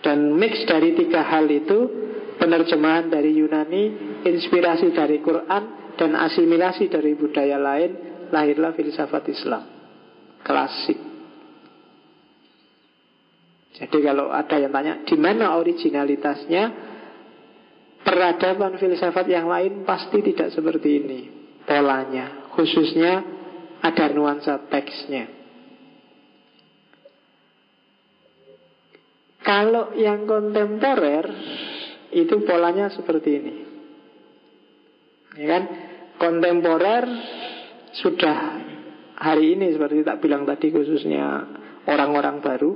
[0.00, 1.78] Dan mix dari tiga hal itu
[2.40, 3.84] penerjemahan dari Yunani,
[4.24, 7.90] inspirasi dari Quran dan asimilasi dari budaya lain
[8.32, 9.74] lahirlah filsafat Islam
[10.44, 11.00] klasik.
[13.74, 16.93] Jadi kalau ada yang tanya di mana originalitasnya,
[18.04, 21.20] Peradaban filsafat yang lain pasti tidak seperti ini
[21.64, 22.52] polanya.
[22.52, 23.24] Khususnya
[23.80, 25.24] ada nuansa teksnya.
[29.44, 31.26] Kalau yang kontemporer
[32.16, 33.54] itu polanya seperti ini.
[35.36, 35.64] Ya kan?
[36.16, 37.04] Kontemporer
[37.98, 38.38] sudah
[39.18, 41.44] hari ini seperti tak bilang tadi khususnya
[41.84, 42.72] orang-orang baru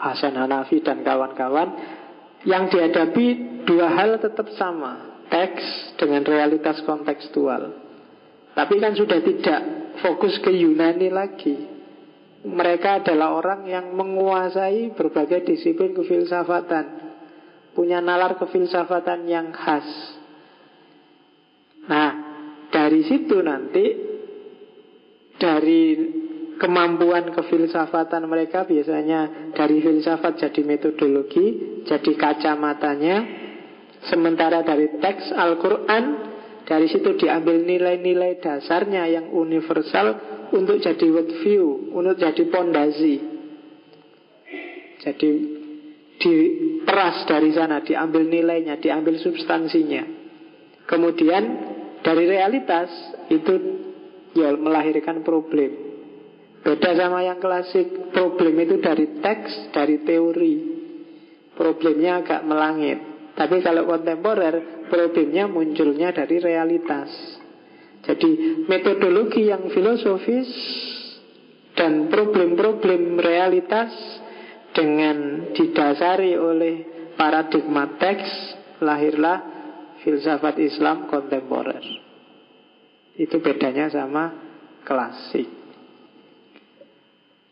[0.00, 1.68] Hasan Hanafi dan kawan-kawan
[2.48, 3.26] yang dihadapi
[3.68, 7.76] dua hal tetap sama teks dengan realitas kontekstual
[8.56, 9.60] tapi kan sudah tidak
[10.00, 11.56] fokus ke Yunani lagi
[12.40, 17.10] mereka adalah orang yang menguasai berbagai disiplin kefilsafatan
[17.74, 19.86] punya nalar kefilsafatan yang khas.
[21.86, 22.10] Nah,
[22.70, 23.86] dari situ nanti
[25.40, 25.84] dari
[26.60, 33.40] kemampuan kefilsafatan mereka biasanya dari filsafat jadi metodologi, jadi kacamatanya.
[34.00, 36.04] Sementara dari teks Al-Quran
[36.64, 40.16] dari situ diambil nilai-nilai dasarnya yang universal
[40.52, 43.14] untuk jadi worldview, untuk jadi pondasi.
[45.00, 45.30] Jadi
[46.20, 50.04] diperas dari sana, diambil nilainya, diambil substansinya.
[50.84, 51.42] Kemudian
[52.04, 52.88] dari realitas
[53.32, 53.52] itu
[54.36, 55.89] ya melahirkan problem.
[56.60, 60.54] Beda sama yang klasik, problem itu dari teks, dari teori.
[61.56, 62.98] Problemnya agak melangit.
[63.32, 67.08] Tapi kalau kontemporer, problemnya munculnya dari realitas.
[68.04, 70.48] Jadi metodologi yang filosofis
[71.76, 73.92] dan problem-problem realitas
[74.72, 76.74] dengan didasari oleh
[77.16, 78.28] paradigma teks
[78.80, 79.38] lahirlah
[80.00, 81.84] filsafat Islam kontemporer.
[83.20, 84.32] Itu bedanya sama
[84.84, 85.59] klasik.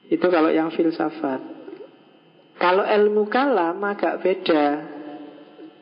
[0.09, 1.41] Itu kalau yang filsafat.
[2.59, 4.65] Kalau ilmu kalam agak beda.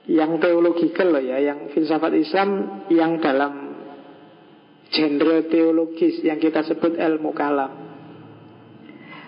[0.07, 2.51] Yang teologikal loh ya, yang filsafat Islam
[2.95, 3.75] yang dalam
[4.87, 7.87] genre teologis yang kita sebut ilmu kalam.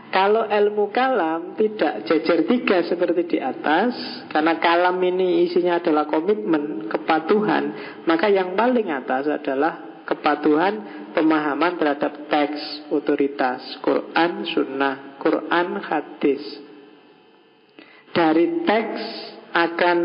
[0.08, 3.92] Kalau ilmu kalam tidak jejer tiga seperti di atas
[4.32, 7.64] Karena kalam ini isinya adalah komitmen, kepatuhan
[8.08, 10.74] Maka yang paling atas adalah kepatuhan
[11.12, 16.40] pemahaman terhadap teks otoritas Quran, sunnah, Quran, hadis.
[18.16, 19.02] Dari teks
[19.52, 19.98] akan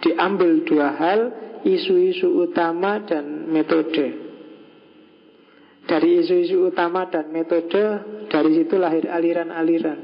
[0.00, 1.20] diambil dua hal
[1.66, 4.06] Isu-isu utama dan metode.
[5.82, 7.82] Dari isu-isu utama dan metode
[8.30, 10.00] Dari situ lahir aliran-aliran.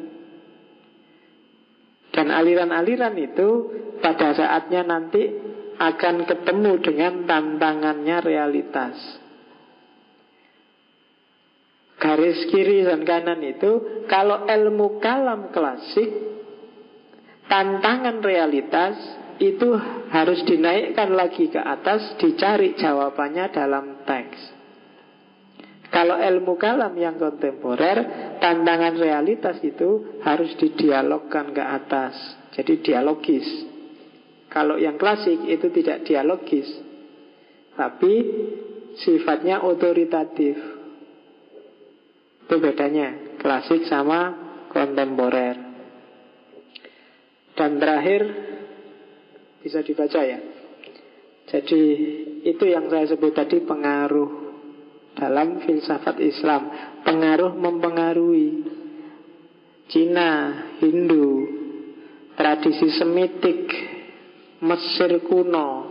[2.10, 3.48] Dan aliran-aliran itu
[4.02, 5.22] Pada saatnya nanti
[5.78, 9.21] Akan ketemu dengan tantangannya realitas
[12.02, 16.10] Garis kiri dan kanan itu Kalau ilmu kalam klasik
[17.46, 18.98] Tantangan realitas
[19.38, 19.78] Itu
[20.10, 24.62] harus dinaikkan lagi ke atas Dicari jawabannya dalam teks
[25.92, 28.00] kalau ilmu kalam yang kontemporer,
[28.40, 32.16] tantangan realitas itu harus didialogkan ke atas.
[32.56, 33.44] Jadi dialogis.
[34.48, 36.64] Kalau yang klasik itu tidak dialogis.
[37.76, 38.14] Tapi
[39.04, 40.81] sifatnya otoritatif.
[42.52, 44.36] Itu bedanya klasik sama
[44.68, 45.56] kontemporer.
[47.56, 48.28] Dan terakhir
[49.64, 50.36] bisa dibaca ya.
[51.48, 51.82] Jadi
[52.44, 54.52] itu yang saya sebut tadi pengaruh
[55.16, 56.68] dalam filsafat Islam.
[57.00, 58.68] Pengaruh mempengaruhi
[59.88, 60.32] Cina,
[60.76, 61.48] Hindu,
[62.36, 63.64] tradisi Semitik,
[64.60, 65.88] Mesir kuno,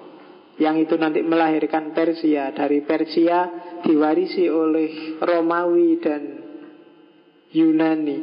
[0.61, 2.53] yang itu nanti melahirkan Persia.
[2.53, 3.49] Dari Persia
[3.81, 6.40] diwarisi oleh Romawi dan
[7.51, 8.19] Yunani.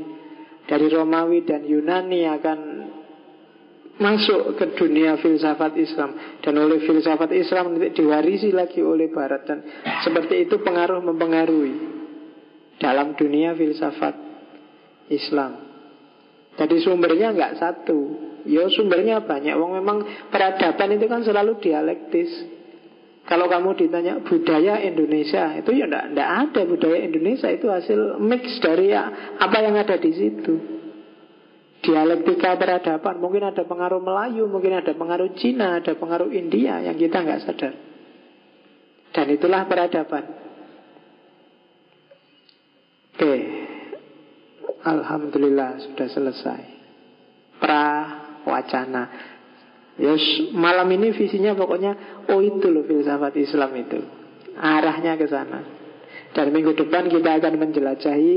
[0.69, 2.59] Dari Romawi dan Yunani akan
[3.99, 9.59] masuk ke dunia filsafat Islam dan oleh filsafat Islam nanti diwarisi lagi oleh Barat dan
[10.07, 11.75] seperti itu pengaruh mempengaruhi
[12.79, 14.15] dalam dunia filsafat
[15.11, 15.67] Islam.
[16.59, 17.99] Jadi sumbernya nggak satu,
[18.47, 19.55] ya sumbernya banyak.
[19.55, 19.99] Wong memang
[20.31, 22.57] peradaban itu kan selalu dialektis.
[23.29, 25.53] Kalau kamu ditanya budaya Indonesia?
[25.61, 27.53] Itu ya enggak, ada budaya Indonesia.
[27.53, 30.55] Itu hasil mix dari apa yang ada di situ.
[31.85, 37.21] Dialektika peradaban mungkin ada pengaruh Melayu mungkin ada pengaruh Cina ada pengaruh India yang kita
[37.21, 37.75] nggak sadar.
[39.13, 40.25] Dan itulah peradaban.
[43.13, 43.35] Oke.
[44.89, 46.61] Alhamdulillah sudah selesai.
[47.61, 47.85] Pra
[48.49, 49.37] wacana
[49.99, 53.99] Yes, malam ini visinya pokoknya oh itu loh filsafat Islam itu
[54.55, 55.79] arahnya ke sana
[56.37, 58.35] dan minggu depan kita akan menjelajahi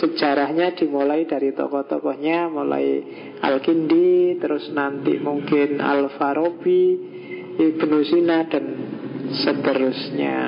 [0.00, 3.04] sejarahnya dimulai dari tokoh-tokohnya, mulai
[3.38, 6.84] Al-Kindi, terus nanti mungkin Al-Farabi,
[7.60, 8.64] Ibnu Sina, dan
[9.44, 10.38] seterusnya.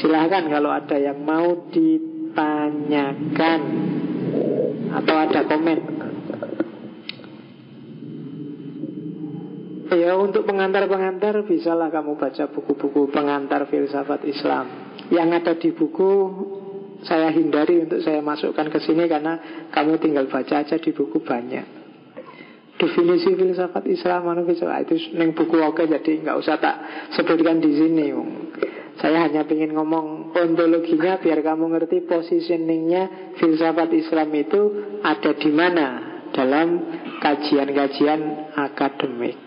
[0.00, 3.60] Silahkan kalau ada yang mau ditanyakan
[4.96, 5.95] atau ada komen.
[9.96, 16.10] Ya untuk pengantar-pengantar bisalah kamu baca buku-buku pengantar filsafat Islam yang ada di buku
[17.00, 21.64] saya hindari untuk saya masukkan ke sini karena kamu tinggal baca aja di buku banyak.
[22.76, 26.76] Definisi filsafat Islam anu itu neng buku oke jadi nggak usah tak
[27.16, 28.12] sebutkan di sini.
[29.00, 34.60] Saya hanya ingin ngomong ontologinya biar kamu ngerti positioningnya filsafat Islam itu
[35.00, 35.86] ada di mana
[36.36, 36.68] dalam
[37.24, 39.45] kajian-kajian akademik.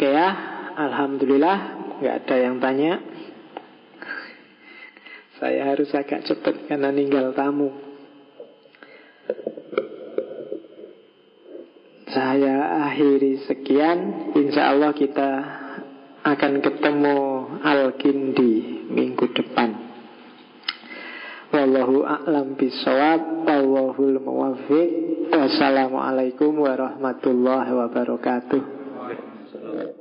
[0.00, 0.32] Oke ya,
[0.80, 1.58] Alhamdulillah
[2.00, 3.04] nggak ada yang tanya.
[5.36, 7.68] Saya harus agak cepat karena ninggal tamu.
[12.08, 14.32] Saya akhiri sekian.
[14.40, 15.30] Insya Allah kita
[16.24, 17.16] akan ketemu
[17.60, 19.68] Al-Kindi minggu depan.
[21.52, 28.79] Wallahu a'lam bisawab Wallahul muwafiq Wassalamualaikum warahmatullahi wabarakatuh
[29.70, 29.99] Uh,